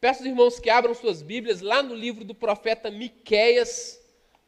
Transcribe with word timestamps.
Peço 0.00 0.20
aos 0.20 0.26
irmãos 0.26 0.60
que 0.60 0.68
abram 0.68 0.94
suas 0.94 1.22
Bíblias 1.22 1.62
lá 1.62 1.82
no 1.82 1.94
livro 1.94 2.22
do 2.24 2.34
profeta 2.34 2.90
Miqueias. 2.90 3.98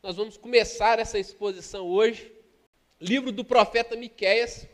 Nós 0.02 0.16
vamos 0.16 0.36
começar 0.36 0.98
essa 0.98 1.18
exposição 1.18 1.86
hoje. 1.86 2.30
Livro 3.00 3.32
do 3.32 3.42
profeta 3.42 3.96
Miqueias. 3.96 4.66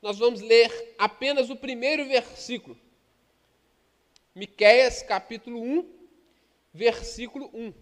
Nós 0.00 0.18
vamos 0.18 0.40
ler 0.40 0.94
apenas 0.98 1.50
o 1.50 1.56
primeiro 1.56 2.06
versículo. 2.06 2.76
Miqueias, 4.34 5.02
capítulo 5.02 5.60
1, 5.60 6.08
versículo 6.72 7.50
1. 7.52 7.74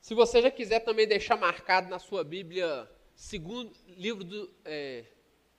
Se 0.00 0.14
você 0.14 0.40
já 0.40 0.52
quiser 0.52 0.80
também 0.80 1.06
deixar 1.06 1.36
marcado 1.36 1.90
na 1.90 1.98
sua 1.98 2.22
Bíblia, 2.22 2.88
segundo 3.16 3.72
livro, 3.88 4.22
do, 4.22 4.54
é, 4.64 5.04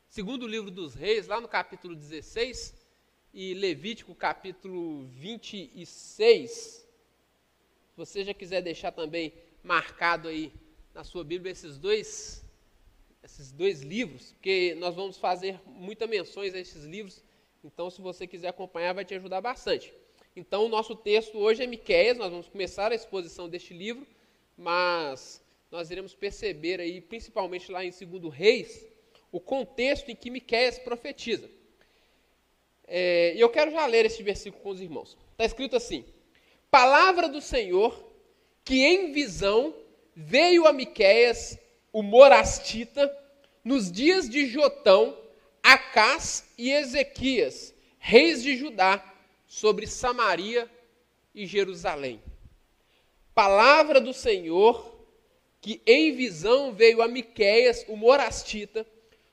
segundo 0.07 0.47
livro 0.47 0.71
dos 0.71 0.95
reis, 0.95 1.27
lá 1.27 1.41
no 1.41 1.49
capítulo 1.49 1.95
16, 1.95 2.84
e 3.37 3.53
Levítico 3.53 4.15
capítulo 4.15 5.03
26. 5.07 6.49
Se 6.49 6.87
você 7.97 8.23
já 8.23 8.33
quiser 8.33 8.61
deixar 8.61 8.93
também 8.93 9.33
marcado 9.61 10.29
aí 10.29 10.53
na 10.93 11.03
sua 11.03 11.21
Bíblia 11.21 11.51
esses 11.51 11.77
dois, 11.77 12.45
esses 13.21 13.51
dois 13.51 13.81
livros, 13.81 14.31
porque 14.31 14.73
nós 14.79 14.95
vamos 14.95 15.17
fazer 15.17 15.59
muitas 15.65 16.09
menções 16.09 16.55
a 16.55 16.59
esses 16.59 16.85
livros, 16.85 17.21
então 17.61 17.89
se 17.89 17.99
você 17.99 18.25
quiser 18.25 18.47
acompanhar 18.47 18.93
vai 18.93 19.03
te 19.03 19.13
ajudar 19.13 19.41
bastante. 19.41 19.93
Então 20.33 20.65
o 20.65 20.69
nosso 20.69 20.95
texto 20.95 21.37
hoje 21.37 21.61
é 21.61 21.67
Miqueias, 21.67 22.17
nós 22.17 22.31
vamos 22.31 22.47
começar 22.47 22.93
a 22.93 22.95
exposição 22.95 23.49
deste 23.49 23.73
livro, 23.73 24.07
mas 24.57 25.43
nós 25.69 25.91
iremos 25.91 26.15
perceber 26.15 26.79
aí, 26.79 27.01
principalmente 27.01 27.69
lá 27.69 27.83
em 27.83 27.91
2 27.91 28.33
Reis, 28.33 28.87
o 29.29 29.41
contexto 29.41 30.09
em 30.09 30.15
que 30.15 30.31
Miqueias 30.31 30.79
profetiza. 30.79 31.49
É, 32.87 33.33
e 33.35 33.39
eu 33.39 33.49
quero 33.49 33.71
já 33.71 33.85
ler 33.85 34.05
esse 34.05 34.21
versículo 34.21 34.61
com 34.61 34.69
os 34.69 34.81
irmãos. 34.81 35.17
Está 35.31 35.45
escrito 35.45 35.75
assim: 35.75 36.05
Palavra 36.69 37.27
do 37.27 37.41
Senhor, 37.41 38.11
que 38.63 38.83
em 38.83 39.11
visão 39.11 39.73
veio 40.15 40.65
a 40.65 40.73
Miqueias, 40.73 41.57
o 41.91 42.03
morastita, 42.03 43.11
nos 43.63 43.91
dias 43.91 44.29
de 44.29 44.45
Jotão, 44.45 45.17
Acás 45.63 46.51
e 46.57 46.71
Ezequias, 46.71 47.73
reis 47.97 48.43
de 48.43 48.55
Judá, 48.55 49.03
sobre 49.47 49.87
Samaria 49.87 50.69
e 51.33 51.45
Jerusalém. 51.45 52.21
Palavra 53.33 53.99
do 53.99 54.13
Senhor, 54.13 54.95
que 55.59 55.81
em 55.85 56.13
visão 56.15 56.71
veio 56.71 57.01
a 57.01 57.07
Miqueias, 57.07 57.83
o 57.87 57.95
morastita, 57.95 58.85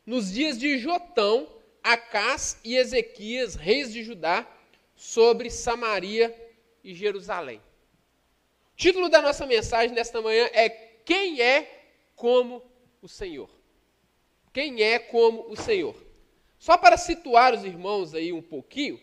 nos 0.06 0.32
dias 0.32 0.58
de 0.58 0.78
Jotão, 0.78 1.46
Acás 1.82 2.58
e 2.62 2.76
Ezequias, 2.76 3.54
reis 3.54 3.92
de 3.92 4.02
Judá, 4.02 4.46
sobre 4.94 5.50
Samaria 5.50 6.34
e 6.84 6.94
Jerusalém. 6.94 7.58
O 8.72 8.76
título 8.76 9.08
da 9.08 9.20
nossa 9.20 9.46
mensagem 9.46 9.94
nesta 9.94 10.20
manhã 10.20 10.48
é 10.52 10.68
Quem 10.68 11.40
é 11.40 11.86
como 12.14 12.62
o 13.00 13.08
Senhor? 13.08 13.50
Quem 14.52 14.82
é 14.82 14.98
como 14.98 15.50
o 15.50 15.56
Senhor? 15.56 15.96
Só 16.58 16.76
para 16.76 16.96
situar 16.96 17.54
os 17.54 17.64
irmãos 17.64 18.14
aí 18.14 18.32
um 18.32 18.42
pouquinho, 18.42 19.00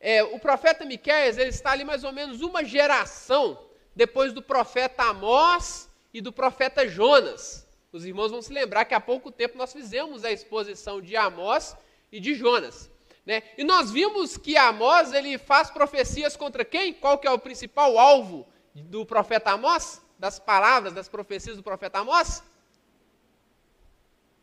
é, 0.00 0.22
o 0.22 0.38
profeta 0.38 0.84
Miqueias 0.84 1.38
ele 1.38 1.50
está 1.50 1.70
ali 1.70 1.84
mais 1.84 2.02
ou 2.02 2.12
menos 2.12 2.40
uma 2.40 2.64
geração 2.64 3.66
depois 3.94 4.32
do 4.32 4.42
profeta 4.42 5.04
Amós 5.04 5.88
e 6.12 6.20
do 6.20 6.32
profeta 6.32 6.86
Jonas. 6.88 7.66
Os 7.92 8.04
irmãos 8.04 8.30
vão 8.30 8.42
se 8.42 8.52
lembrar 8.52 8.84
que 8.84 8.94
há 8.94 9.00
pouco 9.00 9.30
tempo 9.30 9.56
nós 9.56 9.72
fizemos 9.72 10.24
a 10.24 10.32
exposição 10.32 11.00
de 11.00 11.16
Amós 11.16 11.76
e 12.10 12.20
de 12.20 12.34
Jonas. 12.34 12.90
Né? 13.24 13.42
E 13.58 13.64
nós 13.64 13.90
vimos 13.90 14.36
que 14.36 14.56
Amós 14.56 15.12
ele 15.12 15.36
faz 15.36 15.70
profecias 15.70 16.36
contra 16.36 16.64
quem? 16.64 16.94
Qual 16.94 17.18
que 17.18 17.26
é 17.26 17.30
o 17.30 17.38
principal 17.38 17.98
alvo 17.98 18.46
do 18.74 19.04
profeta 19.04 19.50
Amós? 19.50 20.00
Das 20.18 20.38
palavras, 20.38 20.92
das 20.92 21.08
profecias 21.08 21.56
do 21.56 21.62
profeta 21.62 21.98
Amós? 21.98 22.42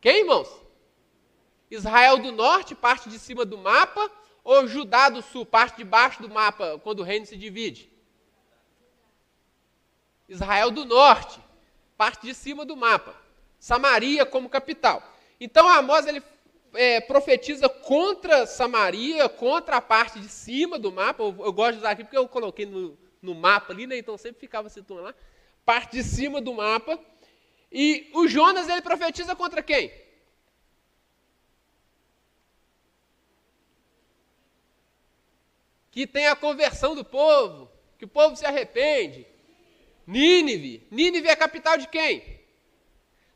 Quem, 0.00 0.20
irmãos? 0.20 0.48
Israel 1.70 2.18
do 2.18 2.30
norte, 2.30 2.74
parte 2.74 3.08
de 3.08 3.18
cima 3.18 3.44
do 3.44 3.56
mapa, 3.56 4.10
ou 4.44 4.66
Judá 4.68 5.08
do 5.08 5.22
sul, 5.22 5.46
parte 5.46 5.78
de 5.78 5.84
baixo 5.84 6.20
do 6.20 6.28
mapa, 6.28 6.78
quando 6.84 7.00
o 7.00 7.02
reino 7.02 7.24
se 7.24 7.36
divide? 7.36 7.90
Israel 10.28 10.70
do 10.70 10.84
norte, 10.84 11.40
parte 11.96 12.26
de 12.26 12.34
cima 12.34 12.64
do 12.64 12.76
mapa. 12.76 13.14
Samaria 13.58 14.26
como 14.26 14.50
capital. 14.50 15.02
Então 15.40 15.66
Amós 15.66 16.06
ele 16.06 16.22
é, 16.74 17.00
profetiza 17.00 17.68
contra 17.68 18.46
Samaria, 18.46 19.28
contra 19.28 19.76
a 19.76 19.80
parte 19.80 20.18
de 20.20 20.28
cima 20.28 20.78
do 20.78 20.92
mapa. 20.92 21.22
Eu, 21.22 21.36
eu 21.44 21.52
gosto 21.52 21.74
de 21.74 21.78
usar 21.78 21.90
aqui 21.90 22.04
porque 22.04 22.18
eu 22.18 22.28
coloquei 22.28 22.66
no, 22.66 22.98
no 23.22 23.34
mapa 23.34 23.72
ali, 23.72 23.86
né? 23.86 23.96
então 23.96 24.16
sempre 24.18 24.40
ficava 24.40 24.68
situando 24.68 25.04
lá. 25.04 25.14
Parte 25.64 25.92
de 25.92 26.02
cima 26.02 26.40
do 26.40 26.52
mapa. 26.52 26.98
E 27.70 28.10
o 28.14 28.28
Jonas 28.28 28.68
ele 28.68 28.82
profetiza 28.82 29.34
contra 29.34 29.62
quem? 29.62 29.92
Que 35.90 36.06
tem 36.06 36.26
a 36.26 36.36
conversão 36.36 36.94
do 36.94 37.04
povo, 37.04 37.70
que 37.98 38.04
o 38.04 38.08
povo 38.08 38.36
se 38.36 38.44
arrepende. 38.44 39.26
Nínive. 40.06 40.86
Nínive 40.90 41.28
é 41.28 41.32
a 41.32 41.36
capital 41.36 41.78
de 41.78 41.88
quem? 41.88 42.40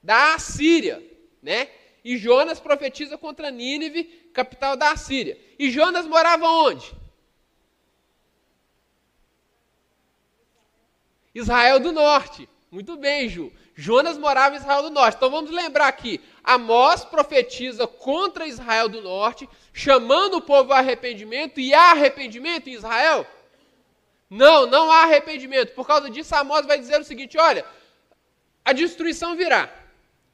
Da 0.02 0.34
Assíria, 0.34 1.02
né? 1.42 1.68
E 2.08 2.16
Jonas 2.16 2.58
profetiza 2.58 3.18
contra 3.18 3.50
Nínive, 3.50 4.04
capital 4.32 4.78
da 4.78 4.92
Assíria. 4.92 5.38
E 5.58 5.70
Jonas 5.70 6.06
morava 6.06 6.48
onde? 6.48 6.90
Israel 11.34 11.78
do 11.78 11.92
Norte. 11.92 12.48
Muito 12.70 12.96
bem, 12.96 13.28
Ju. 13.28 13.52
Jonas 13.74 14.16
morava 14.16 14.54
em 14.54 14.58
Israel 14.58 14.84
do 14.84 14.90
Norte. 14.90 15.16
Então 15.16 15.28
vamos 15.30 15.50
lembrar 15.50 15.86
aqui: 15.86 16.18
Amós 16.42 17.04
profetiza 17.04 17.86
contra 17.86 18.46
Israel 18.46 18.88
do 18.88 19.02
Norte, 19.02 19.46
chamando 19.70 20.38
o 20.38 20.40
povo 20.40 20.72
ao 20.72 20.78
arrependimento, 20.78 21.60
e 21.60 21.74
há 21.74 21.90
arrependimento 21.90 22.70
em 22.70 22.72
Israel? 22.72 23.26
Não, 24.30 24.64
não 24.64 24.90
há 24.90 25.02
arrependimento. 25.02 25.74
Por 25.74 25.86
causa 25.86 26.08
disso, 26.08 26.34
Amós 26.34 26.64
vai 26.64 26.78
dizer 26.78 26.98
o 26.98 27.04
seguinte: 27.04 27.36
olha, 27.36 27.66
a 28.64 28.72
destruição 28.72 29.36
virá. 29.36 29.77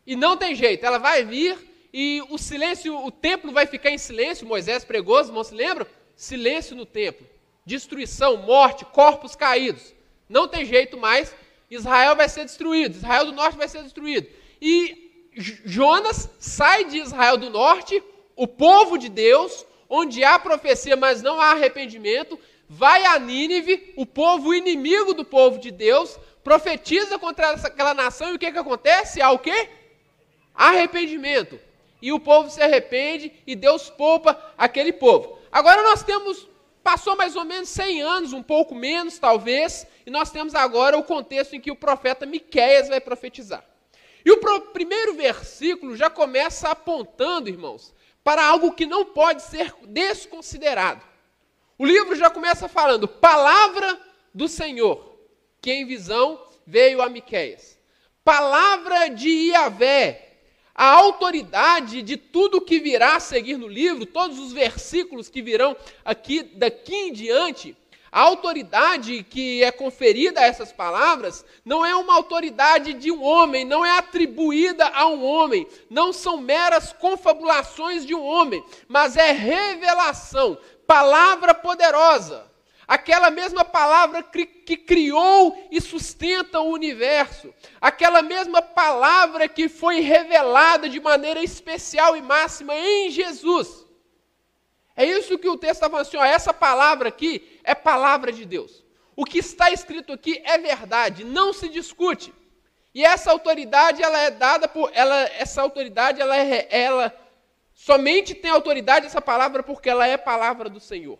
E 0.06 0.16
não 0.16 0.36
tem 0.36 0.54
jeito, 0.54 0.84
ela 0.84 0.98
vai 0.98 1.24
vir 1.24 1.56
e 1.96 2.20
o 2.28 2.36
silêncio, 2.36 2.96
o 3.06 3.10
templo 3.12 3.52
vai 3.52 3.66
ficar 3.66 3.88
em 3.90 3.98
silêncio. 3.98 4.46
Moisés 4.46 4.84
pregou, 4.84 5.20
os 5.20 5.28
irmãos 5.28 5.46
se 5.46 5.54
lembram? 5.54 5.86
Silêncio 6.16 6.74
no 6.74 6.84
templo. 6.84 7.24
Destruição, 7.64 8.36
morte, 8.38 8.84
corpos 8.84 9.36
caídos. 9.36 9.94
Não 10.28 10.48
tem 10.48 10.64
jeito 10.64 10.98
mais. 10.98 11.32
Israel 11.70 12.16
vai 12.16 12.28
ser 12.28 12.44
destruído, 12.44 12.96
Israel 12.96 13.26
do 13.26 13.32
norte 13.32 13.56
vai 13.56 13.68
ser 13.68 13.82
destruído. 13.84 14.26
E 14.60 15.28
Jonas 15.36 16.28
sai 16.40 16.84
de 16.84 16.98
Israel 16.98 17.36
do 17.36 17.48
norte, 17.48 18.02
o 18.34 18.46
povo 18.46 18.98
de 18.98 19.08
Deus, 19.08 19.64
onde 19.88 20.24
há 20.24 20.36
profecia, 20.38 20.96
mas 20.96 21.22
não 21.22 21.40
há 21.40 21.52
arrependimento, 21.52 22.38
vai 22.68 23.04
a 23.04 23.18
Nínive, 23.18 23.92
o 23.96 24.04
povo 24.04 24.52
inimigo 24.52 25.14
do 25.14 25.24
povo 25.24 25.58
de 25.58 25.70
Deus, 25.70 26.18
profetiza 26.42 27.18
contra 27.18 27.52
aquela 27.52 27.94
nação 27.94 28.30
e 28.30 28.34
o 28.34 28.38
que, 28.38 28.50
que 28.50 28.58
acontece? 28.58 29.22
Há 29.22 29.30
o 29.30 29.38
quê? 29.38 29.68
Arrependimento. 30.54 31.58
E 32.00 32.12
o 32.12 32.20
povo 32.20 32.50
se 32.50 32.62
arrepende 32.62 33.32
e 33.46 33.56
Deus 33.56 33.90
poupa 33.90 34.52
aquele 34.56 34.92
povo. 34.92 35.38
Agora 35.50 35.82
nós 35.82 36.02
temos, 36.02 36.46
passou 36.82 37.16
mais 37.16 37.34
ou 37.34 37.44
menos 37.44 37.68
100 37.70 38.02
anos, 38.02 38.32
um 38.32 38.42
pouco 38.42 38.74
menos 38.74 39.18
talvez, 39.18 39.86
e 40.06 40.10
nós 40.10 40.30
temos 40.30 40.54
agora 40.54 40.98
o 40.98 41.02
contexto 41.02 41.56
em 41.56 41.60
que 41.60 41.70
o 41.70 41.76
profeta 41.76 42.26
Miqueias 42.26 42.88
vai 42.88 43.00
profetizar. 43.00 43.64
E 44.24 44.30
o 44.30 44.38
primeiro 44.72 45.14
versículo 45.14 45.96
já 45.96 46.08
começa 46.08 46.70
apontando, 46.70 47.48
irmãos, 47.48 47.94
para 48.22 48.44
algo 48.44 48.72
que 48.72 48.86
não 48.86 49.04
pode 49.04 49.42
ser 49.42 49.74
desconsiderado. 49.82 51.04
O 51.78 51.84
livro 51.84 52.16
já 52.16 52.30
começa 52.30 52.68
falando, 52.68 53.06
palavra 53.06 54.00
do 54.32 54.48
Senhor, 54.48 55.18
que 55.60 55.72
em 55.72 55.84
visão 55.84 56.40
veio 56.66 57.02
a 57.02 57.08
Miqueias. 57.08 57.78
Palavra 58.24 59.08
de 59.08 59.28
Iavé, 59.28 60.23
a 60.74 60.86
autoridade 60.86 62.02
de 62.02 62.16
tudo 62.16 62.60
que 62.60 62.80
virá 62.80 63.16
a 63.16 63.20
seguir 63.20 63.56
no 63.56 63.68
livro, 63.68 64.04
todos 64.04 64.38
os 64.38 64.52
versículos 64.52 65.28
que 65.28 65.40
virão 65.40 65.76
aqui 66.04 66.42
daqui 66.42 66.94
em 66.94 67.12
diante, 67.12 67.76
a 68.10 68.20
autoridade 68.20 69.24
que 69.24 69.64
é 69.64 69.72
conferida 69.72 70.40
a 70.40 70.44
essas 70.44 70.72
palavras 70.72 71.44
não 71.64 71.84
é 71.84 71.94
uma 71.96 72.14
autoridade 72.14 72.92
de 72.94 73.10
um 73.10 73.22
homem, 73.22 73.64
não 73.64 73.84
é 73.84 73.98
atribuída 73.98 74.86
a 74.86 75.08
um 75.08 75.24
homem, 75.24 75.66
não 75.90 76.12
são 76.12 76.36
meras 76.36 76.92
confabulações 76.92 78.06
de 78.06 78.14
um 78.14 78.24
homem, 78.24 78.64
mas 78.86 79.16
é 79.16 79.32
revelação, 79.32 80.56
palavra 80.86 81.52
poderosa. 81.54 82.53
Aquela 82.86 83.30
mesma 83.30 83.64
palavra 83.64 84.22
que 84.22 84.76
criou 84.76 85.68
e 85.70 85.80
sustenta 85.80 86.60
o 86.60 86.70
universo, 86.70 87.52
aquela 87.80 88.20
mesma 88.20 88.60
palavra 88.60 89.48
que 89.48 89.68
foi 89.68 90.00
revelada 90.00 90.88
de 90.88 91.00
maneira 91.00 91.42
especial 91.42 92.16
e 92.16 92.22
máxima 92.22 92.74
em 92.74 93.10
Jesus. 93.10 93.84
É 94.96 95.04
isso 95.04 95.38
que 95.38 95.48
o 95.48 95.56
texto 95.56 95.74
está 95.74 95.90
falando 95.90 96.06
assim, 96.06 96.16
ó, 96.16 96.24
essa 96.24 96.52
palavra 96.52 97.08
aqui 97.08 97.58
é 97.64 97.74
palavra 97.74 98.30
de 98.30 98.44
Deus. 98.44 98.84
O 99.16 99.24
que 99.24 99.38
está 99.38 99.70
escrito 99.70 100.12
aqui 100.12 100.42
é 100.44 100.58
verdade, 100.58 101.24
não 101.24 101.52
se 101.52 101.68
discute. 101.68 102.32
E 102.94 103.04
essa 103.04 103.30
autoridade, 103.32 104.02
ela 104.02 104.18
é 104.18 104.30
dada 104.30 104.68
por, 104.68 104.90
ela, 104.94 105.22
essa 105.38 105.62
autoridade, 105.62 106.20
ela, 106.20 106.36
é, 106.36 106.68
ela 106.70 107.14
somente 107.72 108.34
tem 108.34 108.50
autoridade 108.50 109.06
essa 109.06 109.20
palavra 109.20 109.62
porque 109.62 109.90
ela 109.90 110.06
é 110.06 110.16
palavra 110.16 110.68
do 110.68 110.78
Senhor. 110.78 111.18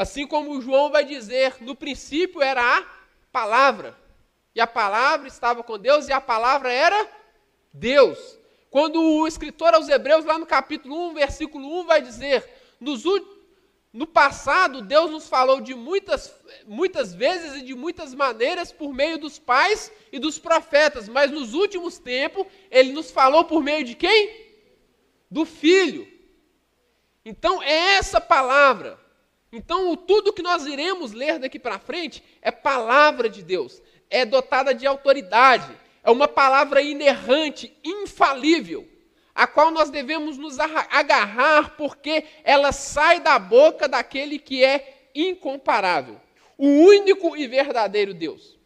Assim 0.00 0.26
como 0.26 0.62
João 0.62 0.88
vai 0.88 1.04
dizer, 1.04 1.56
no 1.60 1.76
princípio 1.76 2.40
era 2.40 2.62
a 2.78 2.86
palavra, 3.30 3.94
e 4.54 4.58
a 4.58 4.66
palavra 4.66 5.28
estava 5.28 5.62
com 5.62 5.78
Deus 5.78 6.08
e 6.08 6.12
a 6.14 6.18
palavra 6.18 6.72
era 6.72 7.06
Deus. 7.70 8.38
Quando 8.70 8.98
o 8.98 9.28
escritor 9.28 9.74
aos 9.74 9.90
Hebreus, 9.90 10.24
lá 10.24 10.38
no 10.38 10.46
capítulo 10.46 11.10
1, 11.10 11.12
versículo 11.12 11.80
1, 11.82 11.84
vai 11.84 12.00
dizer: 12.00 12.48
nos, 12.80 13.04
no 13.92 14.06
passado, 14.06 14.80
Deus 14.80 15.10
nos 15.10 15.28
falou 15.28 15.60
de 15.60 15.74
muitas, 15.74 16.34
muitas 16.66 17.12
vezes 17.12 17.60
e 17.60 17.66
de 17.66 17.74
muitas 17.74 18.14
maneiras 18.14 18.72
por 18.72 18.94
meio 18.94 19.18
dos 19.18 19.38
pais 19.38 19.92
e 20.10 20.18
dos 20.18 20.38
profetas, 20.38 21.10
mas 21.10 21.30
nos 21.30 21.52
últimos 21.52 21.98
tempos, 21.98 22.46
Ele 22.70 22.90
nos 22.92 23.10
falou 23.10 23.44
por 23.44 23.62
meio 23.62 23.84
de 23.84 23.94
quem? 23.94 24.48
Do 25.30 25.44
Filho. 25.44 26.08
Então, 27.22 27.62
é 27.62 27.96
essa 27.96 28.18
palavra. 28.18 28.98
Então, 29.52 29.96
tudo 29.96 30.32
que 30.32 30.42
nós 30.42 30.64
iremos 30.64 31.12
ler 31.12 31.38
daqui 31.38 31.58
para 31.58 31.78
frente 31.78 32.22
é 32.40 32.50
palavra 32.50 33.28
de 33.28 33.42
Deus, 33.42 33.82
é 34.08 34.24
dotada 34.24 34.72
de 34.72 34.86
autoridade, 34.86 35.76
é 36.04 36.10
uma 36.10 36.28
palavra 36.28 36.80
inerrante, 36.80 37.76
infalível, 37.82 38.86
a 39.34 39.46
qual 39.46 39.70
nós 39.70 39.90
devemos 39.90 40.38
nos 40.38 40.58
agarrar, 40.58 41.76
porque 41.76 42.24
ela 42.44 42.72
sai 42.72 43.20
da 43.20 43.38
boca 43.38 43.88
daquele 43.88 44.38
que 44.38 44.64
é 44.64 45.08
incomparável, 45.14 46.20
o 46.56 46.66
único 46.66 47.36
e 47.36 47.46
verdadeiro 47.48 48.14
Deus. 48.14 48.58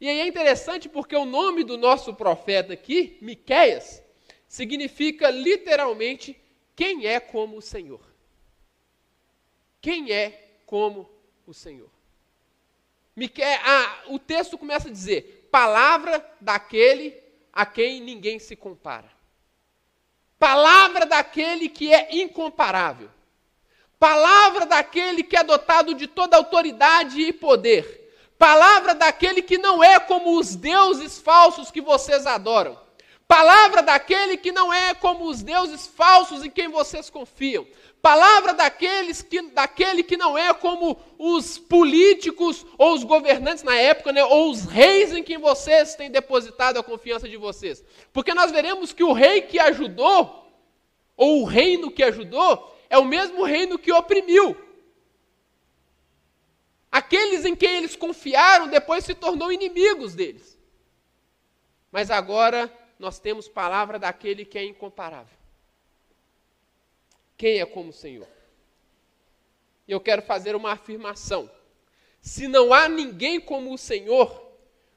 E 0.00 0.08
aí 0.08 0.20
é 0.20 0.26
interessante 0.26 0.88
porque 0.88 1.16
o 1.16 1.24
nome 1.24 1.64
do 1.64 1.76
nosso 1.76 2.14
profeta 2.14 2.72
aqui, 2.72 3.18
Miqueias, 3.20 4.02
significa 4.48 5.30
literalmente 5.30 6.38
quem 6.74 7.06
é 7.06 7.18
como 7.18 7.56
o 7.56 7.62
Senhor. 7.62 8.15
Quem 9.86 10.10
é 10.10 10.56
como 10.66 11.08
o 11.46 11.54
Senhor? 11.54 11.88
Mique... 13.14 13.40
Ah, 13.40 13.98
o 14.08 14.18
texto 14.18 14.58
começa 14.58 14.88
a 14.88 14.90
dizer: 14.90 15.48
palavra 15.48 16.28
daquele 16.40 17.14
a 17.52 17.64
quem 17.64 18.00
ninguém 18.00 18.40
se 18.40 18.56
compara. 18.56 19.08
Palavra 20.40 21.06
daquele 21.06 21.68
que 21.68 21.94
é 21.94 22.16
incomparável. 22.16 23.08
Palavra 23.96 24.66
daquele 24.66 25.22
que 25.22 25.36
é 25.36 25.44
dotado 25.44 25.94
de 25.94 26.08
toda 26.08 26.36
autoridade 26.36 27.20
e 27.20 27.32
poder. 27.32 28.12
Palavra 28.36 28.92
daquele 28.92 29.40
que 29.40 29.56
não 29.56 29.84
é 29.84 30.00
como 30.00 30.36
os 30.36 30.56
deuses 30.56 31.20
falsos 31.20 31.70
que 31.70 31.80
vocês 31.80 32.26
adoram. 32.26 32.76
Palavra 33.28 33.82
daquele 33.82 34.36
que 34.36 34.50
não 34.50 34.72
é 34.72 34.94
como 34.94 35.28
os 35.28 35.42
deuses 35.42 35.86
falsos 35.86 36.44
em 36.44 36.50
quem 36.50 36.68
vocês 36.68 37.08
confiam. 37.08 37.66
Palavra 38.06 38.54
daqueles 38.54 39.20
que, 39.20 39.42
daquele 39.50 40.00
que 40.04 40.16
não 40.16 40.38
é 40.38 40.54
como 40.54 40.96
os 41.18 41.58
políticos 41.58 42.64
ou 42.78 42.94
os 42.94 43.02
governantes 43.02 43.64
na 43.64 43.74
época, 43.74 44.12
né, 44.12 44.24
ou 44.24 44.48
os 44.48 44.64
reis 44.64 45.12
em 45.12 45.24
quem 45.24 45.38
vocês 45.38 45.96
têm 45.96 46.08
depositado 46.08 46.78
a 46.78 46.84
confiança 46.84 47.28
de 47.28 47.36
vocês. 47.36 47.82
Porque 48.12 48.32
nós 48.32 48.52
veremos 48.52 48.92
que 48.92 49.02
o 49.02 49.12
rei 49.12 49.42
que 49.42 49.58
ajudou, 49.58 50.48
ou 51.16 51.42
o 51.42 51.44
reino 51.44 51.90
que 51.90 52.04
ajudou, 52.04 52.78
é 52.88 52.96
o 52.96 53.04
mesmo 53.04 53.42
reino 53.42 53.76
que 53.76 53.90
oprimiu. 53.90 54.56
Aqueles 56.92 57.44
em 57.44 57.56
quem 57.56 57.74
eles 57.74 57.96
confiaram 57.96 58.68
depois 58.68 59.04
se 59.04 59.16
tornou 59.16 59.50
inimigos 59.50 60.14
deles. 60.14 60.56
Mas 61.90 62.12
agora 62.12 62.72
nós 63.00 63.18
temos 63.18 63.48
palavra 63.48 63.98
daquele 63.98 64.44
que 64.44 64.56
é 64.56 64.64
incomparável. 64.64 65.36
Quem 67.36 67.60
é 67.60 67.66
como 67.66 67.90
o 67.90 67.92
Senhor? 67.92 68.26
Eu 69.86 70.00
quero 70.00 70.22
fazer 70.22 70.56
uma 70.56 70.72
afirmação. 70.72 71.50
Se 72.20 72.48
não 72.48 72.72
há 72.72 72.88
ninguém 72.88 73.40
como 73.40 73.72
o 73.72 73.78
Senhor, 73.78 74.52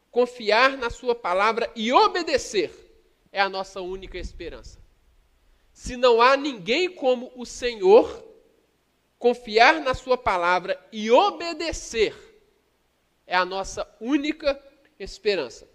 confiar 0.10 0.78
na 0.78 0.90
Sua 0.90 1.14
palavra 1.14 1.72
e 1.76 1.92
obedecer 1.92 2.72
é 3.32 3.40
a 3.40 3.50
nossa 3.50 3.82
única 3.82 4.18
esperança. 4.18 4.80
Se 5.72 5.96
não 5.96 6.22
há 6.22 6.36
ninguém 6.36 6.90
como 6.90 7.32
o 7.36 7.46
Senhor, 7.46 8.26
confiar 9.18 9.80
na 9.82 9.94
Sua 9.94 10.18
palavra 10.18 10.80
e 10.92 11.12
obedecer 11.12 12.16
é 13.28 13.36
a 13.36 13.46
nossa 13.46 13.88
única 14.02 14.60
esperança. 14.98 15.70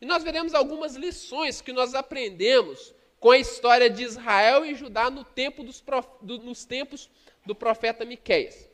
E 0.00 0.06
nós 0.06 0.22
veremos 0.22 0.54
algumas 0.54 0.94
lições 0.94 1.60
que 1.60 1.72
nós 1.72 1.94
aprendemos 1.94 2.94
com 3.22 3.30
a 3.30 3.38
história 3.38 3.88
de 3.88 4.02
Israel 4.02 4.66
e 4.66 4.74
Judá 4.74 5.08
no 5.08 5.22
tempo 5.22 5.62
dos, 5.62 5.80
do, 6.20 6.38
nos 6.38 6.64
tempos 6.64 7.08
do 7.46 7.54
profeta 7.54 8.04
Miqueias. 8.04 8.68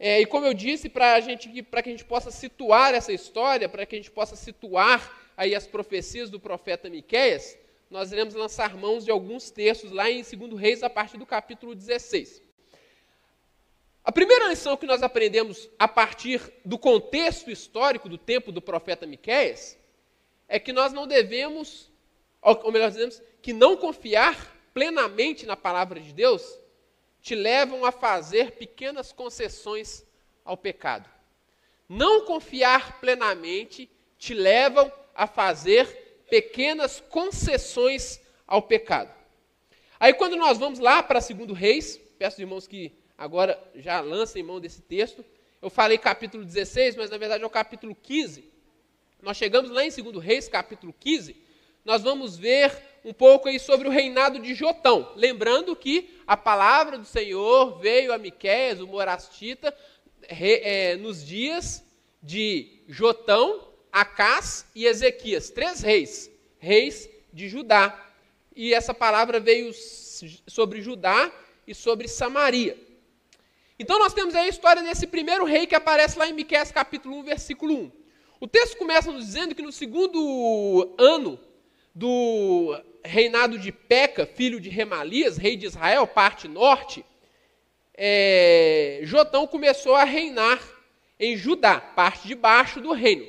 É, 0.00 0.22
e 0.22 0.26
como 0.26 0.46
eu 0.46 0.54
disse, 0.54 0.88
para 0.88 1.20
gente, 1.20 1.50
que 1.50 1.66
a 1.70 1.82
gente 1.82 2.04
possa 2.06 2.30
situar 2.30 2.94
essa 2.94 3.12
história, 3.12 3.68
para 3.68 3.84
que 3.84 3.94
a 3.94 3.98
gente 3.98 4.10
possa 4.10 4.34
situar 4.36 5.20
aí 5.36 5.54
as 5.54 5.66
profecias 5.66 6.30
do 6.30 6.40
profeta 6.40 6.88
Miqueias, 6.88 7.58
nós 7.90 8.10
iremos 8.10 8.32
lançar 8.32 8.74
mãos 8.74 9.04
de 9.04 9.10
alguns 9.10 9.50
textos 9.50 9.92
lá 9.92 10.10
em 10.10 10.22
2 10.22 10.58
Reis, 10.58 10.82
a 10.82 10.88
partir 10.88 11.18
do 11.18 11.26
capítulo 11.26 11.74
16. 11.74 12.42
A 14.02 14.10
primeira 14.10 14.48
lição 14.48 14.78
que 14.78 14.86
nós 14.86 15.02
aprendemos 15.02 15.68
a 15.78 15.86
partir 15.86 16.40
do 16.64 16.78
contexto 16.78 17.50
histórico 17.50 18.08
do 18.08 18.16
tempo 18.16 18.50
do 18.50 18.62
profeta 18.62 19.06
Miqueias 19.06 19.78
é 20.48 20.58
que 20.58 20.72
nós 20.72 20.90
não 20.90 21.06
devemos 21.06 21.92
ou 22.44 22.70
melhor 22.70 22.90
dizendo, 22.90 23.14
que 23.40 23.52
não 23.52 23.76
confiar 23.76 24.54
plenamente 24.74 25.46
na 25.46 25.56
palavra 25.56 25.98
de 25.98 26.12
Deus, 26.12 26.58
te 27.22 27.34
levam 27.34 27.84
a 27.84 27.90
fazer 27.90 28.52
pequenas 28.52 29.12
concessões 29.12 30.04
ao 30.44 30.56
pecado. 30.56 31.08
Não 31.88 32.26
confiar 32.26 33.00
plenamente 33.00 33.90
te 34.18 34.34
levam 34.34 34.92
a 35.14 35.26
fazer 35.26 35.86
pequenas 36.28 37.00
concessões 37.00 38.20
ao 38.46 38.62
pecado. 38.62 39.14
Aí 39.98 40.12
quando 40.12 40.36
nós 40.36 40.58
vamos 40.58 40.78
lá 40.78 41.02
para 41.02 41.20
segundo 41.20 41.54
Reis, 41.54 41.98
peço 42.18 42.40
irmãos 42.40 42.66
que 42.66 42.92
agora 43.16 43.62
já 43.74 44.00
lancem 44.00 44.42
mão 44.42 44.60
desse 44.60 44.82
texto. 44.82 45.24
Eu 45.62 45.70
falei 45.70 45.96
capítulo 45.96 46.44
16, 46.44 46.96
mas 46.96 47.10
na 47.10 47.16
verdade 47.16 47.42
é 47.42 47.46
o 47.46 47.50
capítulo 47.50 47.94
15. 47.94 48.52
Nós 49.22 49.36
chegamos 49.38 49.70
lá 49.70 49.82
em 49.84 49.90
segundo 49.90 50.18
Reis, 50.18 50.48
capítulo 50.48 50.94
15, 51.00 51.43
nós 51.84 52.02
vamos 52.02 52.36
ver 52.36 52.72
um 53.04 53.12
pouco 53.12 53.48
aí 53.48 53.58
sobre 53.58 53.86
o 53.86 53.90
reinado 53.90 54.38
de 54.38 54.54
Jotão. 54.54 55.12
Lembrando 55.14 55.76
que 55.76 56.18
a 56.26 56.36
palavra 56.36 56.96
do 56.96 57.04
Senhor 57.04 57.78
veio 57.78 58.12
a 58.12 58.18
Miqueias, 58.18 58.80
o 58.80 58.86
morastita, 58.86 59.76
é, 60.22 60.96
nos 60.96 61.24
dias 61.24 61.84
de 62.22 62.80
Jotão, 62.88 63.68
Acás 63.92 64.66
e 64.74 64.86
Ezequias, 64.86 65.50
três 65.50 65.82
reis, 65.82 66.30
reis 66.58 67.08
de 67.32 67.48
Judá. 67.48 68.00
E 68.56 68.72
essa 68.72 68.94
palavra 68.94 69.38
veio 69.38 69.70
sobre 70.46 70.80
Judá 70.80 71.30
e 71.66 71.74
sobre 71.74 72.08
Samaria. 72.08 72.78
Então 73.78 73.98
nós 73.98 74.14
temos 74.14 74.34
aí 74.34 74.46
a 74.46 74.48
história 74.48 74.82
desse 74.82 75.06
primeiro 75.06 75.44
rei 75.44 75.66
que 75.66 75.74
aparece 75.74 76.18
lá 76.18 76.26
em 76.26 76.32
Miqueias 76.32 76.72
capítulo 76.72 77.18
1, 77.18 77.22
versículo 77.24 77.74
1. 77.74 77.92
O 78.40 78.46
texto 78.46 78.78
começa 78.78 79.12
nos 79.12 79.26
dizendo 79.26 79.54
que 79.54 79.62
no 79.62 79.72
segundo 79.72 80.94
ano 80.98 81.38
do 81.94 82.76
reinado 83.04 83.58
de 83.58 83.70
Peca, 83.70 84.26
filho 84.26 84.58
de 84.58 84.68
Remalias, 84.68 85.36
rei 85.36 85.56
de 85.56 85.66
Israel, 85.66 86.06
parte 86.06 86.48
norte, 86.48 87.04
é, 87.96 89.00
Jotão 89.04 89.46
começou 89.46 89.94
a 89.94 90.04
reinar 90.04 90.60
em 91.20 91.36
Judá, 91.36 91.80
parte 91.80 92.26
de 92.26 92.34
baixo 92.34 92.80
do 92.80 92.92
reino. 92.92 93.24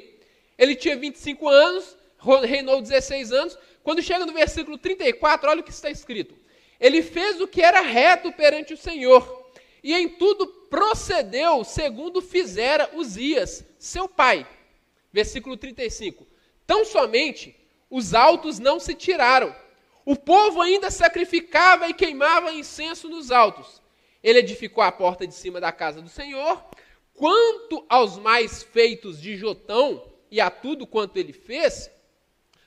Ele 0.58 0.76
tinha 0.76 0.98
25 0.98 1.48
anos, 1.48 1.96
reinou 2.44 2.82
16 2.82 3.32
anos. 3.32 3.58
Quando 3.84 4.02
chega 4.02 4.26
no 4.26 4.34
versículo 4.34 4.78
34, 4.78 5.50
olha 5.50 5.62
o 5.62 5.64
que 5.64 5.70
está 5.70 5.92
escrito. 5.92 6.36
Ele 6.80 7.04
fez 7.04 7.40
o 7.40 7.48
que 7.48 7.62
era 7.62 7.82
reto 7.82 8.32
perante 8.32 8.74
o 8.74 8.78
Senhor, 8.78 9.46
e 9.84 9.94
em 9.94 10.10
tudo 10.10 10.48
procedeu 10.70 11.64
segundo 11.64 12.22
fizera 12.22 12.90
Uzias, 12.96 13.64
seu 13.78 14.10
pai. 14.10 14.48
Versículo 15.14 15.56
35. 15.56 16.28
Tão 16.66 16.84
somente 16.84 17.56
os 17.90 18.14
altos 18.14 18.60
não 18.60 18.80
se 18.80 18.94
tiraram. 18.94 19.56
O 20.06 20.16
povo 20.16 20.62
ainda 20.62 20.92
sacrificava 20.92 21.88
e 21.88 21.94
queimava 21.94 22.52
incenso 22.52 23.10
nos 23.10 23.32
altos. 23.32 23.82
Ele 24.24 24.40
edificou 24.40 24.84
a 24.84 24.92
porta 24.92 25.26
de 25.26 25.34
cima 25.34 25.60
da 25.60 25.72
casa 25.72 26.02
do 26.02 26.10
Senhor. 26.10 26.64
Quanto 27.14 27.86
aos 27.88 28.18
mais 28.18 28.62
feitos 28.62 29.22
de 29.22 29.36
Jotão 29.36 30.04
e 30.30 30.42
a 30.42 30.50
tudo 30.50 30.86
quanto 30.86 31.18
ele 31.18 31.34
fez, 31.34 31.90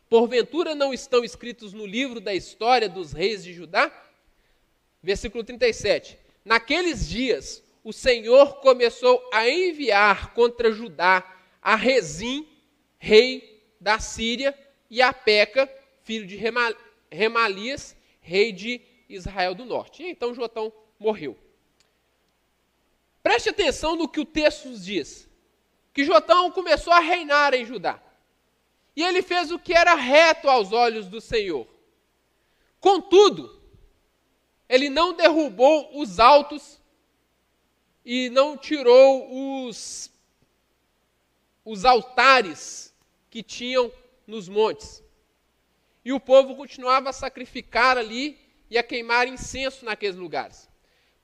porventura 0.09 0.75
não 0.75 0.93
estão 0.93 1.23
escritos 1.23 1.73
no 1.73 1.87
livro 1.87 2.21
da 2.21 2.35
história 2.35 2.89
dos 2.89 3.13
reis 3.13 3.45
de 3.45 3.53
Judá? 3.53 3.93
Versículo 5.03 5.45
37. 5.45 6.19
Naqueles 6.45 7.09
dias, 7.09 7.63
o 7.85 7.93
Senhor 7.93 8.61
começou 8.61 9.29
a 9.33 9.49
enviar 9.49 10.33
contra 10.33 10.73
Judá 10.73 11.25
a 11.61 11.77
Rezim, 11.77 12.49
rei 12.99 13.63
da 13.81 13.99
Síria, 13.99 14.57
e 14.91 15.03
a 15.03 15.13
Peca, 15.13 15.71
filho 16.03 16.27
de 16.27 16.37
Remalias, 17.11 17.97
rei 18.21 18.53
de 18.53 18.81
Israel 19.09 19.55
do 19.55 19.65
Norte. 19.65 20.03
E 20.03 20.11
então 20.11 20.35
Jotão 20.35 20.73
morreu. 20.99 21.37
Preste 23.23 23.51
atenção 23.51 23.97
no 23.97 24.09
que 24.09 24.21
o 24.21 24.25
texto 24.25 24.71
diz. 24.79 25.29
Que 25.93 26.05
Jotão 26.05 26.51
começou 26.51 26.93
a 26.93 27.01
reinar 27.01 27.55
em 27.55 27.65
Judá. 27.65 28.01
E 28.95 29.03
ele 29.03 29.23
fez 29.23 29.51
o 29.51 29.59
que 29.59 29.75
era 29.75 29.95
reto 29.95 30.49
aos 30.49 30.73
olhos 30.73 31.09
do 31.09 31.21
Senhor. 31.21 31.67
Contudo, 32.81 33.61
ele 34.69 34.89
não 34.89 35.13
derrubou 35.13 35.99
os 35.99 36.19
altos 36.19 36.81
e 38.05 38.29
não 38.31 38.57
tirou 38.57 39.67
os, 39.67 40.11
os 41.65 41.85
altares 41.85 42.95
que 43.31 43.43
tinham 43.43 43.93
nos 44.29 44.49
montes. 44.49 45.03
E 46.05 46.13
o 46.13 46.21
povo 46.21 46.55
continuava 46.55 47.11
a 47.11 47.13
sacrificar 47.13 47.99
ali 47.99 48.39
e 48.71 48.77
a 48.79 48.83
queimar 48.83 49.27
incenso 49.27 49.85
naqueles 49.85 50.17
lugares. 50.17 50.69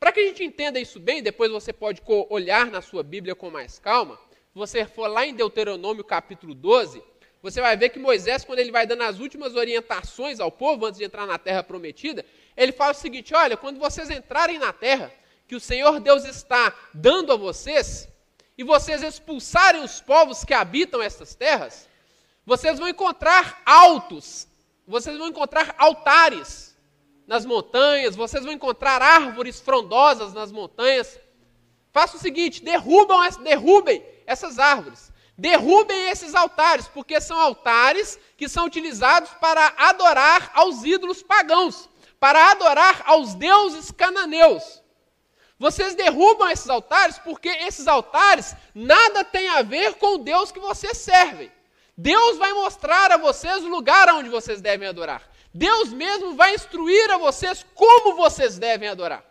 Para 0.00 0.11
que 0.11 0.20
a 0.20 0.26
gente 0.26 0.42
entenda 0.42 0.80
isso 0.80 0.99
bem, 0.99 1.23
depois 1.23 1.50
você 1.50 1.73
pode 1.73 2.02
olhar 2.28 2.66
na 2.70 2.82
sua 2.82 3.02
Bíblia 3.02 3.34
com 3.34 3.50
mais 3.50 3.78
calma. 3.78 4.18
Se 4.52 4.58
você 4.58 4.84
for 4.87 5.06
lá 5.06 5.26
em 5.26 5.34
Deuteronômio 5.34 6.02
capítulo 6.02 6.54
12, 6.54 7.02
você 7.42 7.61
vai 7.61 7.76
ver 7.76 7.90
que 7.90 7.99
Moisés, 7.99 8.44
quando 8.44 8.58
ele 8.58 8.73
vai 8.73 8.87
dando 8.87 9.02
as 9.02 9.18
últimas 9.18 9.54
orientações 9.54 10.40
ao 10.40 10.50
povo 10.50 10.87
antes 10.87 10.99
de 10.99 11.04
entrar 11.04 11.26
na 11.26 11.38
terra 11.38 11.62
prometida, 11.62 12.25
ele 12.56 12.73
fala 12.73 12.92
o 12.92 12.96
seguinte: 12.96 13.34
olha, 13.34 13.56
quando 13.56 13.78
vocês 13.78 14.08
entrarem 14.11 14.58
na 14.58 14.73
terra, 14.73 15.12
que 15.46 15.54
o 15.54 15.61
Senhor 15.61 16.00
Deus 16.00 16.25
está 16.25 16.75
dando 16.92 17.32
a 17.32 17.37
vocês, 17.37 18.08
e 18.56 18.64
vocês 18.64 19.02
expulsarem 19.02 19.82
os 19.82 20.00
povos 20.00 20.44
que 20.44 20.54
habitam 20.54 21.02
estas 21.02 21.34
terras, 21.34 21.88
vocês 22.46 22.78
vão 22.78 22.88
encontrar 22.88 23.62
altos, 23.64 24.46
vocês 24.86 25.16
vão 25.16 25.28
encontrar 25.28 25.74
altares 25.78 26.76
nas 27.26 27.46
montanhas, 27.46 28.14
vocês 28.14 28.44
vão 28.44 28.52
encontrar 28.52 29.00
árvores 29.00 29.60
frondosas 29.60 30.34
nas 30.34 30.52
montanhas. 30.52 31.18
Faça 31.92 32.16
o 32.16 32.20
seguinte: 32.20 32.62
derrubam, 32.62 33.20
derrubem 33.42 34.04
essas 34.26 34.58
árvores. 34.58 35.12
Derrubem 35.36 36.10
esses 36.10 36.32
altares, 36.34 36.86
porque 36.86 37.20
são 37.20 37.38
altares 37.40 38.18
que 38.36 38.48
são 38.48 38.66
utilizados 38.66 39.30
para 39.40 39.74
adorar 39.76 40.52
aos 40.54 40.84
ídolos 40.84 41.22
pagãos, 41.22 41.88
para 42.20 42.52
adorar 42.52 43.02
aos 43.06 43.34
deuses 43.34 43.90
cananeus. 43.90 44.82
Vocês 45.58 45.94
derrubam 45.94 46.48
esses 46.50 46.68
altares 46.68 47.18
porque 47.18 47.48
esses 47.48 47.88
altares 47.88 48.54
nada 48.74 49.24
têm 49.24 49.48
a 49.48 49.62
ver 49.62 49.94
com 49.94 50.14
o 50.14 50.18
Deus 50.18 50.52
que 50.52 50.60
vocês 50.60 50.98
servem. 50.98 51.50
Deus 51.96 52.38
vai 52.38 52.52
mostrar 52.52 53.12
a 53.12 53.16
vocês 53.16 53.62
o 53.62 53.68
lugar 53.68 54.08
onde 54.14 54.28
vocês 54.28 54.60
devem 54.60 54.88
adorar. 54.88 55.22
Deus 55.52 55.92
mesmo 55.92 56.34
vai 56.34 56.54
instruir 56.54 57.10
a 57.10 57.16
vocês 57.16 57.64
como 57.74 58.16
vocês 58.16 58.58
devem 58.58 58.88
adorar. 58.88 59.24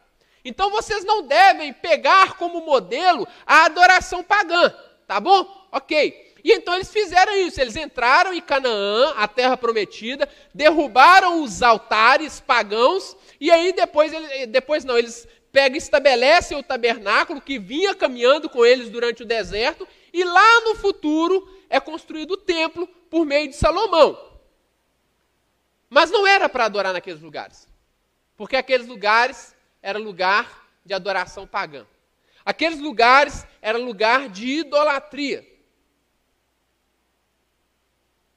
Então 0.46 0.70
vocês 0.70 1.04
não 1.04 1.24
devem 1.24 1.74
pegar 1.74 2.38
como 2.38 2.62
modelo 2.62 3.28
a 3.46 3.66
adoração 3.66 4.24
pagã, 4.24 4.74
tá 5.08 5.20
bom? 5.20 5.68
Ok. 5.72 6.34
E 6.44 6.52
então 6.52 6.76
eles 6.76 6.92
fizeram 6.92 7.34
isso, 7.38 7.62
eles 7.62 7.76
entraram 7.78 8.34
em 8.34 8.42
Canaã, 8.42 9.14
a 9.16 9.28
terra 9.28 9.56
prometida, 9.56 10.28
derrubaram 10.54 11.42
os 11.42 11.62
altares 11.62 12.42
pagãos, 12.42 13.16
e 13.40 13.50
aí 13.50 13.72
depois, 13.72 14.12
depois 14.50 14.84
não, 14.84 14.98
eles 14.98 15.26
pegam 15.54 15.78
estabelecem 15.78 16.58
o 16.58 16.64
tabernáculo 16.64 17.40
que 17.40 17.58
vinha 17.58 17.96
caminhando 17.96 18.50
com 18.50 18.66
eles 18.66 18.90
durante 18.90 19.24
o 19.24 19.26
deserto, 19.26 19.88
e 20.12 20.24
lá 20.26 20.62
no 20.62 20.76
futuro 20.76 21.48
é 21.74 21.80
construído 21.80 22.36
o 22.36 22.38
templo 22.38 22.86
por 22.86 23.26
meio 23.26 23.50
de 23.50 23.56
Salomão. 23.56 24.40
Mas 25.90 26.12
não 26.12 26.28
era 26.28 26.48
para 26.48 26.66
adorar 26.66 26.94
naqueles 26.94 27.20
lugares. 27.20 27.68
Porque 28.38 28.56
aqueles 28.56 28.86
lugares 28.86 29.56
era 29.82 29.98
lugar 29.98 30.70
de 30.86 30.94
adoração 30.94 31.48
pagã. 31.48 31.88
Aqueles 32.46 32.80
lugares 32.80 33.44
era 33.60 33.76
lugar 33.76 34.30
de 34.30 34.60
idolatria. 34.60 35.44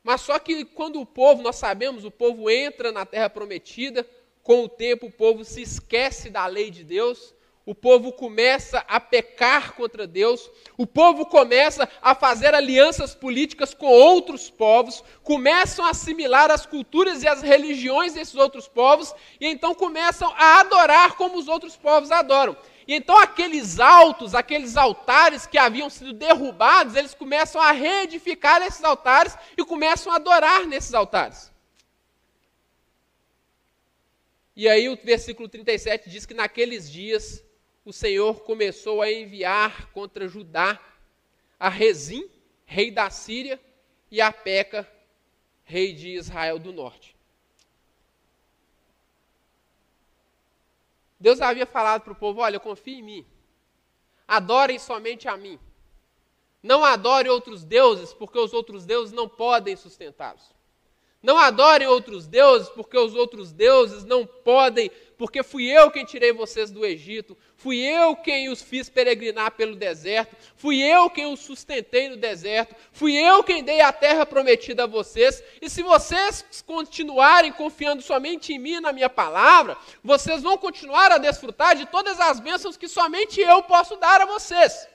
Mas 0.02 0.22
só 0.22 0.38
que 0.38 0.64
quando 0.64 0.98
o 0.98 1.04
povo, 1.04 1.42
nós 1.42 1.56
sabemos, 1.56 2.06
o 2.06 2.10
povo 2.10 2.48
entra 2.48 2.90
na 2.90 3.04
terra 3.04 3.28
prometida, 3.28 4.08
com 4.42 4.64
o 4.64 4.68
tempo 4.68 5.08
o 5.08 5.12
povo 5.12 5.44
se 5.44 5.60
esquece 5.60 6.30
da 6.30 6.46
lei 6.46 6.70
de 6.70 6.82
Deus, 6.82 7.34
o 7.66 7.74
povo 7.74 8.12
começa 8.12 8.78
a 8.86 9.00
pecar 9.00 9.74
contra 9.74 10.06
Deus, 10.06 10.48
o 10.78 10.86
povo 10.86 11.26
começa 11.26 11.88
a 12.00 12.14
fazer 12.14 12.54
alianças 12.54 13.12
políticas 13.12 13.74
com 13.74 13.86
outros 13.86 14.48
povos, 14.48 15.02
começam 15.24 15.84
a 15.84 15.90
assimilar 15.90 16.48
as 16.52 16.64
culturas 16.64 17.24
e 17.24 17.28
as 17.28 17.42
religiões 17.42 18.14
desses 18.14 18.36
outros 18.36 18.68
povos, 18.68 19.12
e 19.40 19.48
então 19.48 19.74
começam 19.74 20.32
a 20.36 20.60
adorar 20.60 21.16
como 21.16 21.36
os 21.36 21.48
outros 21.48 21.76
povos 21.76 22.12
adoram. 22.12 22.56
E 22.86 22.94
então 22.94 23.18
aqueles 23.18 23.80
altos, 23.80 24.32
aqueles 24.32 24.76
altares 24.76 25.44
que 25.44 25.58
haviam 25.58 25.90
sido 25.90 26.12
derrubados, 26.12 26.94
eles 26.94 27.14
começam 27.14 27.60
a 27.60 27.72
reedificar 27.72 28.62
esses 28.62 28.84
altares 28.84 29.36
e 29.58 29.64
começam 29.64 30.12
a 30.12 30.16
adorar 30.16 30.64
nesses 30.66 30.94
altares. 30.94 31.50
E 34.54 34.68
aí 34.68 34.88
o 34.88 34.96
versículo 34.96 35.48
37 35.48 36.08
diz 36.08 36.24
que 36.24 36.32
naqueles 36.32 36.88
dias 36.88 37.44
o 37.86 37.92
Senhor 37.92 38.40
começou 38.40 39.00
a 39.00 39.10
enviar 39.10 39.92
contra 39.92 40.26
Judá 40.26 40.78
a 41.58 41.68
Rezim, 41.68 42.28
rei 42.64 42.90
da 42.90 43.08
Síria, 43.10 43.60
e 44.10 44.20
a 44.20 44.32
Peca, 44.32 44.86
rei 45.62 45.92
de 45.92 46.08
Israel 46.08 46.58
do 46.58 46.72
Norte. 46.72 47.16
Deus 51.18 51.40
havia 51.40 51.64
falado 51.64 52.02
para 52.02 52.12
o 52.12 52.16
povo: 52.16 52.40
olha, 52.40 52.58
confie 52.58 52.98
em 52.98 53.02
mim, 53.02 53.26
adorem 54.26 54.80
somente 54.80 55.28
a 55.28 55.36
mim. 55.36 55.58
Não 56.60 56.84
adore 56.84 57.28
outros 57.28 57.62
deuses, 57.62 58.12
porque 58.12 58.36
os 58.36 58.52
outros 58.52 58.84
deuses 58.84 59.12
não 59.12 59.28
podem 59.28 59.76
sustentá-los. 59.76 60.56
Não 61.22 61.38
adorem 61.38 61.86
outros 61.86 62.26
deuses, 62.26 62.68
porque 62.68 62.98
os 62.98 63.14
outros 63.14 63.52
deuses 63.52 64.04
não 64.04 64.26
podem, 64.26 64.90
porque 65.18 65.42
fui 65.42 65.66
eu 65.66 65.90
quem 65.90 66.04
tirei 66.04 66.32
vocês 66.32 66.70
do 66.70 66.84
Egito, 66.84 67.36
fui 67.56 67.78
eu 67.78 68.14
quem 68.16 68.48
os 68.48 68.60
fiz 68.60 68.88
peregrinar 68.88 69.52
pelo 69.52 69.74
deserto, 69.74 70.36
fui 70.56 70.82
eu 70.82 71.08
quem 71.08 71.32
os 71.32 71.40
sustentei 71.40 72.08
no 72.08 72.16
deserto, 72.16 72.74
fui 72.92 73.16
eu 73.16 73.42
quem 73.42 73.64
dei 73.64 73.80
a 73.80 73.92
terra 73.92 74.26
prometida 74.26 74.84
a 74.84 74.86
vocês, 74.86 75.42
e 75.60 75.70
se 75.70 75.82
vocês 75.82 76.44
continuarem 76.66 77.52
confiando 77.52 78.02
somente 78.02 78.52
em 78.52 78.58
mim 78.58 78.74
e 78.74 78.80
na 78.80 78.92
minha 78.92 79.08
palavra, 79.08 79.76
vocês 80.02 80.42
vão 80.42 80.58
continuar 80.58 81.10
a 81.10 81.18
desfrutar 81.18 81.76
de 81.76 81.86
todas 81.86 82.20
as 82.20 82.38
bênçãos 82.40 82.76
que 82.76 82.88
somente 82.88 83.40
eu 83.40 83.62
posso 83.62 83.96
dar 83.96 84.20
a 84.20 84.26
vocês. 84.26 84.86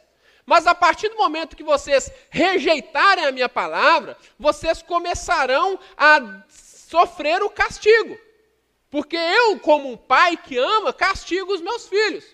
Mas 0.46 0.68
a 0.68 0.76
partir 0.76 1.10
do 1.10 1.18
momento 1.18 1.56
que 1.56 1.64
vocês 1.64 2.12
rejeitarem 2.30 3.26
a 3.26 3.32
minha 3.32 3.50
palavra, 3.50 4.18
vocês 4.38 4.82
começarão 4.82 5.80
a 5.96 6.44
sofrer 6.50 7.42
o 7.42 7.50
castigo. 7.50 8.18
Porque 8.92 9.16
eu, 9.16 9.58
como 9.60 9.90
um 9.90 9.96
pai 9.96 10.36
que 10.36 10.58
ama, 10.58 10.92
castigo 10.92 11.54
os 11.54 11.62
meus 11.62 11.88
filhos. 11.88 12.26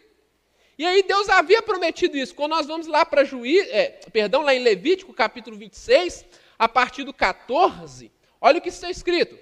E 0.75 0.83
aí 0.83 1.03
Deus 1.03 1.29
havia 1.29 1.61
prometido 1.61 2.17
isso. 2.17 2.33
Quando 2.33 2.51
nós 2.51 2.65
vamos 2.65 2.87
lá 2.87 3.05
para 3.05 3.23
Juiz, 3.23 3.67
é, 3.69 3.89
perdão, 4.11 4.41
lá 4.41 4.55
em 4.55 4.59
Levítico, 4.59 5.13
capítulo 5.13 5.55
26, 5.55 6.25
a 6.57 6.67
partir 6.67 7.03
do 7.03 7.13
14, 7.13 8.11
olha 8.41 8.57
o 8.57 8.61
que 8.61 8.69
está 8.69 8.89
escrito. 8.89 9.37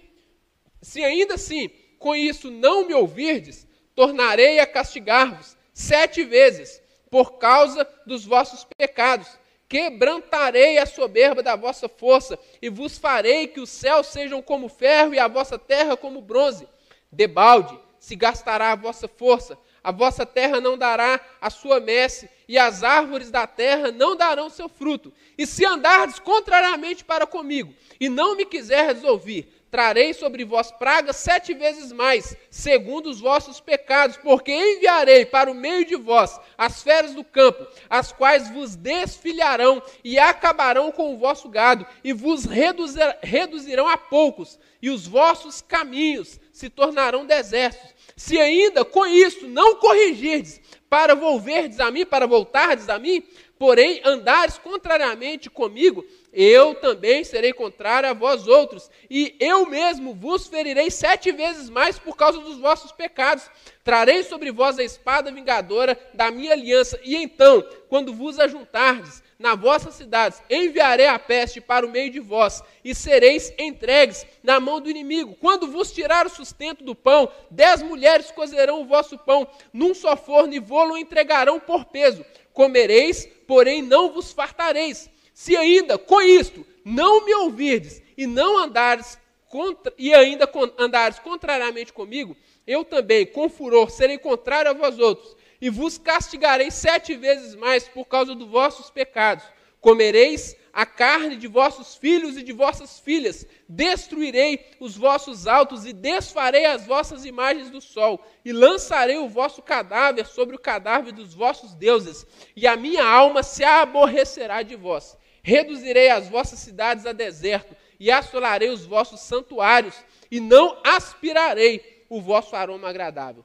Se 0.81 1.05
ainda 1.05 1.35
assim 1.35 1.69
com 1.99 2.17
isso 2.17 2.51
não 2.51 2.87
me 2.87 2.95
ouvirdes, 2.95 3.67
tornarei 3.95 4.61
a 4.61 4.67
castigar-vos 4.67 5.59
sete 5.75 6.25
vezes 6.25 6.81
por 7.11 7.39
causa 7.39 7.87
dos 8.07 8.25
vossos 8.25 8.67
pecados. 8.77 9.29
Quebrantarei 9.69 10.79
a 10.79 10.87
soberba 10.87 11.43
da 11.43 11.55
vossa 11.55 11.89
força 11.89 12.39
e 12.61 12.71
vos 12.71 12.97
farei 12.97 13.47
que 13.47 13.61
os 13.61 13.69
céus 13.69 14.07
sejam 14.07 14.41
como 14.41 14.69
ferro 14.69 15.13
e 15.13 15.19
a 15.19 15.29
vossa 15.29 15.59
terra 15.59 15.97
como 15.97 16.23
bronze. 16.23 16.67
Debalde 17.13 17.79
se 17.99 18.17
gastará 18.17 18.73
a 18.73 18.77
vossa 18.77 19.09
força, 19.09 19.59
a 19.83 19.93
vossa 19.93 20.25
terra 20.25 20.61
não 20.61 20.77
dará 20.77 21.21
a 21.41 21.51
sua 21.51 21.81
messe, 21.81 22.29
e 22.47 22.59
as 22.59 22.83
árvores 22.83 23.31
da 23.31 23.47
terra 23.47 23.91
não 23.91 24.17
darão 24.17 24.49
seu 24.49 24.69
fruto. 24.69 25.13
E 25.37 25.47
se 25.47 25.65
andardes 25.65 26.19
contrariamente 26.19 27.05
para 27.05 27.27
comigo, 27.27 27.75
e 28.01 28.09
não 28.09 28.37
me 28.37 28.45
quiserdes 28.45 29.05
ouvir, 29.05 29.58
trarei 29.71 30.15
sobre 30.15 30.45
vós 30.45 30.71
pragas 30.71 31.17
sete 31.17 31.53
vezes 31.55 31.93
mais, 31.93 32.37
segundo 32.51 33.11
os 33.11 33.21
vossos 33.21 33.61
pecados, 33.61 34.17
porque 34.17 34.53
enviarei 34.53 35.27
para 35.27 35.51
o 35.51 35.55
meio 35.55 35.85
de 35.85 35.97
vós 35.97 36.41
as 36.57 36.83
feras 36.83 37.15
do 37.15 37.23
campo, 37.23 37.67
as 37.89 38.13
quais 38.13 38.51
vos 38.51 38.77
desfilharão 38.77 39.83
e 40.03 40.19
acabarão 40.19 40.91
com 40.91 41.13
o 41.15 41.19
vosso 41.19 41.49
gado, 41.49 41.87
e 42.03 42.13
vos 42.13 42.45
reduzir, 42.45 43.19
reduzirão 43.23 43.89
a 43.89 43.97
poucos, 43.97 44.59
e 44.81 44.91
os 44.91 45.07
vossos 45.07 45.61
caminhos 45.61 46.41
se 46.53 46.69
tornarão 46.71 47.27
desertos. 47.27 47.95
Se 48.17 48.39
ainda 48.39 48.85
com 48.85 49.07
isso 49.07 49.47
não 49.47 49.77
corrigirdes, 49.77 50.61
para 50.89 51.15
volverdes 51.15 51.81
a 51.81 51.91
mim, 51.91 52.07
para 52.07 52.27
voltardes 52.27 52.89
a 52.89 52.99
mim, 52.99 53.23
porém 53.59 54.01
andares 54.05 54.57
contrariamente 54.59 55.51
comigo, 55.51 56.05
eu 56.33 56.75
também 56.75 57.25
serei 57.25 57.53
contrário 57.53 58.09
a 58.09 58.13
vós 58.13 58.47
outros, 58.47 58.91
e 59.09 59.35
eu 59.41 59.67
mesmo 59.67 60.15
vos 60.15 60.47
ferirei 60.47 60.91
sete 60.91 61.33
vezes 61.33 61.71
mais 61.71 61.99
por 61.99 62.17
causa 62.17 62.39
dos 62.39 62.59
vossos 62.59 62.93
pecados. 62.93 63.51
Trarei 63.83 64.23
sobre 64.23 64.53
vós 64.53 64.79
a 64.79 64.85
espada 64.85 65.33
vingadora 65.33 65.99
da 66.13 66.31
minha 66.31 66.53
aliança, 66.53 67.01
e 67.03 67.17
então, 67.17 67.67
quando 67.89 68.13
vos 68.13 68.39
ajuntardes 68.39 69.23
na 69.39 69.55
vossas 69.55 69.95
cidades, 69.95 70.43
enviarei 70.51 71.07
a 71.07 71.19
peste 71.19 71.61
para 71.61 71.87
o 71.87 71.91
meio 71.91 72.11
de 72.11 72.21
vós, 72.21 72.63
e 72.85 72.95
sereis 72.95 73.53
entregues 73.59 74.27
na 74.43 74.61
mão 74.61 74.81
do 74.81 74.91
inimigo. 74.91 75.37
Quando 75.41 75.71
vos 75.71 75.93
tirar 75.93 76.27
o 76.27 76.31
sustento 76.31 76.85
do 76.85 76.95
pão, 76.95 77.31
dez 77.51 77.81
mulheres 77.83 78.31
cozerão 78.31 78.83
o 78.83 78.87
vosso 78.87 79.17
pão 79.17 79.49
num 79.73 79.95
só 79.95 80.17
forno 80.17 80.53
e 80.53 80.59
vô-lo 80.59 80.99
entregarão 80.99 81.59
por 81.59 81.87
peso. 81.87 82.25
Comereis, 82.53 83.27
porém 83.47 83.81
não 83.81 84.13
vos 84.13 84.33
fartareis 84.33 85.09
se 85.39 85.57
ainda 85.57 85.97
com 85.97 86.21
isto 86.21 86.67
não 86.85 87.25
me 87.25 87.33
ouvirdes 87.33 88.03
e 88.17 88.27
não 88.27 88.59
andares 88.59 89.17
contra, 89.49 89.95
e 89.97 90.13
ainda 90.13 90.51
andares 90.77 91.21
contrariamente 91.21 91.93
comigo, 91.93 92.37
eu 92.67 92.85
também, 92.85 93.25
com 93.25 93.49
furor, 93.49 93.89
serei 93.89 94.19
contrário 94.19 94.69
a 94.69 94.75
vós 94.75 94.99
outros, 94.99 95.37
e 95.61 95.71
vos 95.71 95.97
castigarei 95.97 96.73
sete 96.73 97.15
vezes 97.15 97.55
mais 97.55 97.87
por 97.87 98.05
causa 98.07 98.35
dos 98.35 98.49
vossos 98.49 98.91
pecados. 98.91 99.45
Comereis 99.81 100.57
a 100.73 100.85
carne 100.85 101.37
de 101.37 101.47
vossos 101.47 101.95
filhos 101.95 102.37
e 102.37 102.43
de 102.43 102.53
vossas 102.53 102.99
filhas, 102.99 103.47
destruirei 103.69 104.67
os 104.81 104.97
vossos 104.97 105.47
altos 105.47 105.87
e 105.87 105.93
desfarei 105.93 106.65
as 106.65 106.85
vossas 106.85 107.25
imagens 107.25 107.71
do 107.71 107.81
sol, 107.81 108.21
e 108.45 108.53
lançarei 108.53 109.19
o 109.19 109.29
vosso 109.29 109.63
cadáver 109.63 110.27
sobre 110.27 110.57
o 110.57 110.59
cadáver 110.59 111.13
dos 111.13 111.33
vossos 111.33 111.77
deuses, 111.77 112.27
e 112.57 112.67
a 112.67 112.77
minha 112.77 113.05
alma 113.05 113.45
se 113.45 113.63
aborrecerá 113.63 114.65
de 114.65 114.75
vós. 114.75 115.17
Reduzirei 115.49 116.11
as 116.11 116.29
vossas 116.29 116.59
cidades 116.59 117.07
a 117.07 117.13
deserto 117.15 117.75
e 117.99 118.11
assolarei 118.11 118.69
os 118.69 118.85
vossos 118.85 119.21
santuários 119.21 119.95
e 120.31 120.41
não 120.41 120.79
aspirarei 120.85 122.05
o 122.07 122.21
vosso 122.21 122.55
aroma 122.55 122.91
agradável. 122.91 123.43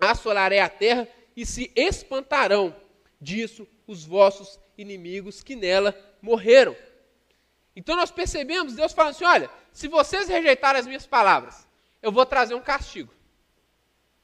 Assolarei 0.00 0.58
a 0.58 0.68
terra 0.68 1.06
e 1.36 1.46
se 1.46 1.70
espantarão 1.76 2.74
disso 3.20 3.64
os 3.86 4.04
vossos 4.04 4.58
inimigos 4.76 5.44
que 5.44 5.54
nela 5.54 5.96
morreram. 6.20 6.74
Então 7.76 7.94
nós 7.94 8.10
percebemos 8.10 8.74
Deus 8.74 8.92
falando 8.92 9.14
assim: 9.14 9.24
olha, 9.24 9.48
se 9.70 9.86
vocês 9.86 10.26
rejeitarem 10.26 10.80
as 10.80 10.86
minhas 10.88 11.06
palavras, 11.06 11.64
eu 12.02 12.10
vou 12.10 12.26
trazer 12.26 12.56
um 12.56 12.60
castigo. 12.60 13.14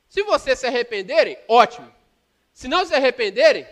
Se 0.09 0.25
vocês 0.25 0.59
se 0.59 0.67
arrependerem, 0.67 1.39
ótimo. 1.47 1.95
Se 2.53 2.67
não 2.67 2.85
se 2.85 2.93
arrependerem, 2.93 3.65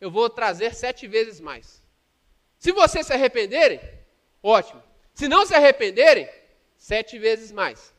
eu 0.00 0.08
vou 0.08 0.30
trazer 0.30 0.72
sete 0.72 1.08
vezes 1.08 1.40
mais. 1.40 1.81
Se 2.62 2.70
vocês 2.70 3.04
se 3.04 3.12
arrependerem, 3.12 3.80
ótimo. 4.40 4.80
Se 5.12 5.26
não 5.26 5.44
se 5.44 5.52
arrependerem, 5.52 6.30
sete 6.76 7.18
vezes 7.18 7.50
mais. 7.50 7.92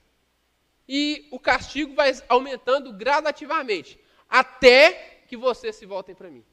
E 0.87 1.27
o 1.31 1.37
castigo 1.37 1.93
vai 1.93 2.13
aumentando 2.29 2.93
gradativamente, 2.93 3.99
até 4.29 5.25
que 5.27 5.35
vocês 5.35 5.75
se 5.75 5.85
voltem 5.85 6.15
para 6.15 6.29
mim. 6.29 6.45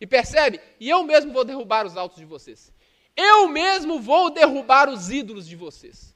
E 0.00 0.06
percebe? 0.06 0.60
E 0.78 0.88
eu 0.88 1.02
mesmo 1.02 1.32
vou 1.32 1.44
derrubar 1.44 1.84
os 1.86 1.96
altos 1.96 2.18
de 2.18 2.24
vocês. 2.24 2.72
Eu 3.16 3.48
mesmo 3.48 3.98
vou 3.98 4.30
derrubar 4.30 4.88
os 4.88 5.10
ídolos 5.10 5.44
de 5.44 5.56
vocês. 5.56 6.14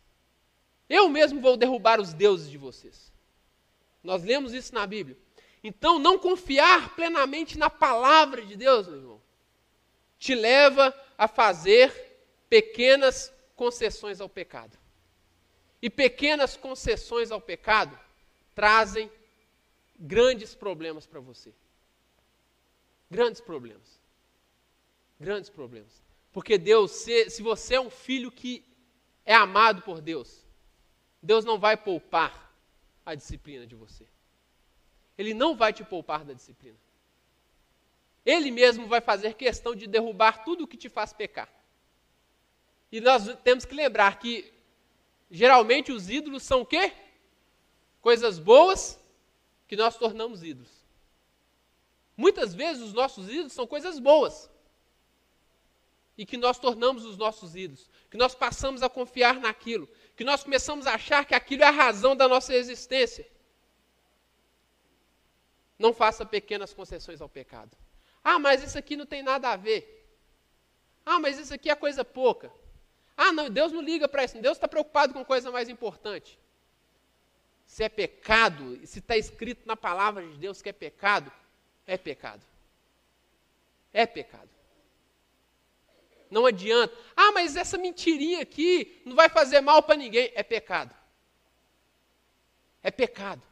Eu 0.88 1.08
mesmo 1.08 1.40
vou 1.40 1.56
derrubar 1.56 2.00
os 2.00 2.12
deuses 2.12 2.48
de 2.48 2.58
vocês. 2.58 3.12
Nós 4.04 4.22
lemos 4.22 4.54
isso 4.54 4.72
na 4.72 4.86
Bíblia. 4.86 5.18
Então, 5.64 5.98
não 5.98 6.16
confiar 6.16 6.94
plenamente 6.94 7.58
na 7.58 7.68
palavra 7.68 8.42
de 8.42 8.54
Deus, 8.54 8.86
meu 8.86 8.98
irmão, 8.98 9.22
te 10.16 10.32
leva 10.32 10.94
a 11.16 11.28
fazer 11.28 11.92
pequenas 12.48 13.32
concessões 13.56 14.20
ao 14.20 14.28
pecado. 14.28 14.76
E 15.80 15.90
pequenas 15.90 16.56
concessões 16.56 17.30
ao 17.30 17.40
pecado 17.40 17.98
trazem 18.54 19.10
grandes 19.98 20.54
problemas 20.54 21.06
para 21.06 21.20
você. 21.20 21.52
Grandes 23.10 23.40
problemas. 23.40 24.00
Grandes 25.20 25.50
problemas. 25.50 26.02
Porque 26.32 26.58
Deus, 26.58 26.90
se, 26.90 27.30
se 27.30 27.42
você 27.42 27.74
é 27.76 27.80
um 27.80 27.90
filho 27.90 28.30
que 28.30 28.64
é 29.24 29.34
amado 29.34 29.82
por 29.82 30.00
Deus, 30.00 30.44
Deus 31.22 31.44
não 31.44 31.58
vai 31.58 31.76
poupar 31.76 32.52
a 33.06 33.14
disciplina 33.14 33.66
de 33.66 33.74
você. 33.74 34.06
Ele 35.16 35.32
não 35.32 35.56
vai 35.56 35.72
te 35.72 35.84
poupar 35.84 36.24
da 36.24 36.32
disciplina. 36.32 36.76
Ele 38.24 38.50
mesmo 38.50 38.86
vai 38.86 39.00
fazer 39.00 39.34
questão 39.34 39.74
de 39.74 39.86
derrubar 39.86 40.44
tudo 40.44 40.64
o 40.64 40.66
que 40.66 40.76
te 40.76 40.88
faz 40.88 41.12
pecar. 41.12 41.48
E 42.90 43.00
nós 43.00 43.24
temos 43.42 43.64
que 43.64 43.74
lembrar 43.74 44.18
que 44.18 44.52
geralmente 45.30 45.92
os 45.92 46.08
ídolos 46.08 46.42
são 46.42 46.62
o 46.62 46.66
quê? 46.66 46.92
Coisas 48.00 48.38
boas 48.38 48.98
que 49.66 49.76
nós 49.76 49.96
tornamos 49.96 50.42
ídolos. 50.42 50.70
Muitas 52.16 52.54
vezes 52.54 52.82
os 52.82 52.92
nossos 52.92 53.28
ídolos 53.28 53.52
são 53.52 53.66
coisas 53.66 53.98
boas. 53.98 54.48
E 56.16 56.24
que 56.24 56.36
nós 56.36 56.58
tornamos 56.58 57.04
os 57.04 57.16
nossos 57.16 57.56
ídolos, 57.56 57.90
que 58.08 58.16
nós 58.16 58.34
passamos 58.34 58.82
a 58.84 58.88
confiar 58.88 59.40
naquilo, 59.40 59.88
que 60.16 60.22
nós 60.22 60.44
começamos 60.44 60.86
a 60.86 60.94
achar 60.94 61.24
que 61.24 61.34
aquilo 61.34 61.64
é 61.64 61.66
a 61.66 61.72
razão 61.72 62.14
da 62.14 62.28
nossa 62.28 62.54
existência. 62.54 63.28
Não 65.76 65.92
faça 65.92 66.24
pequenas 66.24 66.72
concessões 66.72 67.20
ao 67.20 67.28
pecado. 67.28 67.76
Ah, 68.24 68.38
mas 68.38 68.62
isso 68.62 68.78
aqui 68.78 68.96
não 68.96 69.04
tem 69.04 69.22
nada 69.22 69.50
a 69.50 69.56
ver. 69.56 70.08
Ah, 71.04 71.20
mas 71.20 71.38
isso 71.38 71.52
aqui 71.52 71.68
é 71.68 71.74
coisa 71.74 72.02
pouca. 72.02 72.50
Ah, 73.16 73.30
não, 73.30 73.50
Deus 73.50 73.70
não 73.70 73.82
liga 73.82 74.08
para 74.08 74.24
isso. 74.24 74.40
Deus 74.40 74.56
está 74.56 74.66
preocupado 74.66 75.12
com 75.12 75.24
coisa 75.24 75.50
mais 75.50 75.68
importante. 75.68 76.38
Se 77.66 77.84
é 77.84 77.88
pecado, 77.88 78.80
se 78.86 78.98
está 78.98 79.16
escrito 79.16 79.66
na 79.66 79.76
palavra 79.76 80.26
de 80.26 80.38
Deus 80.38 80.62
que 80.62 80.68
é 80.68 80.72
pecado, 80.72 81.30
é 81.86 81.98
pecado. 81.98 82.42
É 83.92 84.06
pecado. 84.06 84.48
Não 86.30 86.46
adianta. 86.46 86.96
Ah, 87.14 87.30
mas 87.32 87.54
essa 87.56 87.78
mentirinha 87.78 88.40
aqui 88.40 89.00
não 89.04 89.14
vai 89.14 89.28
fazer 89.28 89.60
mal 89.60 89.82
para 89.82 89.96
ninguém. 89.96 90.32
É 90.34 90.42
pecado. 90.42 90.94
É 92.82 92.90
pecado. 92.90 93.42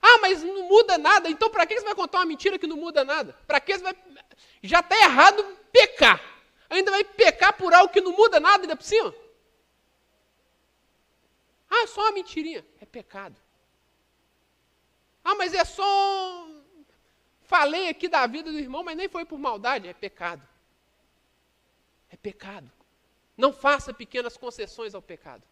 Ah, 0.00 0.18
mas 0.18 0.42
não 0.42 0.68
muda 0.68 0.98
nada. 0.98 1.28
Então, 1.28 1.50
para 1.50 1.66
que 1.66 1.78
você 1.78 1.84
vai 1.84 1.94
contar 1.94 2.18
uma 2.18 2.26
mentira 2.26 2.58
que 2.58 2.66
não 2.66 2.76
muda 2.76 3.04
nada? 3.04 3.36
Para 3.46 3.60
que 3.60 3.76
você 3.76 3.82
vai. 3.82 3.94
Já 4.62 4.80
está 4.80 4.96
errado 4.96 5.42
pecar. 5.72 6.20
Ainda 6.70 6.90
vai 6.90 7.04
pecar 7.04 7.52
por 7.54 7.72
algo 7.72 7.92
que 7.92 8.00
não 8.00 8.12
muda 8.12 8.38
nada 8.38 8.64
ainda 8.64 8.76
por 8.76 8.84
cima? 8.84 9.14
Ah, 11.70 11.86
só 11.86 12.02
uma 12.02 12.12
mentirinha. 12.12 12.64
É 12.80 12.86
pecado. 12.86 13.36
Ah, 15.24 15.34
mas 15.34 15.54
é 15.54 15.64
só. 15.64 16.48
Falei 17.42 17.88
aqui 17.88 18.08
da 18.08 18.26
vida 18.26 18.50
do 18.50 18.58
irmão, 18.58 18.82
mas 18.82 18.96
nem 18.96 19.08
foi 19.08 19.24
por 19.24 19.38
maldade. 19.38 19.88
É 19.88 19.94
pecado. 19.94 20.46
É 22.10 22.16
pecado. 22.16 22.70
Não 23.36 23.52
faça 23.52 23.94
pequenas 23.94 24.36
concessões 24.36 24.94
ao 24.94 25.02
pecado. 25.02 25.42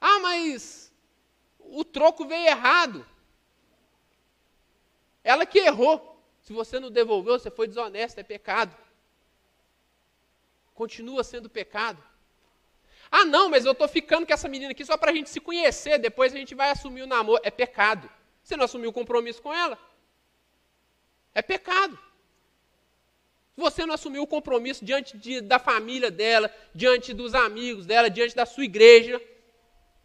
Ah, 0.00 0.18
mas 0.20 0.92
o 1.58 1.84
troco 1.84 2.26
veio 2.26 2.46
errado. 2.46 3.06
Ela 5.22 5.44
que 5.44 5.58
errou. 5.58 6.15
Se 6.46 6.52
você 6.52 6.78
não 6.78 6.92
devolveu, 6.92 7.36
você 7.36 7.50
foi 7.50 7.66
desonesto, 7.66 8.20
é 8.20 8.22
pecado. 8.22 8.72
Continua 10.72 11.24
sendo 11.24 11.50
pecado. 11.50 12.00
Ah, 13.10 13.24
não, 13.24 13.48
mas 13.48 13.64
eu 13.64 13.72
estou 13.72 13.88
ficando 13.88 14.24
com 14.24 14.32
essa 14.32 14.48
menina 14.48 14.70
aqui 14.70 14.84
só 14.84 14.96
para 14.96 15.10
a 15.10 15.14
gente 15.14 15.28
se 15.28 15.40
conhecer, 15.40 15.98
depois 15.98 16.32
a 16.32 16.38
gente 16.38 16.54
vai 16.54 16.70
assumir 16.70 17.02
o 17.02 17.06
namoro. 17.06 17.42
É 17.42 17.50
pecado. 17.50 18.08
Você 18.44 18.56
não 18.56 18.64
assumiu 18.64 18.90
o 18.90 18.92
compromisso 18.92 19.42
com 19.42 19.52
ela? 19.52 19.76
É 21.34 21.42
pecado. 21.42 21.98
Você 23.56 23.84
não 23.84 23.94
assumiu 23.94 24.22
o 24.22 24.26
compromisso 24.26 24.84
diante 24.84 25.16
de, 25.16 25.40
da 25.40 25.58
família 25.58 26.12
dela, 26.12 26.48
diante 26.72 27.12
dos 27.12 27.34
amigos 27.34 27.86
dela, 27.86 28.08
diante 28.08 28.36
da 28.36 28.46
sua 28.46 28.64
igreja. 28.64 29.20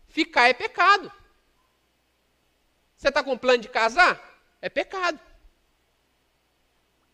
Ficar 0.07 0.49
é 0.49 0.55
pecado. 0.55 1.11
Você 2.97 3.09
está 3.09 3.23
com 3.23 3.37
plano 3.37 3.61
de 3.61 3.69
casar? 3.69 4.19
É 4.59 4.69
pecado. 4.69 5.19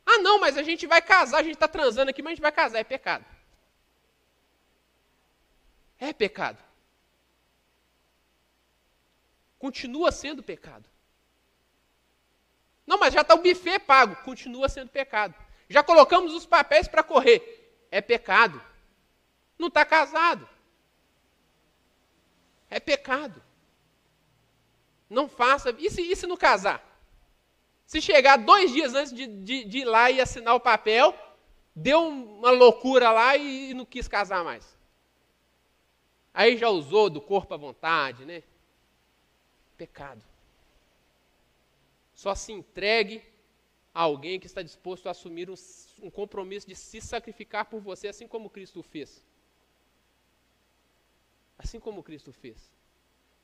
Ah, 0.10 0.20
não, 0.20 0.40
mas 0.40 0.58
a 0.58 0.64
gente 0.64 0.88
vai 0.88 1.02
casar, 1.02 1.40
a 1.40 1.44
gente 1.44 1.56
está 1.56 1.68
transando 1.68 2.10
aqui, 2.10 2.22
mas 2.22 2.32
a 2.32 2.36
gente 2.36 2.42
vai 2.42 2.52
casar. 2.52 2.80
É 2.80 2.84
pecado. 2.86 3.26
É 6.00 6.14
pecado. 6.14 6.64
Continua 9.60 10.10
sendo 10.14 10.42
pecado. 10.42 10.86
Não, 12.86 12.98
mas 12.98 13.14
já 13.14 13.20
está 13.20 13.36
o 13.36 13.42
buffet 13.42 13.80
pago. 13.80 14.16
Continua 14.24 14.70
sendo 14.70 14.90
pecado. 14.90 15.36
Já 15.68 15.84
colocamos 15.84 16.34
os 16.34 16.46
papéis 16.46 16.88
para 16.88 17.04
correr. 17.04 17.86
É 17.92 18.00
pecado. 18.00 18.62
Não 19.60 19.68
está 19.68 19.84
casado. 19.84 20.48
É 22.70 22.80
pecado. 22.80 23.44
Não 25.10 25.28
faça. 25.28 25.76
E 25.78 25.90
se, 25.90 26.02
e 26.02 26.16
se 26.16 26.26
não 26.26 26.38
casar? 26.38 26.87
Se 27.88 28.02
chegar 28.02 28.36
dois 28.36 28.74
dias 28.74 28.94
antes 28.94 29.14
de, 29.14 29.26
de, 29.26 29.64
de 29.64 29.78
ir 29.80 29.86
lá 29.86 30.12
e 30.12 30.20
assinar 30.20 30.54
o 30.54 30.60
papel, 30.60 31.18
deu 31.74 32.06
uma 32.06 32.52
loucura 32.52 33.10
lá 33.12 33.38
e, 33.38 33.72
e 33.72 33.74
não 33.74 33.86
quis 33.86 34.10
casar 34.10 34.44
mais. 34.44 34.78
Aí 36.34 36.58
já 36.58 36.70
usou 36.70 37.10
do 37.10 37.22
corpo 37.22 37.54
à 37.54 37.58
vontade, 37.58 38.26
né? 38.26 38.44
Pecado. 39.78 40.22
Só 42.14 42.36
se 42.36 42.52
entregue 42.52 43.24
a 43.94 44.02
alguém 44.02 44.38
que 44.38 44.48
está 44.48 44.62
disposto 44.62 45.08
a 45.08 45.12
assumir 45.12 45.50
um, 45.50 45.56
um 46.02 46.10
compromisso 46.12 46.68
de 46.68 46.76
se 46.76 47.00
sacrificar 47.00 47.66
por 47.66 47.80
você, 47.80 48.10
assim 48.10 48.28
como 48.28 48.50
Cristo 48.50 48.84
fez. 48.84 49.24
Assim 51.58 51.80
como 51.80 52.04
Cristo 52.04 52.34
fez. 52.34 52.70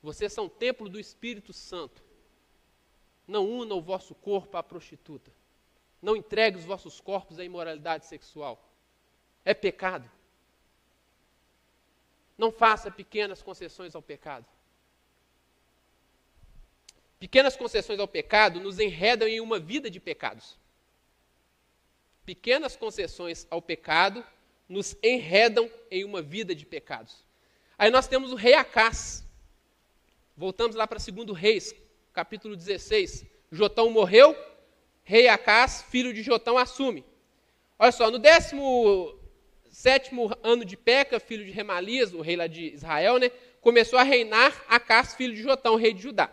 Vocês 0.02 0.34
são 0.34 0.50
templo 0.50 0.86
do 0.86 1.00
Espírito 1.00 1.52
Santo. 1.54 2.04
Não 3.26 3.48
una 3.48 3.74
o 3.74 3.80
vosso 3.80 4.14
corpo 4.14 4.56
à 4.56 4.62
prostituta. 4.62 5.30
Não 6.00 6.16
entregue 6.16 6.58
os 6.58 6.64
vossos 6.64 7.00
corpos 7.00 7.38
à 7.38 7.44
imoralidade 7.44 8.06
sexual. 8.06 8.62
É 9.44 9.54
pecado. 9.54 10.10
Não 12.36 12.52
faça 12.52 12.90
pequenas 12.90 13.42
concessões 13.42 13.94
ao 13.94 14.02
pecado. 14.02 14.46
Pequenas 17.18 17.56
concessões 17.56 17.98
ao 17.98 18.08
pecado 18.08 18.60
nos 18.60 18.78
enredam 18.78 19.26
em 19.26 19.40
uma 19.40 19.58
vida 19.58 19.90
de 19.90 19.98
pecados. 19.98 20.58
Pequenas 22.26 22.76
concessões 22.76 23.46
ao 23.50 23.62
pecado 23.62 24.24
nos 24.68 24.96
enredam 25.02 25.70
em 25.90 26.04
uma 26.04 26.20
vida 26.20 26.54
de 26.54 26.66
pecados. 26.66 27.24
Aí 27.78 27.90
nós 27.90 28.06
temos 28.06 28.32
o 28.32 28.34
rei 28.34 28.54
Acás. 28.54 29.24
Voltamos 30.36 30.74
lá 30.74 30.86
para 30.86 30.98
2 30.98 31.38
Reis, 31.38 31.74
capítulo 32.14 32.54
16. 32.54 33.26
Jotão 33.50 33.90
morreu, 33.90 34.36
rei 35.02 35.26
Acás, 35.26 35.84
filho 35.90 36.14
de 36.14 36.22
Jotão, 36.22 36.56
assume. 36.56 37.04
Olha 37.76 37.90
só, 37.90 38.08
no 38.08 38.20
décimo 38.20 39.18
sétimo 39.68 40.30
ano 40.40 40.64
de 40.64 40.76
Peca, 40.76 41.18
filho 41.18 41.44
de 41.44 41.50
Remalias, 41.50 42.14
o 42.14 42.20
rei 42.20 42.36
lá 42.36 42.46
de 42.46 42.72
Israel, 42.72 43.18
né, 43.18 43.32
começou 43.60 43.98
a 43.98 44.04
reinar 44.04 44.64
Acás, 44.68 45.14
filho 45.14 45.34
de 45.34 45.42
Jotão, 45.42 45.74
rei 45.74 45.92
de 45.92 46.02
Judá. 46.02 46.30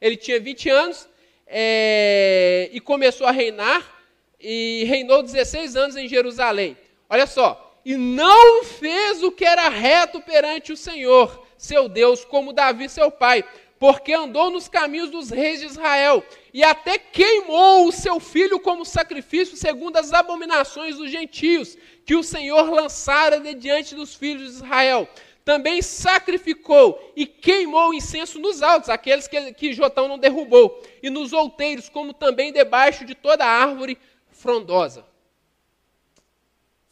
Ele 0.00 0.16
tinha 0.16 0.38
20 0.38 0.70
anos 0.70 1.08
é, 1.48 2.70
e 2.72 2.80
começou 2.80 3.26
a 3.26 3.32
reinar 3.32 4.04
e 4.38 4.84
reinou 4.84 5.20
16 5.20 5.74
anos 5.74 5.96
em 5.96 6.06
Jerusalém. 6.06 6.76
Olha 7.10 7.26
só, 7.26 7.76
e 7.84 7.96
não 7.96 8.62
fez 8.62 9.20
o 9.24 9.32
que 9.32 9.44
era 9.44 9.68
reto 9.68 10.20
perante 10.20 10.72
o 10.72 10.76
Senhor, 10.76 11.44
seu 11.58 11.88
Deus, 11.88 12.24
como 12.24 12.52
Davi, 12.52 12.88
seu 12.88 13.10
pai, 13.10 13.44
porque 13.84 14.14
andou 14.14 14.50
nos 14.50 14.66
caminhos 14.66 15.10
dos 15.10 15.28
reis 15.28 15.60
de 15.60 15.66
Israel, 15.66 16.24
e 16.54 16.64
até 16.64 16.96
queimou 16.96 17.86
o 17.86 17.92
seu 17.92 18.18
filho 18.18 18.58
como 18.58 18.82
sacrifício, 18.82 19.58
segundo 19.58 19.98
as 19.98 20.10
abominações 20.10 20.96
dos 20.96 21.10
gentios, 21.10 21.76
que 22.06 22.16
o 22.16 22.22
Senhor 22.22 22.70
lançara 22.70 23.38
de 23.38 23.52
diante 23.52 23.94
dos 23.94 24.14
filhos 24.14 24.44
de 24.44 24.56
Israel. 24.56 25.06
Também 25.44 25.82
sacrificou 25.82 27.12
e 27.14 27.26
queimou 27.26 27.92
incenso 27.92 28.38
nos 28.38 28.62
altos, 28.62 28.88
aqueles 28.88 29.28
que, 29.28 29.52
que 29.52 29.74
Jotão 29.74 30.08
não 30.08 30.16
derrubou, 30.16 30.82
e 31.02 31.10
nos 31.10 31.34
outeiros, 31.34 31.90
como 31.90 32.14
também 32.14 32.54
debaixo 32.54 33.04
de 33.04 33.14
toda 33.14 33.44
árvore 33.44 33.98
frondosa. 34.30 35.04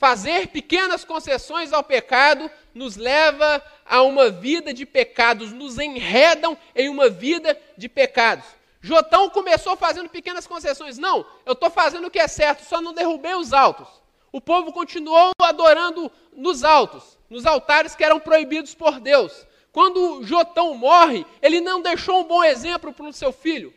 Fazer 0.03 0.49
pequenas 0.49 1.05
concessões 1.05 1.73
ao 1.73 1.85
pecado 1.85 2.51
nos 2.75 2.97
leva 2.97 3.63
a 3.87 4.03
uma 4.03 4.31
vida 4.31 4.75
de 4.75 4.85
pecados, 4.85 5.53
nos 5.53 5.79
enredam 5.79 6.59
em 6.75 6.89
uma 6.89 7.09
vida 7.09 7.57
de 7.79 7.89
pecados. 7.89 8.45
Jotão 8.81 9.31
começou 9.31 9.77
fazendo 9.77 10.09
pequenas 10.09 10.45
concessões. 10.45 10.99
Não, 10.99 11.25
eu 11.47 11.53
estou 11.53 11.71
fazendo 11.71 12.09
o 12.09 12.11
que 12.11 12.19
é 12.19 12.27
certo, 12.27 12.65
só 12.65 12.81
não 12.81 12.93
derrubei 12.93 13.37
os 13.37 13.53
altos. 13.53 13.87
O 14.33 14.41
povo 14.41 14.73
continuou 14.73 15.31
adorando 15.41 16.11
nos 16.33 16.65
altos, 16.65 17.17
nos 17.31 17.47
altares 17.47 17.95
que 17.95 18.03
eram 18.03 18.19
proibidos 18.19 18.75
por 18.75 18.99
Deus. 18.99 19.47
Quando 19.71 20.25
Jotão 20.25 20.75
morre, 20.75 21.25
ele 21.41 21.61
não 21.61 21.81
deixou 21.81 22.23
um 22.23 22.25
bom 22.25 22.43
exemplo 22.43 22.93
para 22.93 23.07
o 23.07 23.13
seu 23.13 23.33
filho. 23.33 23.73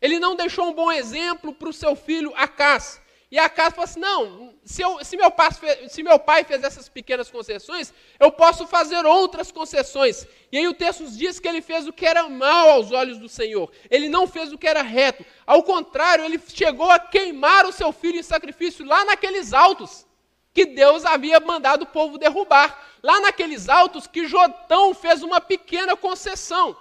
Ele 0.00 0.20
não 0.20 0.36
deixou 0.36 0.68
um 0.68 0.72
bom 0.72 0.92
exemplo 0.92 1.52
para 1.52 1.68
o 1.68 1.72
seu 1.72 1.96
filho 1.96 2.32
Acás. 2.36 3.00
E 3.30 3.38
a 3.38 3.48
casa 3.48 3.72
falou 3.72 3.84
assim: 3.84 4.00
não, 4.00 4.54
se, 4.64 4.82
eu, 4.82 5.04
se, 5.04 5.16
meu 5.16 5.30
pai, 5.30 5.48
se 5.88 6.02
meu 6.02 6.18
pai 6.18 6.44
fez 6.44 6.64
essas 6.64 6.88
pequenas 6.88 7.30
concessões, 7.30 7.92
eu 8.18 8.32
posso 8.32 8.66
fazer 8.66 9.04
outras 9.04 9.52
concessões. 9.52 10.26
E 10.50 10.56
aí 10.56 10.66
o 10.66 10.72
texto 10.72 11.04
diz 11.10 11.38
que 11.38 11.46
ele 11.46 11.60
fez 11.60 11.86
o 11.86 11.92
que 11.92 12.06
era 12.06 12.28
mal 12.28 12.70
aos 12.70 12.90
olhos 12.90 13.18
do 13.18 13.28
Senhor. 13.28 13.70
Ele 13.90 14.08
não 14.08 14.26
fez 14.26 14.52
o 14.52 14.58
que 14.58 14.66
era 14.66 14.82
reto. 14.82 15.24
Ao 15.46 15.62
contrário, 15.62 16.24
ele 16.24 16.40
chegou 16.48 16.90
a 16.90 16.98
queimar 16.98 17.66
o 17.66 17.72
seu 17.72 17.92
filho 17.92 18.18
em 18.18 18.22
sacrifício 18.22 18.84
lá 18.84 19.04
naqueles 19.04 19.52
altos 19.52 20.06
que 20.54 20.64
Deus 20.64 21.04
havia 21.04 21.38
mandado 21.38 21.82
o 21.82 21.86
povo 21.86 22.18
derrubar. 22.18 22.86
Lá 23.02 23.20
naqueles 23.20 23.68
altos 23.68 24.06
que 24.06 24.26
Jotão 24.26 24.94
fez 24.94 25.22
uma 25.22 25.40
pequena 25.40 25.96
concessão. 25.96 26.74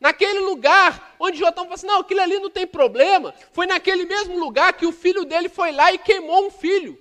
Naquele 0.00 0.38
lugar 0.40 1.14
onde 1.20 1.38
Jotão 1.38 1.64
falou 1.64 1.74
assim: 1.74 1.86
não, 1.86 2.00
aquilo 2.00 2.22
ali 2.22 2.38
não 2.38 2.48
tem 2.48 2.66
problema. 2.66 3.34
Foi 3.52 3.66
naquele 3.66 4.06
mesmo 4.06 4.38
lugar 4.38 4.72
que 4.72 4.86
o 4.86 4.92
filho 4.92 5.26
dele 5.26 5.50
foi 5.50 5.70
lá 5.70 5.92
e 5.92 5.98
queimou 5.98 6.46
um 6.46 6.50
filho 6.50 6.98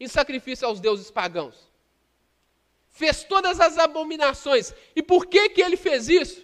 em 0.00 0.08
sacrifício 0.08 0.66
aos 0.66 0.80
deuses 0.80 1.10
pagãos. 1.10 1.68
Fez 2.88 3.22
todas 3.22 3.60
as 3.60 3.76
abominações. 3.76 4.72
E 4.96 5.02
por 5.02 5.26
que, 5.26 5.50
que 5.50 5.60
ele 5.60 5.76
fez 5.76 6.08
isso? 6.08 6.42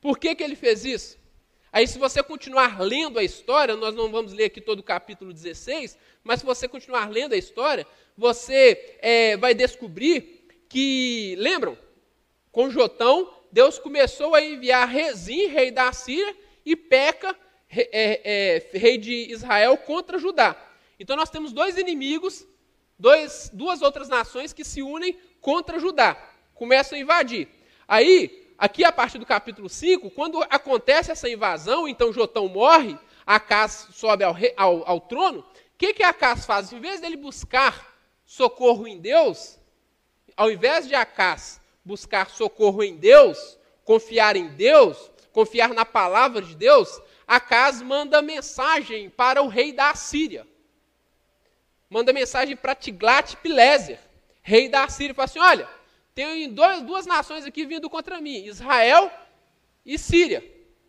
Por 0.00 0.18
que, 0.18 0.36
que 0.36 0.44
ele 0.44 0.54
fez 0.54 0.84
isso? 0.84 1.18
Aí, 1.72 1.86
se 1.86 1.98
você 1.98 2.22
continuar 2.22 2.80
lendo 2.80 3.18
a 3.18 3.24
história, 3.24 3.76
nós 3.76 3.94
não 3.94 4.10
vamos 4.10 4.32
ler 4.32 4.44
aqui 4.44 4.60
todo 4.60 4.78
o 4.78 4.84
capítulo 4.84 5.32
16, 5.32 5.98
mas 6.22 6.40
se 6.40 6.46
você 6.46 6.66
continuar 6.68 7.10
lendo 7.10 7.34
a 7.34 7.36
história, 7.36 7.86
você 8.16 8.96
é, 9.00 9.36
vai 9.36 9.52
descobrir 9.52 10.46
que, 10.68 11.34
lembram? 11.38 11.76
Com 12.50 12.70
Jotão, 12.70 13.35
Deus 13.56 13.78
começou 13.78 14.34
a 14.34 14.42
enviar 14.42 14.86
Rezim, 14.86 15.46
rei 15.46 15.70
da 15.70 15.90
Síria, 15.90 16.36
e 16.62 16.76
Peca, 16.76 17.34
é, 17.70 18.20
é, 18.22 18.78
rei 18.78 18.98
de 18.98 19.32
Israel, 19.32 19.78
contra 19.78 20.18
Judá. 20.18 20.54
Então 21.00 21.16
nós 21.16 21.30
temos 21.30 21.54
dois 21.54 21.78
inimigos, 21.78 22.46
dois, 22.98 23.50
duas 23.54 23.80
outras 23.80 24.10
nações 24.10 24.52
que 24.52 24.62
se 24.62 24.82
unem 24.82 25.18
contra 25.40 25.78
Judá, 25.78 26.22
começam 26.54 26.98
a 26.98 27.00
invadir. 27.00 27.48
Aí, 27.88 28.52
aqui 28.58 28.84
a 28.84 28.92
partir 28.92 29.16
do 29.16 29.24
capítulo 29.24 29.70
5, 29.70 30.10
quando 30.10 30.42
acontece 30.50 31.10
essa 31.10 31.26
invasão, 31.26 31.88
então 31.88 32.12
Jotão 32.12 32.48
morre, 32.48 32.94
Acas 33.24 33.88
sobe 33.92 34.22
ao, 34.22 34.36
ao, 34.54 34.86
ao 34.86 35.00
trono, 35.00 35.40
o 35.40 35.44
que, 35.78 35.94
que 35.94 36.02
Acas 36.02 36.44
faz? 36.44 36.70
Em 36.74 36.78
vez 36.78 37.00
dele 37.00 37.16
buscar 37.16 37.96
socorro 38.26 38.86
em 38.86 38.98
Deus, 38.98 39.58
ao 40.36 40.50
invés 40.50 40.86
de 40.86 40.94
Acas 40.94 41.58
buscar 41.86 42.28
socorro 42.28 42.82
em 42.82 42.96
Deus, 42.96 43.56
confiar 43.84 44.34
em 44.34 44.48
Deus, 44.48 45.10
confiar 45.32 45.72
na 45.72 45.84
palavra 45.84 46.42
de 46.42 46.56
Deus, 46.56 47.00
Acas 47.26 47.80
manda 47.80 48.20
mensagem 48.20 49.08
para 49.08 49.40
o 49.40 49.48
rei 49.48 49.72
da 49.72 49.90
Assíria. 49.90 50.46
Manda 51.88 52.12
mensagem 52.12 52.56
para 52.56 52.74
Tiglat-Pileser, 52.74 53.98
rei 54.42 54.68
da 54.68 54.84
Assíria, 54.84 55.12
e 55.12 55.14
fala 55.14 55.24
assim: 55.24 55.38
olha, 55.38 55.68
tem 56.14 56.52
dois, 56.52 56.82
duas 56.82 57.06
nações 57.06 57.44
aqui 57.44 57.64
vindo 57.64 57.88
contra 57.88 58.20
mim, 58.20 58.44
Israel 58.44 59.10
e 59.84 59.96
Síria. 59.96 60.42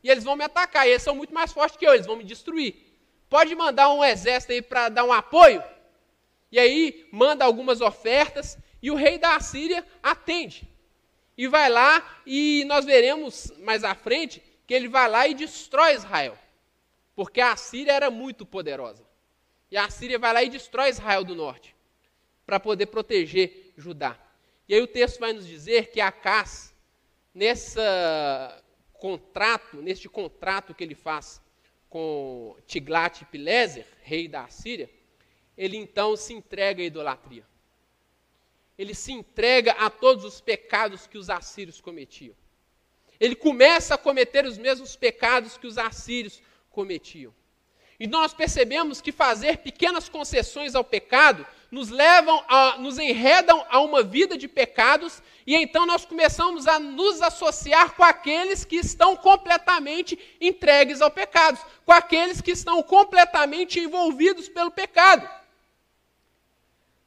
E 0.03 0.09
eles 0.09 0.23
vão 0.23 0.35
me 0.35 0.43
atacar, 0.43 0.87
e 0.87 0.91
eles 0.91 1.03
são 1.03 1.15
muito 1.15 1.33
mais 1.33 1.51
fortes 1.51 1.77
que 1.77 1.85
eu, 1.85 1.93
eles 1.93 2.05
vão 2.05 2.15
me 2.15 2.23
destruir. 2.23 2.75
Pode 3.29 3.53
mandar 3.55 3.89
um 3.91 4.03
exército 4.03 4.53
aí 4.53 4.61
para 4.61 4.89
dar 4.89 5.03
um 5.03 5.13
apoio? 5.13 5.63
E 6.51 6.59
aí 6.59 7.07
manda 7.11 7.45
algumas 7.45 7.81
ofertas, 7.81 8.57
e 8.81 8.89
o 8.89 8.95
rei 8.95 9.17
da 9.17 9.39
Síria 9.39 9.85
atende. 10.01 10.67
E 11.37 11.47
vai 11.47 11.69
lá, 11.69 12.21
e 12.25 12.63
nós 12.65 12.83
veremos 12.83 13.51
mais 13.59 13.83
à 13.83 13.93
frente 13.93 14.41
que 14.65 14.73
ele 14.73 14.87
vai 14.87 15.07
lá 15.09 15.27
e 15.27 15.35
destrói 15.35 15.93
Israel. 15.93 16.37
Porque 17.15 17.39
a 17.39 17.55
Síria 17.55 17.93
era 17.93 18.09
muito 18.09 18.45
poderosa. 18.45 19.05
E 19.69 19.77
a 19.77 19.89
Síria 19.89 20.17
vai 20.17 20.33
lá 20.33 20.43
e 20.43 20.49
destrói 20.49 20.89
Israel 20.89 21.23
do 21.23 21.35
norte, 21.35 21.75
para 22.45 22.59
poder 22.59 22.87
proteger 22.87 23.73
Judá. 23.77 24.17
E 24.67 24.73
aí 24.73 24.81
o 24.81 24.87
texto 24.87 25.19
vai 25.19 25.33
nos 25.33 25.45
dizer 25.45 25.91
que 25.91 26.01
Acás, 26.01 26.73
nessa 27.33 28.63
contrato, 28.93 29.77
neste 29.77 30.09
contrato 30.09 30.73
que 30.73 30.83
ele 30.83 30.95
faz 30.95 31.41
com 31.89 32.55
Tiglat-Pileser, 32.65 33.85
rei 34.01 34.27
da 34.27 34.47
Síria, 34.47 34.89
ele 35.57 35.77
então 35.77 36.15
se 36.15 36.33
entrega 36.33 36.81
à 36.81 36.85
idolatria. 36.85 37.45
Ele 38.77 38.93
se 38.93 39.11
entrega 39.11 39.71
a 39.73 39.89
todos 39.89 40.23
os 40.23 40.39
pecados 40.39 41.07
que 41.07 41.17
os 41.17 41.29
assírios 41.29 41.81
cometiam. 41.81 42.35
Ele 43.19 43.35
começa 43.35 43.95
a 43.95 43.97
cometer 43.97 44.45
os 44.45 44.57
mesmos 44.57 44.95
pecados 44.95 45.57
que 45.57 45.65
os 45.65 45.77
assírios 45.77 46.41
cometiam. 46.69 47.33
E 47.99 48.05
nós 48.05 48.31
percebemos 48.31 49.01
que 49.01 49.11
fazer 49.11 49.57
pequenas 49.57 50.07
concessões 50.07 50.75
ao 50.75 50.83
pecado 50.83 51.45
nos 51.71 51.89
levam 51.89 52.43
a, 52.47 52.77
nos 52.77 52.99
enredam 52.99 53.65
a 53.69 53.79
uma 53.79 54.03
vida 54.03 54.37
de 54.37 54.47
pecados, 54.47 55.21
e 55.45 55.55
então 55.55 55.85
nós 55.85 56.05
começamos 56.05 56.67
a 56.67 56.79
nos 56.79 57.21
associar 57.21 57.95
com 57.95 58.03
aqueles 58.03 58.63
que 58.63 58.75
estão 58.75 59.15
completamente 59.15 60.17
entregues 60.39 61.01
ao 61.01 61.09
pecado, 61.09 61.59
com 61.85 61.91
aqueles 61.91 62.39
que 62.39 62.51
estão 62.51 62.81
completamente 62.83 63.79
envolvidos 63.79 64.47
pelo 64.47 64.69
pecado. 64.69 65.27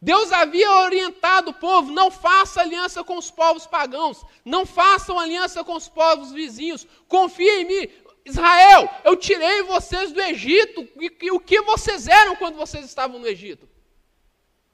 Deus 0.00 0.32
havia 0.32 0.70
orientado 0.70 1.50
o 1.50 1.54
povo: 1.54 1.92
não 1.92 2.10
faça 2.10 2.60
aliança 2.60 3.04
com 3.04 3.18
os 3.18 3.30
povos 3.30 3.66
pagãos, 3.66 4.24
não 4.44 4.64
façam 4.64 5.18
aliança 5.18 5.62
com 5.62 5.74
os 5.74 5.88
povos 5.88 6.32
vizinhos, 6.32 6.86
confia 7.06 7.60
em 7.60 7.64
mim. 7.64 7.88
Israel, 8.24 8.88
eu 9.04 9.16
tirei 9.16 9.62
vocês 9.62 10.12
do 10.12 10.20
Egito, 10.20 10.86
e, 11.00 11.16
e 11.22 11.30
o 11.30 11.40
que 11.40 11.60
vocês 11.62 12.06
eram 12.06 12.36
quando 12.36 12.56
vocês 12.56 12.84
estavam 12.84 13.18
no 13.18 13.26
Egito? 13.26 13.68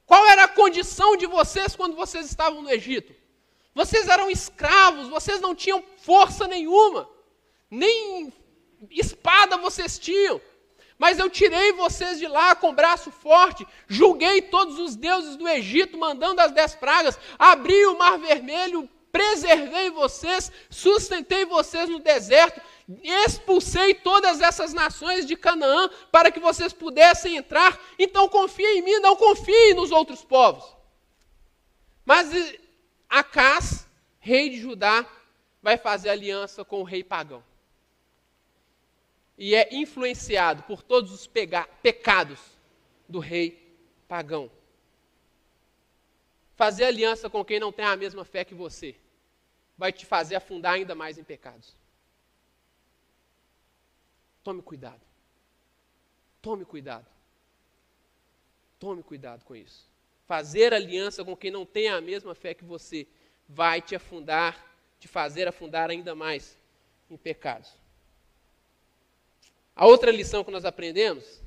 Qual 0.05 0.25
era 0.27 0.45
a 0.45 0.47
condição 0.47 1.17
de 1.17 1.25
vocês 1.25 1.75
quando 1.75 1.95
vocês 1.95 2.25
estavam 2.25 2.61
no 2.61 2.69
Egito? 2.69 3.13
Vocês 3.73 4.07
eram 4.07 4.31
escravos, 4.31 5.07
vocês 5.07 5.39
não 5.39 5.53
tinham 5.53 5.83
força 5.97 6.47
nenhuma, 6.47 7.09
nem 7.69 8.33
espada 8.89 9.57
vocês 9.57 9.99
tinham. 9.99 10.41
Mas 10.97 11.19
eu 11.19 11.29
tirei 11.29 11.73
vocês 11.73 12.17
de 12.17 12.27
lá 12.27 12.55
com 12.55 12.73
braço 12.73 13.11
forte, 13.11 13.67
julguei 13.87 14.41
todos 14.41 14.79
os 14.79 14.95
deuses 14.95 15.35
do 15.35 15.47
Egito, 15.47 15.97
mandando 15.97 16.41
as 16.41 16.51
dez 16.51 16.73
pragas, 16.73 17.19
abri 17.37 17.85
o 17.85 17.97
mar 17.97 18.17
vermelho, 18.17 18.89
preservei 19.11 19.91
vocês, 19.91 20.51
sustentei 20.69 21.45
vocês 21.45 21.87
no 21.87 21.99
deserto, 21.99 22.59
expulsei 23.03 23.93
todas 23.93 24.41
essas 24.41 24.73
nações 24.73 25.25
de 25.25 25.35
Canaã 25.35 25.89
para 26.11 26.31
que 26.31 26.39
vocês 26.39 26.73
pudessem 26.73 27.37
entrar. 27.37 27.79
Então 27.99 28.27
confie 28.27 28.65
em 28.65 28.81
mim, 28.81 28.99
não 28.99 29.15
confie 29.15 29.73
nos 29.75 29.91
outros 29.91 30.23
povos. 30.23 30.65
Mas 32.05 32.31
Acás, 33.09 33.87
rei 34.19 34.49
de 34.49 34.59
Judá, 34.59 35.05
vai 35.61 35.77
fazer 35.77 36.09
aliança 36.09 36.65
com 36.65 36.81
o 36.81 36.83
rei 36.83 37.03
pagão. 37.03 37.43
E 39.37 39.53
é 39.53 39.75
influenciado 39.75 40.63
por 40.63 40.81
todos 40.81 41.11
os 41.11 41.27
pecados 41.27 42.39
do 43.07 43.19
rei 43.19 43.75
pagão. 44.07 44.49
Fazer 46.55 46.85
aliança 46.85 47.29
com 47.29 47.45
quem 47.45 47.59
não 47.59 47.71
tem 47.71 47.85
a 47.85 47.95
mesma 47.95 48.25
fé 48.25 48.43
que 48.43 48.55
você 48.55 48.95
vai 49.77 49.91
te 49.93 50.05
fazer 50.05 50.35
afundar 50.35 50.73
ainda 50.73 50.95
mais 50.95 51.17
em 51.17 51.23
pecados. 51.23 51.75
Tome 54.43 54.61
cuidado. 54.61 55.01
Tome 56.41 56.65
cuidado. 56.65 57.05
Tome 58.79 59.03
cuidado 59.03 59.43
com 59.45 59.55
isso. 59.55 59.87
Fazer 60.25 60.73
aliança 60.73 61.23
com 61.23 61.35
quem 61.35 61.51
não 61.51 61.65
tem 61.65 61.89
a 61.89 62.01
mesma 62.01 62.33
fé 62.33 62.53
que 62.53 62.63
você 62.63 63.07
vai 63.47 63.81
te 63.81 63.95
afundar, 63.95 64.65
te 64.99 65.07
fazer 65.07 65.47
afundar 65.47 65.89
ainda 65.89 66.15
mais 66.15 66.57
em 67.09 67.17
pecados. 67.17 67.71
A 69.77 69.85
outra 69.85 70.11
lição 70.11 70.43
que 70.43 70.49
nós 70.49 70.65
aprendemos 70.65 71.39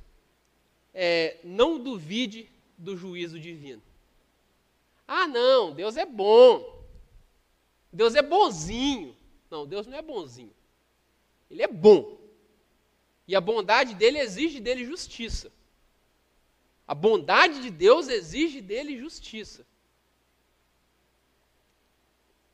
é 0.94 1.38
não 1.42 1.82
duvide 1.82 2.48
do 2.78 2.96
juízo 2.96 3.40
divino. 3.40 3.82
Ah, 5.06 5.26
não, 5.26 5.74
Deus 5.74 5.96
é 5.96 6.06
bom. 6.06 6.80
Deus 7.92 8.14
é 8.14 8.22
bonzinho. 8.22 9.16
Não, 9.50 9.66
Deus 9.66 9.84
não 9.88 9.98
é 9.98 10.02
bonzinho. 10.02 10.54
Ele 11.50 11.64
é 11.64 11.66
bom. 11.66 12.20
E 13.26 13.34
a 13.34 13.40
bondade 13.40 13.96
dele 13.96 14.20
exige 14.20 14.60
dele 14.60 14.84
justiça. 14.84 15.50
A 16.86 16.94
bondade 16.94 17.60
de 17.60 17.70
Deus 17.70 18.08
exige 18.08 18.60
dele 18.60 18.96
justiça. 18.96 19.66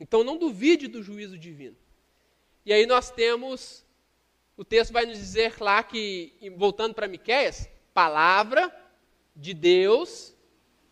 Então 0.00 0.24
não 0.24 0.38
duvide 0.38 0.88
do 0.88 1.02
juízo 1.02 1.38
divino. 1.38 1.76
E 2.64 2.72
aí 2.72 2.86
nós 2.86 3.10
temos, 3.10 3.84
o 4.56 4.64
texto 4.64 4.92
vai 4.92 5.04
nos 5.04 5.18
dizer 5.18 5.54
lá 5.60 5.82
que, 5.82 6.32
voltando 6.56 6.94
para 6.94 7.06
Miquéias, 7.06 7.68
palavra 7.92 8.74
de 9.34 9.52
Deus 9.52 10.34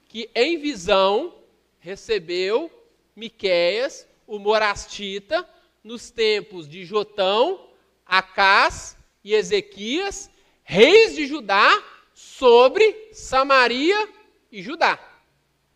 que 0.07 0.31
em 0.35 0.59
visão 0.59 1.35
recebeu 1.81 2.71
Miquéias, 3.17 4.07
o 4.27 4.39
morastita, 4.39 5.49
nos 5.83 6.11
tempos 6.11 6.69
de 6.69 6.85
Jotão, 6.85 7.69
Acás 8.07 8.97
e 9.23 9.35
Ezequias, 9.35 10.31
reis 10.63 11.15
de 11.15 11.27
Judá, 11.27 11.83
sobre 12.13 13.11
Samaria 13.13 14.09
e 14.53 14.63
Judá. 14.63 14.99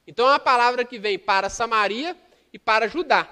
Então 0.07 0.27
é 0.27 0.33
uma 0.33 0.39
palavra 0.39 0.85
que 0.85 0.99
vem 0.99 1.19
para 1.19 1.49
Samaria 1.49 2.17
e 2.53 2.59
para 2.59 2.87
Judá. 2.87 3.29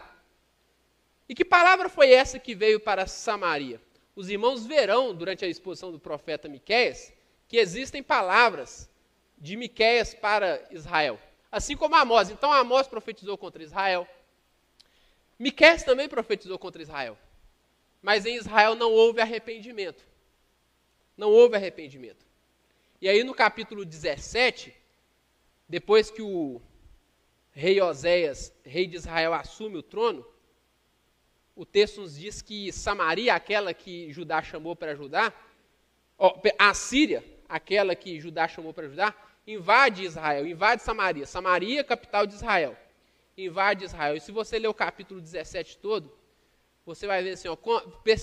E 1.29 1.35
que 1.35 1.45
palavra 1.45 1.88
foi 1.88 2.11
essa 2.11 2.38
que 2.38 2.55
veio 2.55 2.81
para 2.81 3.07
Samaria? 3.07 3.81
Os 4.16 4.31
irmãos 4.31 4.66
verão 4.66 5.14
durante 5.14 5.44
a 5.44 5.48
exposição 5.48 5.92
do 5.92 6.00
profeta 6.00 6.48
Miqueias 6.48 7.12
que 7.46 7.59
existem 7.59 8.02
palavras 8.02 8.88
de 9.37 9.57
Miqueias 9.57 10.14
para 10.14 10.66
Israel, 10.70 11.20
assim 11.52 11.76
como 11.76 11.94
Amós. 11.94 12.31
Então 12.31 12.50
Amós 12.50 12.88
profetizou 12.88 13.37
contra 13.37 13.62
Israel. 13.62 14.09
Miqueias 15.38 15.83
também 15.83 16.09
profetizou 16.09 16.59
contra 16.59 16.81
Israel. 16.81 17.18
Mas 18.00 18.24
em 18.24 18.37
Israel 18.37 18.74
não 18.74 18.90
houve 18.90 19.20
arrependimento. 19.20 20.02
Não 21.14 21.31
houve 21.31 21.57
arrependimento. 21.57 22.24
E 23.02 23.09
aí 23.11 23.22
no 23.22 23.35
capítulo 23.35 23.85
17, 23.85 24.74
depois 25.68 26.11
que 26.11 26.22
o 26.22 26.62
rei 27.52 27.81
Oséias, 27.83 28.50
rei 28.64 28.87
de 28.87 28.96
Israel, 28.96 29.35
assume 29.35 29.76
o 29.76 29.83
trono, 29.83 30.26
o 31.57 31.64
texto 31.64 32.03
nos 32.03 32.19
diz 32.19 32.42
que 32.42 32.71
Samaria, 32.71 33.35
aquela 33.35 33.73
que 33.73 34.12
Judá 34.12 34.42
chamou 34.42 34.77
para 34.77 34.95
Judá, 34.95 35.33
a 36.59 36.75
Síria, 36.75 37.25
aquela 37.49 37.97
que 37.97 38.21
Judá 38.21 38.47
chamou 38.47 38.75
para 38.75 38.87
Judá, 38.87 39.14
invade 39.47 40.05
Israel, 40.05 40.47
invade 40.47 40.83
Samaria. 40.83 41.27
Samaria, 41.27 41.83
capital 41.83 42.27
de 42.27 42.35
Israel. 42.35 42.77
Invade 43.38 43.85
Israel. 43.85 44.16
E 44.16 44.21
se 44.21 44.31
você 44.31 44.59
ler 44.59 44.69
o 44.69 44.75
capítulo 44.75 45.19
17 45.19 45.79
todo, 45.79 46.12
você 46.85 47.07
vai 47.07 47.23
ver 47.23 47.33
assim, 47.33 47.49
ó, 47.49 47.57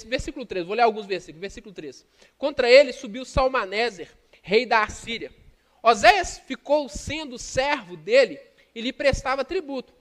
versículo 0.06 0.46
3, 0.46 0.65
vou 0.65 0.76
ler 0.76 0.84
alguns 0.84 1.08
versículos. 1.08 1.41
Versículo 1.41 1.74
3. 1.74 2.06
Contra 2.38 2.69
ele 2.69 2.93
subiu 2.93 3.26
Salmaneser, 3.26 4.12
rei 4.43 4.65
da 4.65 4.84
Assíria. 4.84 5.34
Oséias 5.82 6.38
ficou 6.38 6.88
sendo 6.88 7.39
servo 7.39 7.98
dele 7.98 8.39
e 8.76 8.82
lhe 8.82 8.93
prestava 8.93 9.43
tributo. 9.43 9.93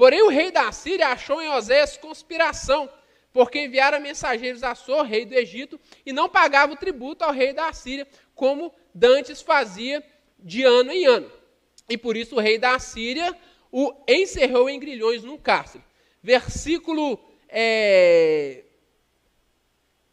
Porém, 0.00 0.22
o 0.22 0.30
rei 0.30 0.50
da 0.50 0.66
Assíria 0.66 1.08
achou 1.08 1.42
em 1.42 1.50
Oséias 1.50 1.98
conspiração, 1.98 2.88
porque 3.34 3.62
enviara 3.62 4.00
mensageiros 4.00 4.62
a 4.62 4.74
Sor, 4.74 5.04
rei 5.04 5.26
do 5.26 5.34
Egito, 5.34 5.78
e 6.06 6.10
não 6.10 6.26
pagava 6.26 6.72
o 6.72 6.76
tributo 6.76 7.22
ao 7.22 7.32
rei 7.32 7.52
da 7.52 7.68
Assíria, 7.68 8.08
como 8.34 8.72
Dantes 8.94 9.42
fazia 9.42 10.02
de 10.38 10.64
ano 10.64 10.90
em 10.90 11.04
ano. 11.04 11.30
E 11.86 11.98
por 11.98 12.16
isso 12.16 12.36
o 12.36 12.40
rei 12.40 12.56
da 12.56 12.74
Assíria 12.76 13.38
o 13.70 13.92
encerrou 14.08 14.70
em 14.70 14.80
grilhões 14.80 15.22
num 15.22 15.36
cárcere. 15.36 15.84
Versículo 16.22 17.20
é, 17.46 18.64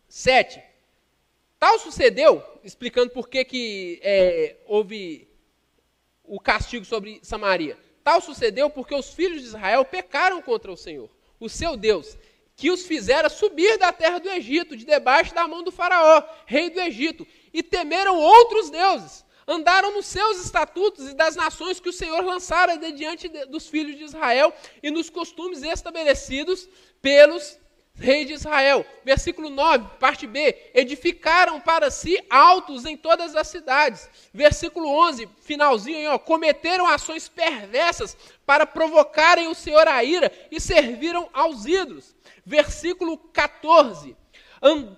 7. 0.10 0.62
Tal 1.58 1.80
sucedeu, 1.80 2.43
explicando 2.62 3.12
por 3.12 3.30
que, 3.30 3.45
que 3.45 4.02
é, 4.04 4.58
houve 4.65 5.30
o 6.26 6.41
castigo 6.41 6.84
sobre 6.84 7.21
Samaria. 7.23 7.87
Tal 8.08 8.22
sucedeu 8.22 8.70
porque 8.70 8.96
os 8.96 9.10
filhos 9.13 9.41
de 9.41 9.48
Israel 9.50 9.84
pecaram 9.84 10.41
contra 10.41 10.72
o 10.72 10.78
Senhor, 10.78 11.10
o 11.41 11.50
seu 11.50 11.76
Deus, 11.76 12.17
que 12.56 12.72
os 12.72 12.86
fizera 12.86 13.28
subir 13.28 13.78
da 13.78 13.91
terra 13.91 14.17
do 14.17 14.30
Egito, 14.30 14.78
de 14.78 14.86
debaixo 14.86 15.36
da 15.36 15.46
mão 15.46 15.62
do 15.62 15.74
Faraó, 15.74 16.24
rei 16.46 16.70
do 16.70 16.80
Egito, 16.80 17.28
e 17.54 17.62
temeram 17.62 18.17
outros 18.17 18.70
deuses. 18.70 19.26
Andaram 19.46 19.93
nos 19.93 20.06
seus 20.06 20.41
estatutos 20.41 21.10
e 21.10 21.15
das 21.15 21.36
nações 21.36 21.82
que 21.82 21.89
o 21.89 21.93
Senhor 21.93 22.24
lançara 22.24 22.78
de 22.78 22.93
diante 22.93 23.28
dos 23.28 23.67
filhos 23.67 23.98
de 23.98 24.06
Israel 24.06 24.54
e 24.82 24.89
nos 24.89 25.10
costumes 25.10 25.62
estabelecidos 25.62 26.70
pelos 27.02 27.60
rei 28.00 28.26
de 28.26 28.34
Israel. 28.34 28.86
Versículo 29.04 29.50
9, 29.50 29.86
parte 30.00 30.28
B. 30.28 30.56
Edificaram 30.74 31.60
para 31.60 31.90
si 31.90 32.18
altos 32.30 32.86
em 32.86 32.96
todas 32.96 33.36
as 33.36 33.48
cidades. 33.48 34.10
Versículo 34.34 34.88
11, 34.88 35.28
finalzinho 35.42 35.98
aí, 35.98 36.08
ó. 36.08 36.18
Cometeram 36.18 36.88
ações 36.88 37.28
perversas 37.28 38.16
para 38.46 38.66
provocarem 38.66 39.48
o 39.48 39.56
Senhor 39.56 39.88
a 39.88 40.04
ira 40.04 40.32
e 40.52 40.60
serviram 40.60 41.30
aos 41.34 41.66
ídolos. 41.66 42.16
Versículo 42.46 43.18
14. 43.18 44.16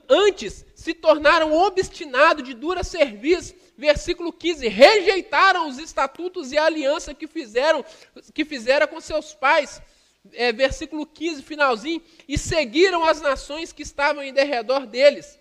Antes 0.08 0.66
se 0.74 0.94
tornaram 0.94 1.54
obstinados 1.54 2.44
de 2.44 2.54
dura 2.54 2.84
serviço. 2.84 3.56
Versículo 3.78 4.32
15. 4.32 4.68
Rejeitaram 4.68 5.68
os 5.68 5.78
estatutos 5.78 6.52
e 6.52 6.58
a 6.58 6.66
aliança 6.66 7.14
que 7.14 7.28
fizeram, 7.28 7.84
que 8.34 8.44
fizeram 8.44 8.88
com 8.88 9.00
seus 9.00 9.34
pais 9.34 9.82
é, 10.34 10.52
versículo 10.52 11.06
15, 11.06 11.44
finalzinho, 11.44 12.02
e 12.28 12.38
seguiram 12.38 13.06
as 13.06 13.22
nações 13.22 13.72
que 13.72 13.84
estavam 13.84 14.24
em 14.24 14.34
derredor 14.34 14.86
deles. 14.86 15.40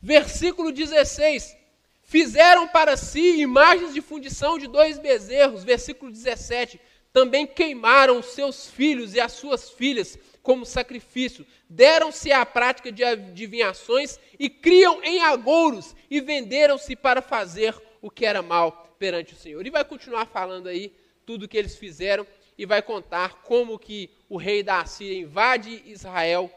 Versículo 0.00 0.72
16, 0.72 1.56
fizeram 2.02 2.66
para 2.68 2.96
si 2.96 3.40
imagens 3.40 3.94
de 3.94 4.00
fundição 4.00 4.58
de 4.58 4.66
dois 4.66 4.98
bezerros. 4.98 5.64
Versículo 5.64 6.10
17, 6.10 6.80
também 7.12 7.46
queimaram 7.46 8.18
os 8.18 8.26
seus 8.26 8.68
filhos 8.68 9.14
e 9.14 9.20
as 9.20 9.32
suas 9.32 9.70
filhas 9.70 10.18
como 10.42 10.66
sacrifício, 10.66 11.46
deram-se 11.68 12.32
à 12.32 12.44
prática 12.44 12.90
de 12.90 13.04
adivinhações 13.04 14.18
e 14.38 14.50
criam 14.50 15.02
em 15.04 15.20
agouros 15.20 15.94
e 16.10 16.20
venderam-se 16.20 16.96
para 16.96 17.22
fazer 17.22 17.74
o 18.00 18.10
que 18.10 18.26
era 18.26 18.42
mal 18.42 18.96
perante 18.98 19.34
o 19.34 19.36
Senhor. 19.36 19.64
E 19.64 19.70
vai 19.70 19.84
continuar 19.84 20.26
falando 20.26 20.66
aí 20.66 20.92
tudo 21.24 21.44
o 21.44 21.48
que 21.48 21.56
eles 21.56 21.76
fizeram 21.76 22.26
e 22.56 22.66
vai 22.66 22.82
contar 22.82 23.42
como 23.42 23.78
que 23.78 24.10
o 24.28 24.36
rei 24.36 24.62
da 24.62 24.80
Assíria 24.80 25.18
invade 25.18 25.82
Israel, 25.86 26.50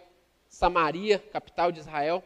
Samaria, 0.48 1.20
capital 1.20 1.72
de 1.72 1.80
Israel, 1.80 2.24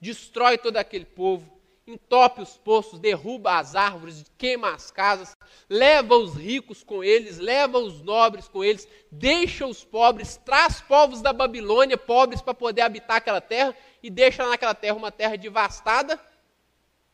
destrói 0.00 0.58
todo 0.58 0.76
aquele 0.76 1.04
povo, 1.04 1.50
entope 1.86 2.40
os 2.40 2.56
poços, 2.56 2.98
derruba 2.98 3.58
as 3.58 3.74
árvores, 3.74 4.24
queima 4.38 4.72
as 4.72 4.90
casas, 4.90 5.36
leva 5.68 6.14
os 6.16 6.34
ricos 6.34 6.82
com 6.82 7.02
eles, 7.02 7.38
leva 7.38 7.78
os 7.78 8.00
nobres 8.02 8.48
com 8.48 8.62
eles, 8.62 8.86
deixa 9.10 9.66
os 9.66 9.84
pobres, 9.84 10.36
traz 10.36 10.80
povos 10.80 11.20
da 11.20 11.32
Babilônia 11.32 11.98
pobres 11.98 12.40
para 12.40 12.54
poder 12.54 12.82
habitar 12.82 13.16
aquela 13.16 13.40
terra 13.40 13.76
e 14.02 14.10
deixa 14.10 14.48
naquela 14.48 14.74
terra 14.74 14.96
uma 14.96 15.10
terra 15.10 15.36
devastada 15.36 16.20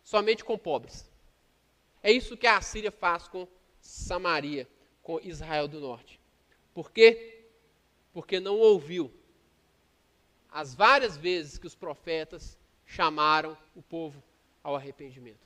somente 0.04 0.44
com 0.44 0.58
pobres. 0.58 1.08
É 2.02 2.12
isso 2.12 2.36
que 2.36 2.46
a 2.46 2.58
Assíria 2.58 2.92
faz 2.92 3.26
com 3.26 3.48
Samaria 3.80 4.68
com 5.06 5.20
Israel 5.20 5.68
do 5.68 5.78
Norte. 5.78 6.18
Por 6.74 6.90
quê? 6.90 7.44
Porque 8.12 8.40
não 8.40 8.58
ouviu 8.58 9.08
as 10.50 10.74
várias 10.74 11.16
vezes 11.16 11.58
que 11.58 11.66
os 11.68 11.76
profetas 11.76 12.58
chamaram 12.84 13.56
o 13.76 13.80
povo 13.80 14.20
ao 14.64 14.74
arrependimento. 14.74 15.45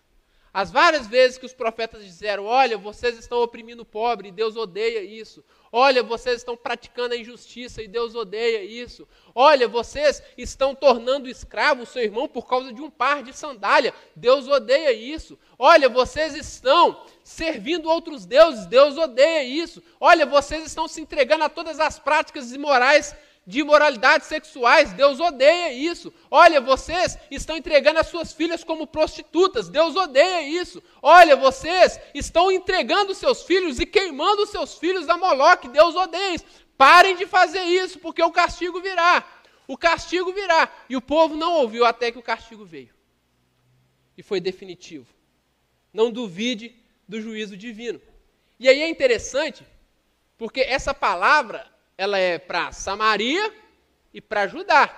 As 0.53 0.71
várias 0.73 1.07
vezes 1.07 1.39
que 1.39 1.47
os 1.47 1.53
profetas 1.53 2.05
disseram: 2.05 2.45
Olha, 2.45 2.77
vocês 2.77 3.17
estão 3.17 3.41
oprimindo 3.41 3.83
o 3.83 3.87
pobre 3.87 4.29
e 4.29 4.33
Deus 4.33 4.57
odeia 4.57 5.03
isso. 5.03 5.45
Olha, 5.73 6.03
vocês 6.03 6.39
estão 6.39 6.57
praticando 6.57 7.15
a 7.15 7.17
injustiça 7.17 7.81
e 7.81 7.87
Deus 7.87 8.17
odeia 8.17 8.65
isso. 8.65 9.07
Olha, 9.33 9.69
vocês 9.69 10.21
estão 10.37 10.75
tornando 10.75 11.29
escravo 11.29 11.85
o 11.85 11.87
seu 11.87 12.03
irmão 12.03 12.27
por 12.27 12.49
causa 12.49 12.73
de 12.73 12.83
um 12.83 12.91
par 12.91 13.23
de 13.23 13.33
sandália. 13.33 13.95
Deus 14.17 14.49
odeia 14.49 14.93
isso. 14.93 15.39
Olha, 15.57 15.89
vocês 15.89 16.35
estão 16.35 17.05
servindo 17.23 17.89
outros 17.89 18.27
deuses. 18.27 18.67
Deus 18.67 18.99
odeia 18.99 19.45
isso. 19.45 19.81
Olha, 20.01 20.27
vocês 20.27 20.67
estão 20.67 20.89
se 20.89 21.01
entregando 21.01 21.45
a 21.45 21.49
todas 21.49 21.79
as 21.79 22.01
práticas 22.01 22.51
imorais 22.51 23.15
de 23.51 23.61
imoralidades 23.61 24.29
sexuais. 24.29 24.93
Deus 24.93 25.19
odeia 25.19 25.73
isso. 25.73 26.13
Olha, 26.31 26.61
vocês 26.61 27.19
estão 27.31 27.57
entregando 27.57 27.99
as 27.99 28.07
suas 28.07 28.33
filhas 28.33 28.63
como 28.63 28.87
prostitutas. 28.87 29.69
Deus 29.69 29.97
odeia 29.97 30.43
isso. 30.43 30.81
Olha, 31.03 31.35
vocês 31.35 32.01
estão 32.15 32.51
entregando 32.51 33.15
seus 33.15 33.43
filhos 33.43 33.81
e 33.81 33.85
queimando 33.85 34.47
seus 34.47 34.79
filhos 34.79 35.09
a 35.09 35.19
Moloque. 35.19 35.69
Deus 35.69 35.97
odeia 35.97 36.37
isso. 36.37 36.45
Parem 36.79 37.17
de 37.17 37.27
fazer 37.27 37.65
isso, 37.65 37.99
porque 37.99 38.23
o 38.23 38.31
castigo 38.31 38.81
virá. 38.81 39.27
O 39.67 39.77
castigo 39.77 40.33
virá. 40.33 40.73
E 40.89 40.97
o 40.97 41.03
povo 41.03 41.37
não 41.37 41.55
ouviu 41.55 41.85
até 41.85 42.13
que 42.13 42.19
o 42.19 42.23
castigo 42.23 42.65
veio. 42.65 42.95
E 44.17 44.23
foi 44.23 44.41
definitivo. 44.41 45.07
Não 45.93 46.11
duvide 46.11 46.75
do 47.09 47.21
juízo 47.21 47.57
divino. 47.57 48.01
E 48.61 48.69
aí 48.69 48.81
é 48.81 48.89
interessante, 48.89 49.67
porque 50.39 50.61
essa 50.61 50.95
palavra 50.95 51.70
ela 52.01 52.19
é 52.19 52.39
para 52.39 52.73
Samaria 52.73 53.53
e 54.15 54.23
para 54.23 54.47
Judá. 54.47 54.89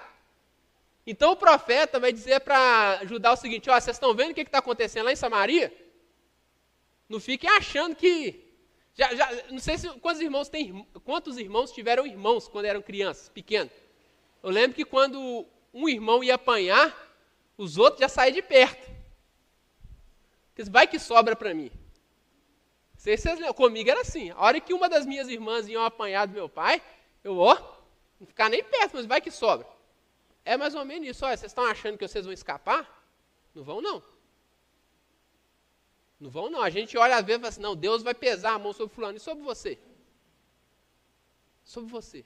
Então 1.05 1.33
o 1.33 1.37
profeta 1.37 1.99
vai 1.99 2.13
dizer 2.13 2.39
para 2.39 3.05
Judá 3.07 3.33
o 3.33 3.37
seguinte: 3.37 3.69
ó, 3.69 3.75
vocês 3.75 3.97
estão 3.97 4.15
vendo 4.15 4.31
o 4.31 4.35
que 4.35 4.43
está 4.43 4.59
acontecendo 4.59 5.07
lá 5.07 5.13
em 5.13 5.17
Samaria? 5.17 5.75
Não 7.09 7.19
fiquem 7.19 7.51
achando 7.51 7.97
que. 7.97 8.49
Já, 8.95 9.13
já, 9.17 9.29
não 9.51 9.59
sei 9.59 9.79
se 9.79 9.89
quantos 9.99 10.23
irmãos 10.23 10.49
tem, 10.49 10.87
quantos 11.03 11.39
irmãos 11.39 11.73
tiveram 11.73 12.07
irmãos 12.07 12.47
quando 12.47 12.67
eram 12.67 12.81
crianças, 12.81 13.29
pequenos. 13.29 13.73
Eu 14.41 14.51
lembro 14.51 14.77
que 14.77 14.85
quando 14.85 15.45
um 15.75 15.89
irmão 15.89 16.23
ia 16.23 16.37
apanhar, 16.37 16.97
os 17.59 17.79
outros 17.79 18.01
já 18.01 18.09
saíam 18.09 18.35
de 18.35 18.43
perto. 18.43 18.93
Vai 20.71 20.87
que 20.87 21.01
sobra 21.01 21.35
para 21.35 21.53
mim. 21.53 21.73
Vocês 23.03 23.25
comigo 23.57 23.91
era 23.91 24.03
assim. 24.03 24.31
A 24.31 24.41
hora 24.43 24.61
que 24.61 24.73
uma 24.73 24.89
das 24.89 25.05
minhas 25.05 25.29
irmãs 25.29 25.67
iam 25.67 25.85
apanhar 25.85 26.25
do 26.25 26.35
meu 26.35 26.49
pai, 26.49 26.81
eu, 27.25 27.37
ó, 27.37 27.59
não 28.21 28.25
ficar 28.29 28.49
nem 28.49 28.63
perto, 28.63 28.93
mas 28.95 29.07
vai 29.07 29.21
que 29.21 29.29
sobra. 29.29 29.67
É 30.45 30.57
mais 30.57 30.73
ou 30.77 30.85
menos 30.85 31.09
isso. 31.09 31.27
Olha, 31.27 31.37
vocês 31.37 31.51
estão 31.51 31.65
achando 31.65 31.99
que 31.99 32.07
vocês 32.07 32.25
vão 32.25 32.33
escapar? 32.33 33.05
Não 33.53 33.65
vão, 33.65 33.83
não. 33.83 34.01
Não 36.21 36.31
vão, 36.31 36.49
não. 36.49 36.63
A 36.63 36.71
gente 36.71 36.97
olha 36.97 37.17
às 37.17 37.27
vezes 37.27 37.39
e 37.39 37.41
fala 37.41 37.49
assim, 37.49 37.61
não, 37.61 37.75
Deus 37.75 38.05
vai 38.05 38.15
pesar 38.15 38.53
a 38.53 38.59
mão 38.61 38.73
sobre 38.73 38.95
fulano 38.95 39.17
e 39.17 39.21
sobre 39.21 39.43
você. 39.43 39.81
Sobre 41.65 41.91
você. 41.91 42.25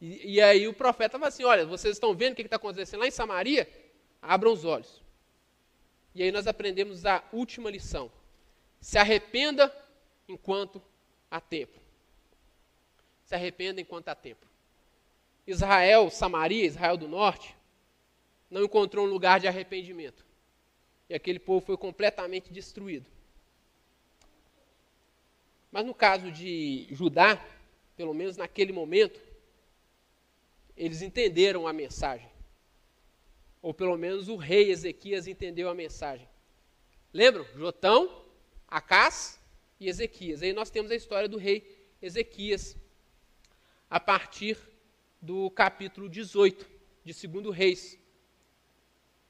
E, 0.00 0.34
e 0.34 0.40
aí 0.40 0.68
o 0.68 0.72
profeta 0.72 1.18
fala 1.18 1.26
assim, 1.26 1.42
olha, 1.42 1.66
vocês 1.66 1.96
estão 1.96 2.14
vendo 2.14 2.34
o 2.34 2.36
que 2.36 2.42
está 2.42 2.54
acontecendo 2.54 3.00
lá 3.00 3.08
em 3.08 3.10
Samaria? 3.10 3.68
Abram 4.22 4.52
os 4.52 4.64
olhos. 4.64 5.02
E 6.14 6.22
aí 6.22 6.30
nós 6.30 6.46
aprendemos 6.46 7.04
a 7.04 7.24
última 7.32 7.68
lição. 7.68 8.12
Se 8.80 8.98
arrependa 8.98 9.74
enquanto 10.28 10.82
há 11.30 11.40
tempo. 11.40 11.78
Se 13.24 13.34
arrependa 13.34 13.80
enquanto 13.80 14.08
há 14.08 14.14
tempo. 14.14 14.46
Israel, 15.46 16.10
Samaria, 16.10 16.64
Israel 16.64 16.96
do 16.96 17.08
Norte, 17.08 17.56
não 18.50 18.64
encontrou 18.64 19.06
um 19.06 19.10
lugar 19.10 19.40
de 19.40 19.48
arrependimento. 19.48 20.24
E 21.08 21.14
aquele 21.14 21.38
povo 21.38 21.64
foi 21.64 21.76
completamente 21.76 22.52
destruído. 22.52 23.06
Mas 25.70 25.84
no 25.84 25.94
caso 25.94 26.30
de 26.30 26.86
Judá, 26.90 27.42
pelo 27.96 28.14
menos 28.14 28.36
naquele 28.36 28.72
momento, 28.72 29.20
eles 30.76 31.02
entenderam 31.02 31.66
a 31.66 31.72
mensagem. 31.72 32.30
Ou 33.60 33.74
pelo 33.74 33.96
menos 33.96 34.28
o 34.28 34.36
rei 34.36 34.70
Ezequias 34.70 35.26
entendeu 35.26 35.68
a 35.68 35.74
mensagem. 35.74 36.28
Lembram? 37.12 37.44
Jotão 37.56 38.27
Acás 38.68 39.40
e 39.80 39.88
Ezequias. 39.88 40.42
Aí 40.42 40.52
nós 40.52 40.68
temos 40.68 40.90
a 40.90 40.94
história 40.94 41.28
do 41.28 41.38
rei 41.38 41.86
Ezequias, 42.02 42.76
a 43.88 43.98
partir 43.98 44.58
do 45.20 45.50
capítulo 45.50 46.08
18 46.08 46.66
de 47.02 47.26
2 47.26 47.56
Reis. 47.56 47.98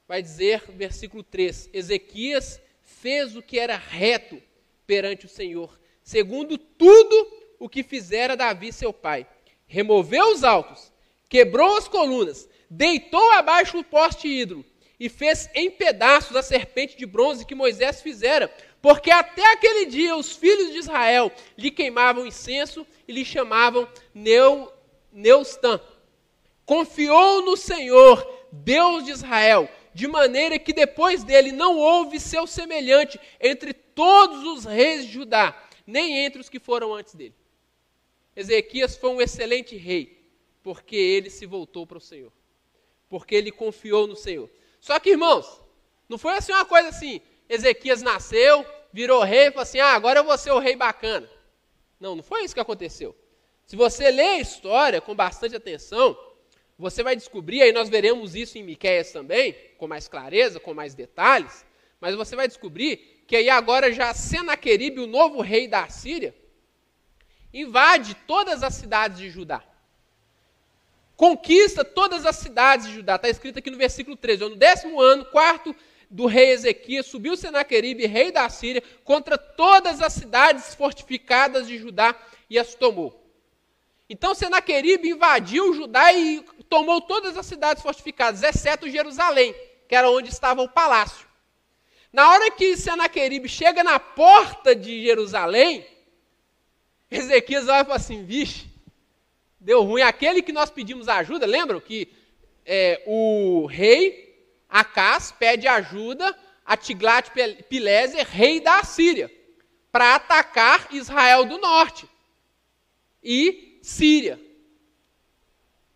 Vai 0.08 0.20
dizer, 0.20 0.64
versículo 0.72 1.22
3: 1.22 1.70
Ezequias 1.72 2.60
fez 2.82 3.36
o 3.36 3.42
que 3.42 3.58
era 3.58 3.76
reto 3.76 4.42
perante 4.86 5.26
o 5.26 5.28
Senhor, 5.28 5.78
segundo 6.02 6.58
tudo 6.58 7.54
o 7.60 7.68
que 7.68 7.84
fizera 7.84 8.36
Davi 8.36 8.72
seu 8.72 8.92
pai. 8.92 9.26
Removeu 9.66 10.32
os 10.32 10.42
altos, 10.42 10.92
quebrou 11.28 11.76
as 11.76 11.86
colunas, 11.86 12.48
deitou 12.68 13.30
abaixo 13.32 13.78
o 13.78 13.84
poste 13.84 14.26
hidro 14.26 14.64
e 14.98 15.08
fez 15.08 15.48
em 15.54 15.70
pedaços 15.70 16.36
a 16.36 16.42
serpente 16.42 16.96
de 16.96 17.06
bronze 17.06 17.46
que 17.46 17.54
Moisés 17.54 18.02
fizera, 18.02 18.52
porque 18.82 19.10
até 19.10 19.52
aquele 19.52 19.86
dia 19.86 20.16
os 20.16 20.34
filhos 20.34 20.72
de 20.72 20.78
Israel 20.78 21.30
lhe 21.56 21.70
queimavam 21.70 22.26
incenso 22.26 22.86
e 23.06 23.12
lhe 23.12 23.24
chamavam 23.24 23.88
Neu, 24.12 24.72
Neustã. 25.12 25.80
Confiou 26.64 27.42
no 27.42 27.56
Senhor, 27.56 28.26
Deus 28.50 29.04
de 29.04 29.12
Israel, 29.12 29.68
de 29.94 30.06
maneira 30.06 30.58
que 30.58 30.72
depois 30.72 31.24
dele 31.24 31.52
não 31.52 31.78
houve 31.78 32.20
seu 32.20 32.46
semelhante 32.46 33.18
entre 33.40 33.72
todos 33.72 34.44
os 34.44 34.64
reis 34.64 35.06
de 35.06 35.12
Judá, 35.12 35.60
nem 35.86 36.24
entre 36.24 36.40
os 36.40 36.48
que 36.48 36.58
foram 36.58 36.94
antes 36.94 37.14
dele. 37.14 37.34
Ezequias 38.36 38.96
foi 38.96 39.10
um 39.10 39.20
excelente 39.20 39.76
rei, 39.76 40.24
porque 40.62 40.94
ele 40.94 41.30
se 41.30 41.46
voltou 41.46 41.86
para 41.86 41.98
o 41.98 42.00
Senhor, 42.00 42.32
porque 43.08 43.34
ele 43.34 43.50
confiou 43.50 44.06
no 44.06 44.14
Senhor. 44.14 44.48
Só 44.80 44.98
que, 44.98 45.10
irmãos, 45.10 45.60
não 46.08 46.18
foi 46.18 46.34
assim 46.34 46.52
uma 46.52 46.64
coisa 46.64 46.88
assim: 46.88 47.20
Ezequias 47.48 48.02
nasceu, 48.02 48.64
virou 48.92 49.22
rei 49.22 49.46
e 49.46 49.50
falou 49.50 49.62
assim: 49.62 49.80
ah, 49.80 49.94
agora 49.94 50.20
eu 50.20 50.24
vou 50.24 50.36
ser 50.38 50.50
o 50.52 50.58
rei 50.58 50.76
bacana. 50.76 51.28
Não, 52.00 52.16
não 52.16 52.22
foi 52.22 52.44
isso 52.44 52.54
que 52.54 52.60
aconteceu. 52.60 53.14
Se 53.66 53.76
você 53.76 54.10
lê 54.10 54.22
a 54.22 54.40
história 54.40 55.00
com 55.00 55.14
bastante 55.14 55.54
atenção, 55.54 56.18
você 56.78 57.02
vai 57.02 57.16
descobrir, 57.16 57.60
aí 57.60 57.72
nós 57.72 57.88
veremos 57.88 58.34
isso 58.34 58.56
em 58.56 58.62
Miqueias 58.62 59.10
também, 59.10 59.54
com 59.76 59.88
mais 59.88 60.06
clareza, 60.06 60.60
com 60.60 60.72
mais 60.72 60.94
detalhes, 60.94 61.66
mas 62.00 62.14
você 62.14 62.36
vai 62.36 62.46
descobrir 62.46 63.24
que 63.26 63.36
aí 63.36 63.50
agora 63.50 63.92
já 63.92 64.14
Senaqueribe, 64.14 65.00
o 65.00 65.06
novo 65.06 65.42
rei 65.42 65.66
da 65.68 65.88
Síria, 65.88 66.34
invade 67.52 68.14
todas 68.26 68.62
as 68.62 68.74
cidades 68.74 69.18
de 69.18 69.28
Judá. 69.28 69.62
Conquista 71.18 71.84
todas 71.84 72.24
as 72.24 72.36
cidades 72.36 72.86
de 72.86 72.94
Judá. 72.94 73.16
Está 73.16 73.28
escrito 73.28 73.58
aqui 73.58 73.72
no 73.72 73.76
versículo 73.76 74.16
13. 74.16 74.50
No 74.50 74.54
décimo 74.54 75.00
ano, 75.00 75.24
quarto 75.24 75.74
do 76.08 76.26
rei 76.26 76.52
Ezequias, 76.52 77.06
subiu 77.06 77.36
Senaqueribe, 77.36 78.06
rei 78.06 78.30
da 78.30 78.48
Síria, 78.48 78.80
contra 79.02 79.36
todas 79.36 80.00
as 80.00 80.12
cidades 80.12 80.76
fortificadas 80.76 81.66
de 81.66 81.76
Judá 81.76 82.14
e 82.48 82.56
as 82.56 82.76
tomou. 82.76 83.20
Então 84.08 84.32
Senaqueribe 84.32 85.08
invadiu 85.08 85.74
Judá 85.74 86.12
e 86.12 86.40
tomou 86.68 87.00
todas 87.00 87.36
as 87.36 87.46
cidades 87.46 87.82
fortificadas, 87.82 88.44
exceto 88.44 88.88
Jerusalém, 88.88 89.52
que 89.88 89.96
era 89.96 90.08
onde 90.08 90.28
estava 90.28 90.62
o 90.62 90.68
palácio. 90.68 91.26
Na 92.12 92.30
hora 92.30 92.48
que 92.52 92.76
Senaqueribe 92.76 93.48
chega 93.48 93.82
na 93.82 93.98
porta 93.98 94.72
de 94.72 95.02
Jerusalém, 95.02 95.84
Ezequias 97.10 97.66
olha 97.66 97.80
e 97.80 97.84
fala 97.84 97.96
assim: 97.96 98.24
vixe, 98.24 98.67
deu 99.60 99.82
ruim. 99.82 100.02
Aquele 100.02 100.42
que 100.42 100.52
nós 100.52 100.70
pedimos 100.70 101.08
ajuda, 101.08 101.46
lembram 101.46 101.80
que 101.80 102.08
é, 102.64 103.02
o 103.06 103.66
rei 103.66 104.26
Acás 104.68 105.32
pede 105.32 105.66
ajuda 105.66 106.36
a 106.64 106.76
Tiglat-Pileser, 106.76 108.28
rei 108.28 108.60
da 108.60 108.84
Síria, 108.84 109.32
para 109.90 110.14
atacar 110.14 110.88
Israel 110.92 111.46
do 111.46 111.56
norte 111.56 112.06
e 113.22 113.78
Síria. 113.82 114.38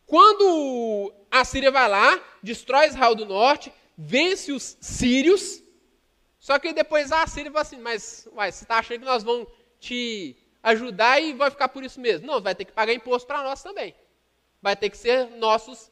Quando 0.06 1.12
a 1.30 1.44
Síria 1.44 1.70
vai 1.70 1.88
lá, 1.88 2.22
destrói 2.42 2.86
Israel 2.86 3.14
do 3.14 3.26
norte, 3.26 3.70
vence 3.96 4.50
os 4.52 4.76
sírios, 4.80 5.62
só 6.38 6.58
que 6.58 6.72
depois 6.72 7.12
a 7.12 7.26
Síria 7.26 7.50
fala 7.50 7.62
assim, 7.62 7.78
mas 7.78 8.26
uai, 8.32 8.50
você 8.50 8.64
está 8.64 8.78
achando 8.78 9.00
que 9.00 9.04
nós 9.04 9.22
vamos 9.22 9.46
te 9.78 10.36
ajudar 10.62 11.20
e 11.20 11.32
vai 11.32 11.50
ficar 11.50 11.68
por 11.68 11.82
isso 11.82 12.00
mesmo? 12.00 12.26
Não, 12.26 12.40
vai 12.40 12.54
ter 12.54 12.64
que 12.64 12.72
pagar 12.72 12.92
imposto 12.92 13.26
para 13.26 13.42
nós 13.42 13.62
também. 13.62 13.94
Vai 14.60 14.76
ter 14.76 14.90
que 14.90 14.96
ser 14.96 15.30
nossos, 15.30 15.90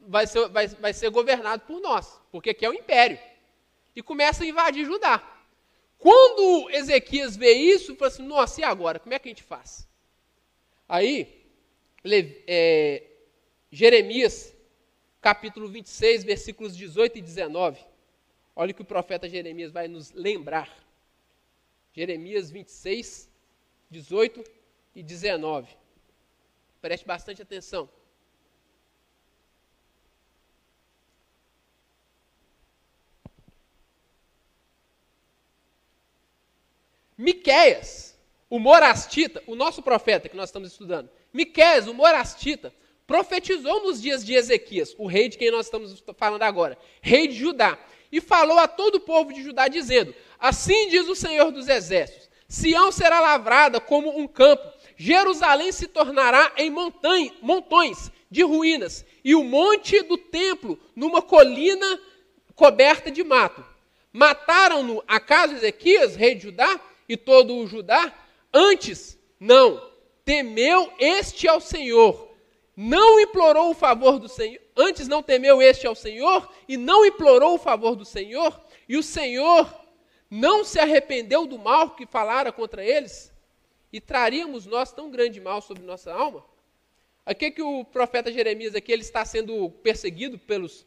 vai 0.00 0.26
ser, 0.26 0.48
vai, 0.48 0.66
vai 0.68 0.92
ser 0.92 1.10
governado 1.10 1.64
por 1.66 1.80
nós, 1.80 2.20
porque 2.30 2.50
aqui 2.50 2.64
é 2.64 2.70
o 2.70 2.74
império. 2.74 3.18
E 3.94 4.02
começa 4.02 4.42
a 4.42 4.46
invadir 4.46 4.86
Judá. 4.86 5.22
Quando 5.98 6.70
Ezequias 6.70 7.36
vê 7.36 7.52
isso, 7.52 7.94
fala 7.94 8.10
assim, 8.10 8.26
nossa, 8.26 8.60
e 8.60 8.64
agora? 8.64 8.98
Como 8.98 9.14
é 9.14 9.18
que 9.18 9.28
a 9.28 9.30
gente 9.30 9.42
faz? 9.42 9.86
Aí, 10.88 11.46
é, 12.46 13.04
Jeremias, 13.70 14.52
capítulo 15.20 15.68
26, 15.68 16.24
versículos 16.24 16.76
18 16.76 17.18
e 17.18 17.22
19. 17.22 17.78
Olha 18.56 18.72
o 18.72 18.74
que 18.74 18.82
o 18.82 18.84
profeta 18.84 19.28
Jeremias 19.28 19.70
vai 19.70 19.86
nos 19.86 20.10
lembrar. 20.12 20.68
Jeremias 21.92 22.50
26, 22.50 23.30
18 23.92 24.42
e 24.96 25.02
19. 25.02 25.68
Preste 26.80 27.06
bastante 27.06 27.42
atenção. 27.42 27.88
Miqueias, 37.16 38.18
o 38.50 38.58
morastita, 38.58 39.42
o 39.46 39.54
nosso 39.54 39.80
profeta 39.82 40.28
que 40.28 40.36
nós 40.36 40.48
estamos 40.48 40.72
estudando, 40.72 41.08
Miqués, 41.32 41.86
o 41.86 41.94
morastita, 41.94 42.74
profetizou 43.06 43.84
nos 43.84 44.00
dias 44.00 44.24
de 44.24 44.34
Ezequias, 44.34 44.94
o 44.98 45.06
rei 45.06 45.28
de 45.28 45.38
quem 45.38 45.50
nós 45.50 45.66
estamos 45.66 46.02
falando 46.16 46.42
agora, 46.42 46.76
rei 47.00 47.28
de 47.28 47.34
Judá, 47.34 47.78
e 48.10 48.20
falou 48.20 48.58
a 48.58 48.66
todo 48.66 48.96
o 48.96 49.00
povo 49.00 49.32
de 49.32 49.42
Judá, 49.42 49.68
dizendo: 49.68 50.14
Assim 50.38 50.88
diz 50.88 51.06
o 51.06 51.14
Senhor 51.14 51.52
dos 51.52 51.68
Exércitos: 51.68 52.28
Sião 52.52 52.92
será 52.92 53.18
lavrada 53.18 53.80
como 53.80 54.14
um 54.14 54.28
campo, 54.28 54.62
Jerusalém 54.94 55.72
se 55.72 55.88
tornará 55.88 56.52
em 56.58 56.68
montanha, 56.68 57.32
montões 57.40 58.12
de 58.30 58.42
ruínas, 58.42 59.06
e 59.24 59.34
o 59.34 59.42
monte 59.42 60.02
do 60.02 60.18
templo 60.18 60.78
numa 60.94 61.22
colina 61.22 61.98
coberta 62.54 63.10
de 63.10 63.24
mato. 63.24 63.64
Mataram-no 64.12 65.02
acaso 65.08 65.54
Ezequias, 65.54 66.14
rei 66.14 66.34
de 66.34 66.42
Judá, 66.42 66.78
e 67.08 67.16
todo 67.16 67.56
o 67.56 67.66
Judá? 67.66 68.12
Antes, 68.52 69.18
não. 69.40 69.90
Temeu 70.22 70.92
este 70.98 71.48
ao 71.48 71.58
Senhor, 71.58 72.36
não 72.76 73.18
implorou 73.18 73.70
o 73.70 73.74
favor 73.74 74.18
do 74.18 74.28
Senhor, 74.28 74.60
antes 74.76 75.08
não 75.08 75.22
temeu 75.22 75.62
este 75.62 75.86
ao 75.86 75.94
Senhor 75.94 76.46
e 76.68 76.76
não 76.76 77.06
implorou 77.06 77.54
o 77.54 77.58
favor 77.58 77.96
do 77.96 78.04
Senhor, 78.04 78.60
e 78.86 78.98
o 78.98 79.02
Senhor 79.02 79.81
não 80.34 80.64
se 80.64 80.78
arrependeu 80.78 81.46
do 81.46 81.58
mal 81.58 81.90
que 81.90 82.06
falara 82.06 82.50
contra 82.50 82.82
eles, 82.82 83.30
e 83.92 84.00
traríamos 84.00 84.64
nós 84.64 84.90
tão 84.90 85.10
grande 85.10 85.38
mal 85.38 85.60
sobre 85.60 85.82
nossa 85.82 86.10
alma? 86.10 86.42
Aqui 87.26 87.50
que 87.50 87.60
o 87.60 87.84
profeta 87.84 88.32
Jeremias 88.32 88.74
aqui 88.74 88.90
ele 88.92 89.02
está 89.02 89.26
sendo 89.26 89.68
perseguido 89.82 90.38
pelos, 90.38 90.86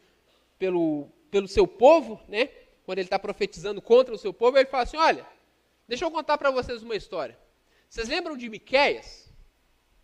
pelo, 0.57 1.07
pelo 1.29 1.47
seu 1.47 1.67
povo, 1.67 2.19
né? 2.27 2.49
Quando 2.87 2.97
ele 2.97 3.05
está 3.05 3.19
profetizando 3.19 3.83
contra 3.83 4.15
o 4.15 4.17
seu 4.17 4.33
povo, 4.33 4.57
ele 4.57 4.65
fala 4.65 4.81
assim: 4.81 4.97
olha, 4.97 5.23
deixa 5.87 6.05
eu 6.05 6.09
contar 6.09 6.39
para 6.39 6.49
vocês 6.49 6.81
uma 6.81 6.95
história. 6.95 7.37
Vocês 7.87 8.09
lembram 8.09 8.35
de 8.35 8.49
Miquéias? 8.49 9.31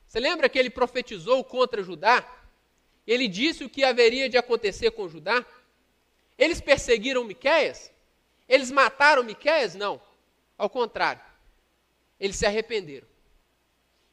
Você 0.06 0.20
lembra 0.20 0.48
que 0.48 0.60
ele 0.60 0.70
profetizou 0.70 1.44
contra 1.44 1.82
Judá? 1.82 2.24
Ele 3.08 3.28
disse 3.28 3.64
o 3.64 3.70
que 3.70 3.84
haveria 3.84 4.30
de 4.30 4.38
acontecer 4.38 4.92
com 4.92 5.10
Judá? 5.10 5.44
Eles 6.38 6.62
perseguiram 6.62 7.24
Miquéias? 7.24 7.92
Eles 8.52 8.70
mataram 8.70 9.24
Miquéias? 9.24 9.76
Não. 9.76 10.02
Ao 10.58 10.70
contrário. 10.70 11.22
Eles 12.20 12.36
se 12.36 12.46
arrependeram. 12.46 13.08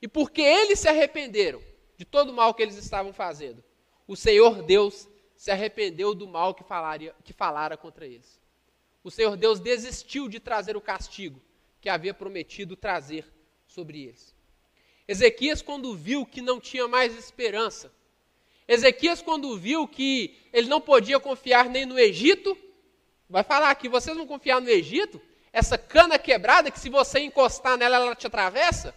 E 0.00 0.06
porque 0.06 0.40
eles 0.40 0.78
se 0.78 0.88
arrependeram 0.88 1.60
de 1.96 2.04
todo 2.04 2.30
o 2.30 2.32
mal 2.32 2.54
que 2.54 2.62
eles 2.62 2.76
estavam 2.76 3.12
fazendo, 3.12 3.64
o 4.06 4.14
Senhor 4.14 4.62
Deus 4.62 5.08
se 5.34 5.50
arrependeu 5.50 6.14
do 6.14 6.28
mal 6.28 6.54
que, 6.54 6.62
falaria, 6.62 7.12
que 7.24 7.32
falara 7.32 7.76
contra 7.76 8.06
eles. 8.06 8.40
O 9.02 9.10
Senhor 9.10 9.36
Deus 9.36 9.58
desistiu 9.58 10.28
de 10.28 10.38
trazer 10.38 10.76
o 10.76 10.80
castigo 10.80 11.42
que 11.80 11.88
havia 11.88 12.14
prometido 12.14 12.76
trazer 12.76 13.26
sobre 13.66 14.04
eles. 14.04 14.32
Ezequias, 15.08 15.60
quando 15.60 15.96
viu 15.96 16.24
que 16.24 16.40
não 16.40 16.60
tinha 16.60 16.86
mais 16.86 17.18
esperança, 17.18 17.92
Ezequias, 18.68 19.20
quando 19.20 19.58
viu 19.58 19.88
que 19.88 20.36
ele 20.52 20.68
não 20.68 20.80
podia 20.80 21.18
confiar 21.18 21.68
nem 21.68 21.84
no 21.84 21.98
Egito, 21.98 22.56
vai 23.28 23.42
falar 23.42 23.74
que 23.74 23.88
vocês 23.88 24.16
vão 24.16 24.26
confiar 24.26 24.60
no 24.60 24.68
Egito? 24.68 25.20
Essa 25.52 25.76
cana 25.78 26.18
quebrada 26.18 26.70
que 26.70 26.78
se 26.78 26.88
você 26.88 27.20
encostar 27.20 27.76
nela, 27.76 27.96
ela 27.96 28.14
te 28.14 28.26
atravessa? 28.26 28.94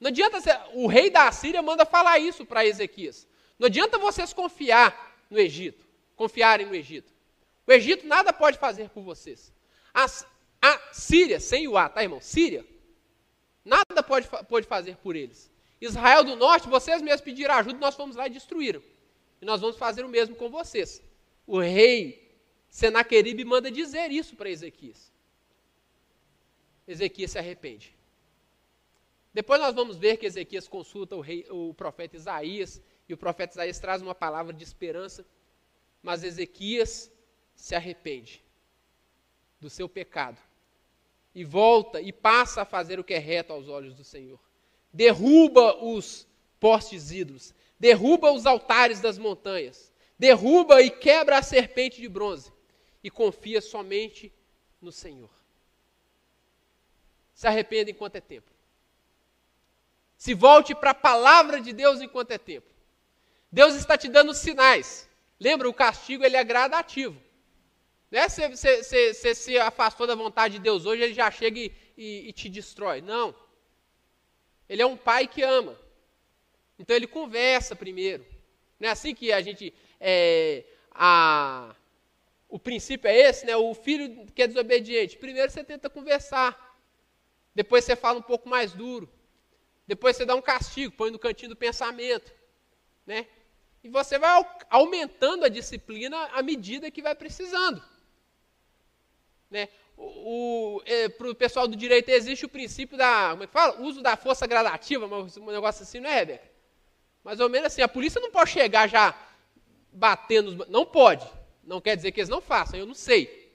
Não 0.00 0.08
adianta, 0.08 0.38
o 0.74 0.86
rei 0.86 1.10
da 1.10 1.30
Síria 1.32 1.62
manda 1.62 1.84
falar 1.84 2.18
isso 2.18 2.44
para 2.44 2.66
Ezequias. 2.66 3.26
Não 3.58 3.66
adianta 3.66 3.98
vocês 3.98 4.32
confiar 4.32 5.16
no 5.30 5.38
Egito, 5.38 5.86
confiarem 6.16 6.66
no 6.66 6.74
Egito. 6.74 7.12
O 7.66 7.72
Egito 7.72 8.06
nada 8.06 8.32
pode 8.32 8.58
fazer 8.58 8.90
por 8.90 9.02
vocês. 9.02 9.52
A, 9.92 10.06
a 10.60 10.80
Síria, 10.92 11.40
sem 11.40 11.66
o 11.68 11.76
A, 11.76 11.88
tá, 11.88 12.02
irmão? 12.02 12.20
Síria, 12.20 12.64
Nada 13.64 14.02
pode, 14.02 14.28
pode 14.46 14.66
fazer 14.66 14.96
por 14.96 15.16
eles. 15.16 15.50
Israel 15.80 16.22
do 16.22 16.36
Norte, 16.36 16.68
vocês 16.68 17.00
mesmos 17.00 17.22
pediram 17.22 17.54
ajuda, 17.54 17.78
nós 17.78 17.94
fomos 17.94 18.14
lá 18.14 18.26
e 18.26 18.30
destruíram. 18.30 18.82
E 19.40 19.44
nós 19.44 19.60
vamos 19.60 19.76
fazer 19.76 20.04
o 20.04 20.08
mesmo 20.08 20.36
com 20.36 20.50
vocês. 20.50 21.02
O 21.46 21.58
rei 21.58 22.23
Senaqueribe 22.74 23.44
manda 23.44 23.70
dizer 23.70 24.10
isso 24.10 24.34
para 24.34 24.50
Ezequias. 24.50 25.12
Ezequias 26.88 27.30
se 27.30 27.38
arrepende. 27.38 27.96
Depois 29.32 29.60
nós 29.60 29.76
vamos 29.76 29.96
ver 29.96 30.16
que 30.16 30.26
Ezequias 30.26 30.66
consulta 30.66 31.14
o, 31.14 31.20
rei, 31.20 31.46
o 31.50 31.72
profeta 31.72 32.16
Isaías, 32.16 32.82
e 33.08 33.14
o 33.14 33.16
profeta 33.16 33.52
Isaías 33.52 33.78
traz 33.78 34.02
uma 34.02 34.12
palavra 34.12 34.52
de 34.52 34.64
esperança, 34.64 35.24
mas 36.02 36.24
Ezequias 36.24 37.12
se 37.54 37.76
arrepende 37.76 38.42
do 39.60 39.70
seu 39.70 39.88
pecado 39.88 40.40
e 41.32 41.44
volta 41.44 42.00
e 42.00 42.12
passa 42.12 42.62
a 42.62 42.66
fazer 42.66 42.98
o 42.98 43.04
que 43.04 43.14
é 43.14 43.18
reto 43.18 43.52
aos 43.52 43.68
olhos 43.68 43.94
do 43.94 44.02
Senhor. 44.02 44.40
Derruba 44.92 45.80
os 45.80 46.26
postes 46.58 47.12
ídolos, 47.12 47.54
derruba 47.78 48.32
os 48.32 48.46
altares 48.46 49.00
das 49.00 49.16
montanhas, 49.16 49.92
derruba 50.18 50.82
e 50.82 50.90
quebra 50.90 51.38
a 51.38 51.42
serpente 51.42 52.00
de 52.00 52.08
bronze 52.08 52.52
e 53.04 53.10
confia 53.10 53.60
somente 53.60 54.32
no 54.80 54.90
Senhor. 54.90 55.28
Se 57.34 57.46
arrependa 57.46 57.90
enquanto 57.90 58.16
é 58.16 58.20
tempo. 58.20 58.50
Se 60.16 60.32
volte 60.32 60.74
para 60.74 60.92
a 60.92 60.94
palavra 60.94 61.60
de 61.60 61.74
Deus 61.74 62.00
enquanto 62.00 62.30
é 62.30 62.38
tempo. 62.38 62.66
Deus 63.52 63.74
está 63.74 63.98
te 63.98 64.08
dando 64.08 64.32
sinais. 64.32 65.06
Lembra, 65.38 65.68
o 65.68 65.74
castigo 65.74 66.24
ele 66.24 66.36
é 66.36 66.42
gradativo. 66.42 67.20
Não 68.10 68.20
é 68.20 68.28
você, 68.28 68.48
você, 68.82 69.34
se 69.34 69.58
afastou 69.58 70.06
da 70.06 70.14
vontade 70.14 70.54
de 70.54 70.60
Deus 70.60 70.86
hoje, 70.86 71.02
ele 71.02 71.14
já 71.14 71.30
chega 71.30 71.58
e, 71.58 71.72
e, 71.98 72.28
e 72.28 72.32
te 72.32 72.48
destrói. 72.48 73.02
Não. 73.02 73.34
Ele 74.66 74.80
é 74.80 74.86
um 74.86 74.96
pai 74.96 75.26
que 75.26 75.42
ama. 75.42 75.78
Então 76.78 76.96
ele 76.96 77.06
conversa 77.06 77.76
primeiro. 77.76 78.24
Não 78.80 78.88
é 78.88 78.92
assim 78.92 79.14
que 79.14 79.30
a 79.30 79.42
gente. 79.42 79.74
É, 80.00 80.64
a, 80.90 81.74
o 82.54 82.58
princípio 82.60 83.08
é 83.08 83.16
esse, 83.16 83.44
né? 83.44 83.56
O 83.56 83.74
filho 83.74 84.26
que 84.32 84.40
é 84.40 84.46
desobediente. 84.46 85.18
Primeiro 85.18 85.50
você 85.50 85.64
tenta 85.64 85.90
conversar. 85.90 86.78
Depois 87.52 87.84
você 87.84 87.96
fala 87.96 88.20
um 88.20 88.22
pouco 88.22 88.48
mais 88.48 88.72
duro. 88.72 89.08
Depois 89.88 90.14
você 90.14 90.24
dá 90.24 90.36
um 90.36 90.40
castigo, 90.40 90.94
põe 90.94 91.10
no 91.10 91.18
cantinho 91.18 91.48
do 91.48 91.56
pensamento. 91.56 92.32
Né? 93.04 93.26
E 93.82 93.88
você 93.88 94.20
vai 94.20 94.46
aumentando 94.70 95.44
a 95.44 95.48
disciplina 95.48 96.16
à 96.26 96.44
medida 96.44 96.92
que 96.92 97.02
vai 97.02 97.16
precisando. 97.16 97.82
Né? 99.50 99.68
O, 99.96 100.76
o 100.76 100.82
é, 100.86 101.08
Para 101.08 101.30
o 101.30 101.34
pessoal 101.34 101.66
do 101.66 101.74
direito 101.74 102.08
existe 102.10 102.46
o 102.46 102.48
princípio 102.48 102.96
da. 102.96 103.30
Como 103.30 103.42
é 103.42 103.46
que 103.48 103.52
fala? 103.52 103.80
Uso 103.80 104.00
da 104.00 104.16
força 104.16 104.46
gradativa, 104.46 105.06
um 105.06 105.50
negócio 105.50 105.82
assim, 105.82 105.98
não 105.98 106.08
é, 106.08 106.20
Rebeca? 106.20 106.48
Mais 107.24 107.40
ou 107.40 107.48
menos 107.48 107.66
assim, 107.66 107.82
a 107.82 107.88
polícia 107.88 108.20
não 108.20 108.30
pode 108.30 108.50
chegar 108.50 108.88
já 108.88 109.12
batendo. 109.92 110.64
Não 110.70 110.86
pode. 110.86 111.28
Não 111.66 111.80
quer 111.80 111.96
dizer 111.96 112.12
que 112.12 112.20
eles 112.20 112.28
não 112.28 112.40
façam, 112.40 112.78
eu 112.78 112.86
não 112.86 112.94
sei. 112.94 113.52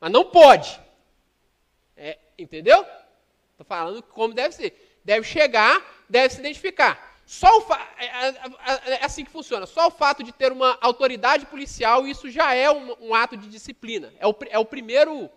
Mas 0.00 0.10
não 0.10 0.24
pode. 0.24 0.80
É, 1.96 2.18
entendeu? 2.38 2.84
Estou 3.52 3.66
falando 3.66 4.02
como 4.02 4.34
deve 4.34 4.54
ser 4.54 4.88
deve 5.08 5.26
chegar, 5.26 5.82
deve 6.06 6.34
se 6.34 6.40
identificar. 6.40 7.16
Só 7.24 7.48
o 7.58 7.66
é, 7.98 8.04
é, 8.04 8.28
é, 8.28 8.90
é, 8.92 9.04
assim 9.04 9.24
que 9.24 9.30
funciona. 9.30 9.64
Só 9.64 9.88
o 9.88 9.90
fato 9.90 10.22
de 10.22 10.32
ter 10.32 10.52
uma 10.52 10.76
autoridade 10.82 11.46
policial, 11.46 12.06
isso 12.06 12.30
já 12.30 12.54
é 12.54 12.70
um, 12.70 13.08
um 13.08 13.14
ato 13.14 13.34
de 13.34 13.48
disciplina. 13.48 14.12
É 14.18 14.26
o, 14.26 14.34
é 14.50 14.58
o 14.58 14.66
primeiro 14.66 15.30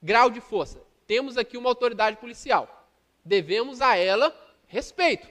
grau 0.00 0.30
de 0.30 0.40
força. 0.40 0.80
Temos 1.06 1.36
aqui 1.36 1.56
uma 1.56 1.68
autoridade 1.68 2.16
policial. 2.16 2.88
Devemos 3.24 3.80
a 3.80 3.96
ela 3.96 4.34
respeito. 4.68 5.28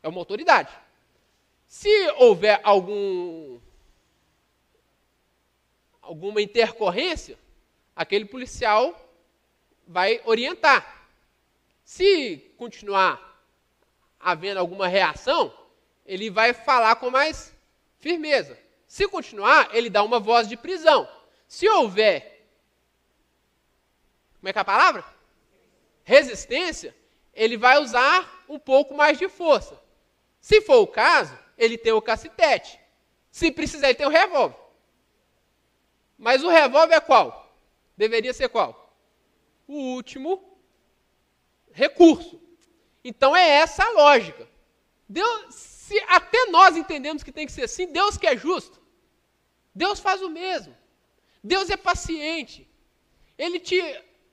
É 0.00 0.08
uma 0.08 0.20
autoridade. 0.20 0.72
Se 1.66 1.90
houver 2.18 2.60
algum 2.62 3.58
alguma 6.04 6.40
intercorrência, 6.40 7.38
aquele 7.96 8.24
policial 8.24 8.94
vai 9.86 10.20
orientar. 10.24 11.08
Se 11.84 12.52
continuar 12.56 13.20
havendo 14.20 14.58
alguma 14.58 14.86
reação, 14.86 15.52
ele 16.06 16.30
vai 16.30 16.52
falar 16.52 16.96
com 16.96 17.10
mais 17.10 17.54
firmeza. 17.98 18.58
Se 18.86 19.08
continuar, 19.08 19.74
ele 19.74 19.90
dá 19.90 20.02
uma 20.02 20.20
voz 20.20 20.48
de 20.48 20.56
prisão. 20.56 21.08
Se 21.48 21.68
houver, 21.68 22.46
como 24.38 24.48
é 24.48 24.52
que 24.52 24.58
é 24.58 24.62
a 24.62 24.64
palavra? 24.64 25.04
Resistência, 26.04 26.94
ele 27.32 27.56
vai 27.56 27.78
usar 27.78 28.44
um 28.48 28.58
pouco 28.58 28.94
mais 28.94 29.18
de 29.18 29.28
força. 29.28 29.80
Se 30.40 30.60
for 30.60 30.76
o 30.76 30.86
caso, 30.86 31.36
ele 31.56 31.78
tem 31.78 31.92
o 31.92 32.02
cacetete. 32.02 32.78
Se 33.30 33.50
precisar, 33.50 33.88
ele 33.88 33.98
tem 33.98 34.06
o 34.06 34.10
revólver. 34.10 34.63
Mas 36.24 36.42
o 36.42 36.48
revólver 36.48 36.94
é 36.94 37.00
qual? 37.00 37.54
Deveria 37.94 38.32
ser 38.32 38.48
qual? 38.48 38.96
O 39.68 39.74
último 39.74 40.58
recurso. 41.70 42.40
Então 43.04 43.36
é 43.36 43.46
essa 43.46 43.84
a 43.84 43.90
lógica. 43.90 44.48
Deus, 45.06 45.54
se 45.54 46.02
até 46.08 46.46
nós 46.46 46.78
entendemos 46.78 47.22
que 47.22 47.30
tem 47.30 47.44
que 47.44 47.52
ser 47.52 47.64
assim, 47.64 47.92
Deus 47.92 48.16
que 48.16 48.26
é 48.26 48.34
justo. 48.34 48.80
Deus 49.74 50.00
faz 50.00 50.22
o 50.22 50.30
mesmo. 50.30 50.74
Deus 51.42 51.68
é 51.68 51.76
paciente. 51.76 52.66
Ele 53.36 53.60
te 53.60 53.78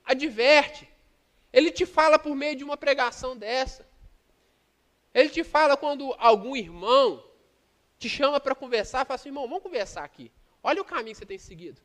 adverte. 0.05 0.87
Ele 1.51 1.71
te 1.71 1.85
fala 1.85 2.17
por 2.17 2.33
meio 2.33 2.55
de 2.55 2.63
uma 2.63 2.77
pregação 2.77 3.35
dessa. 3.35 3.85
Ele 5.13 5.27
te 5.27 5.43
fala 5.43 5.75
quando 5.75 6.15
algum 6.17 6.55
irmão 6.55 7.21
te 7.99 8.07
chama 8.07 8.39
para 8.39 8.55
conversar, 8.55 9.05
fala 9.05 9.15
assim, 9.15 9.27
irmão, 9.27 9.45
vamos 9.45 9.61
conversar 9.61 10.05
aqui. 10.05 10.31
Olha 10.64 10.82
o 10.82 10.86
caminho 10.86 11.14
que 11.16 11.20
você 11.20 11.26
tem 11.26 11.38
seguido. 11.38 11.82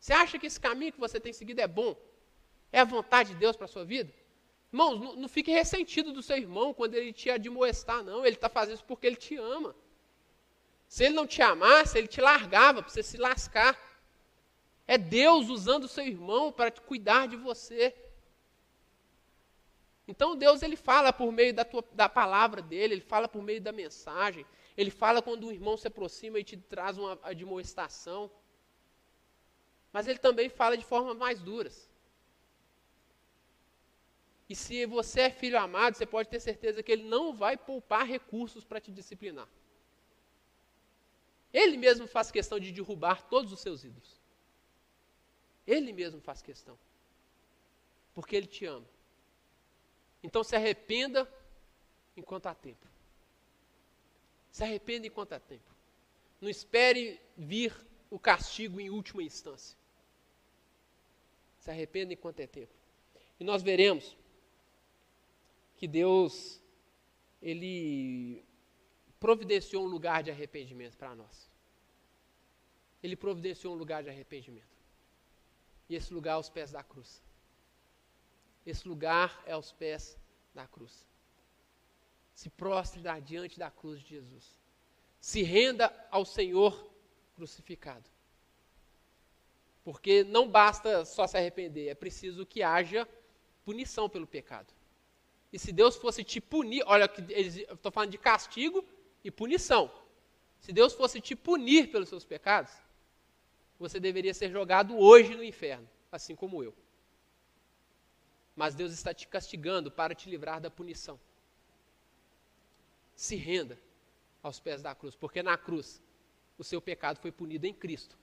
Você 0.00 0.12
acha 0.12 0.38
que 0.38 0.46
esse 0.46 0.60
caminho 0.60 0.92
que 0.92 1.00
você 1.00 1.18
tem 1.18 1.32
seguido 1.32 1.60
é 1.60 1.66
bom? 1.66 1.96
É 2.72 2.80
a 2.80 2.84
vontade 2.84 3.30
de 3.30 3.36
Deus 3.36 3.56
para 3.56 3.66
a 3.66 3.68
sua 3.68 3.84
vida? 3.84 4.12
Irmãos, 4.72 5.00
não, 5.00 5.16
não 5.16 5.28
fique 5.28 5.50
ressentido 5.50 6.12
do 6.12 6.22
seu 6.22 6.36
irmão 6.36 6.74
quando 6.74 6.94
ele 6.94 7.12
te 7.12 7.30
admoestar, 7.30 8.02
não. 8.02 8.26
Ele 8.26 8.34
está 8.34 8.48
fazendo 8.48 8.74
isso 8.74 8.84
porque 8.84 9.06
ele 9.06 9.16
te 9.16 9.36
ama. 9.36 9.74
Se 10.88 11.04
ele 11.04 11.14
não 11.14 11.26
te 11.26 11.40
amasse, 11.42 11.96
ele 11.96 12.08
te 12.08 12.20
largava 12.20 12.82
para 12.82 12.90
você 12.90 13.02
se 13.02 13.16
lascar. 13.16 13.78
É 14.86 14.98
Deus 14.98 15.48
usando 15.48 15.84
o 15.84 15.88
seu 15.88 16.04
irmão 16.04 16.52
para 16.52 16.70
cuidar 16.70 17.26
de 17.28 17.36
você. 17.36 17.94
Então 20.06 20.36
Deus 20.36 20.62
ele 20.62 20.76
fala 20.76 21.12
por 21.12 21.32
meio 21.32 21.54
da, 21.54 21.64
tua, 21.64 21.84
da 21.92 22.08
palavra 22.08 22.60
dele, 22.60 22.94
ele 22.94 23.00
fala 23.00 23.26
por 23.26 23.42
meio 23.42 23.60
da 23.60 23.72
mensagem, 23.72 24.44
ele 24.76 24.90
fala 24.90 25.22
quando 25.22 25.46
um 25.46 25.52
irmão 25.52 25.76
se 25.76 25.86
aproxima 25.86 26.38
e 26.38 26.44
te 26.44 26.56
traz 26.56 26.98
uma 26.98 27.18
admoestação. 27.22 28.30
Mas 29.92 30.08
ele 30.08 30.18
também 30.18 30.48
fala 30.48 30.76
de 30.76 30.84
formas 30.84 31.16
mais 31.16 31.40
duras. 31.40 31.88
E 34.48 34.54
se 34.54 34.84
você 34.84 35.22
é 35.22 35.30
filho 35.30 35.58
amado, 35.58 35.96
você 35.96 36.04
pode 36.04 36.28
ter 36.28 36.40
certeza 36.40 36.82
que 36.82 36.92
ele 36.92 37.04
não 37.04 37.32
vai 37.32 37.56
poupar 37.56 38.04
recursos 38.06 38.64
para 38.64 38.80
te 38.80 38.90
disciplinar. 38.90 39.48
Ele 41.52 41.76
mesmo 41.76 42.06
faz 42.06 42.32
questão 42.32 42.58
de 42.58 42.72
derrubar 42.72 43.22
todos 43.28 43.52
os 43.52 43.60
seus 43.60 43.84
ídolos. 43.84 44.20
Ele 45.64 45.92
mesmo 45.92 46.20
faz 46.20 46.42
questão. 46.42 46.76
Porque 48.12 48.34
ele 48.34 48.48
te 48.48 48.66
ama. 48.66 48.86
Então 50.22 50.42
se 50.42 50.56
arrependa 50.56 51.32
enquanto 52.16 52.46
há 52.46 52.54
tempo. 52.54 52.93
Se 54.54 54.62
arrependa 54.62 55.08
enquanto 55.08 55.32
há 55.32 55.40
tempo. 55.40 55.74
Não 56.40 56.48
espere 56.48 57.20
vir 57.36 57.74
o 58.08 58.20
castigo 58.20 58.80
em 58.80 58.88
última 58.88 59.20
instância. 59.20 59.76
Se 61.58 61.72
arrependa 61.72 62.12
enquanto 62.12 62.38
é 62.38 62.46
tempo. 62.46 62.72
E 63.40 63.42
nós 63.42 63.64
veremos 63.64 64.16
que 65.76 65.88
Deus 65.88 66.62
ele 67.42 68.44
providenciou 69.18 69.82
um 69.86 69.88
lugar 69.88 70.22
de 70.22 70.30
arrependimento 70.30 70.96
para 70.96 71.16
nós. 71.16 71.50
Ele 73.02 73.16
providenciou 73.16 73.74
um 73.74 73.76
lugar 73.76 74.04
de 74.04 74.08
arrependimento. 74.08 74.78
E 75.88 75.96
esse 75.96 76.14
lugar 76.14 76.34
é 76.34 76.36
aos 76.36 76.48
pés 76.48 76.70
da 76.70 76.84
cruz. 76.84 77.20
Esse 78.64 78.86
lugar 78.86 79.42
é 79.46 79.52
aos 79.52 79.72
pés 79.72 80.16
da 80.54 80.64
cruz. 80.64 81.12
Se 82.34 82.50
prostre 82.50 83.02
diante 83.24 83.58
da 83.58 83.70
cruz 83.70 84.00
de 84.00 84.08
Jesus. 84.10 84.58
Se 85.20 85.42
renda 85.42 85.92
ao 86.10 86.24
Senhor 86.24 86.90
crucificado. 87.34 88.08
Porque 89.84 90.24
não 90.24 90.48
basta 90.48 91.04
só 91.04 91.26
se 91.26 91.36
arrepender, 91.36 91.88
é 91.88 91.94
preciso 91.94 92.46
que 92.46 92.62
haja 92.62 93.08
punição 93.64 94.08
pelo 94.08 94.26
pecado. 94.26 94.72
E 95.52 95.58
se 95.58 95.72
Deus 95.72 95.96
fosse 95.96 96.24
te 96.24 96.40
punir, 96.40 96.82
olha, 96.86 97.10
estou 97.28 97.92
falando 97.92 98.10
de 98.10 98.18
castigo 98.18 98.84
e 99.22 99.30
punição. 99.30 99.90
Se 100.58 100.72
Deus 100.72 100.94
fosse 100.94 101.20
te 101.20 101.36
punir 101.36 101.90
pelos 101.92 102.08
seus 102.08 102.24
pecados, 102.24 102.72
você 103.78 104.00
deveria 104.00 104.32
ser 104.32 104.50
jogado 104.50 104.98
hoje 104.98 105.34
no 105.34 105.44
inferno, 105.44 105.88
assim 106.10 106.34
como 106.34 106.62
eu. 106.62 106.74
Mas 108.56 108.74
Deus 108.74 108.92
está 108.92 109.12
te 109.12 109.28
castigando 109.28 109.90
para 109.90 110.14
te 110.14 110.28
livrar 110.30 110.60
da 110.60 110.70
punição. 110.70 111.20
Se 113.14 113.36
renda 113.36 113.78
aos 114.42 114.60
pés 114.60 114.82
da 114.82 114.94
cruz, 114.94 115.14
porque 115.16 115.42
na 115.42 115.56
cruz 115.56 116.02
o 116.58 116.64
seu 116.64 116.80
pecado 116.80 117.18
foi 117.18 117.32
punido 117.32 117.66
em 117.66 117.72
Cristo, 117.72 118.18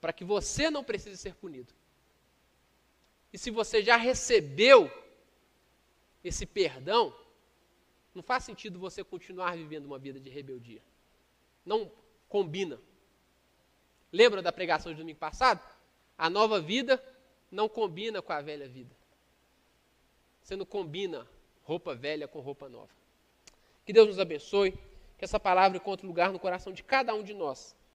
para 0.00 0.12
que 0.12 0.24
você 0.24 0.70
não 0.70 0.82
precise 0.82 1.16
ser 1.16 1.34
punido. 1.34 1.72
E 3.32 3.38
se 3.38 3.50
você 3.50 3.82
já 3.82 3.96
recebeu 3.96 4.90
esse 6.22 6.44
perdão, 6.44 7.14
não 8.14 8.22
faz 8.22 8.44
sentido 8.44 8.78
você 8.78 9.04
continuar 9.04 9.56
vivendo 9.56 9.86
uma 9.86 9.98
vida 9.98 10.18
de 10.18 10.28
rebeldia. 10.28 10.82
Não 11.64 11.90
combina. 12.28 12.80
Lembra 14.12 14.42
da 14.42 14.50
pregação 14.50 14.92
de 14.92 14.98
domingo 14.98 15.18
passado? 15.18 15.62
A 16.18 16.28
nova 16.28 16.60
vida 16.60 17.02
não 17.50 17.68
combina 17.68 18.20
com 18.20 18.32
a 18.32 18.40
velha 18.40 18.68
vida. 18.68 18.94
Você 20.42 20.56
não 20.56 20.66
combina 20.66 21.26
roupa 21.62 21.94
velha 21.94 22.26
com 22.26 22.40
roupa 22.40 22.68
nova. 22.68 22.99
Que 23.84 23.92
Deus 23.92 24.06
nos 24.06 24.18
abençoe, 24.18 24.72
que 25.18 25.24
essa 25.24 25.40
palavra 25.40 25.76
encontre 25.76 26.06
lugar 26.06 26.32
no 26.32 26.38
coração 26.38 26.72
de 26.72 26.82
cada 26.82 27.14
um 27.14 27.22
de 27.22 27.34
nós. 27.34 27.76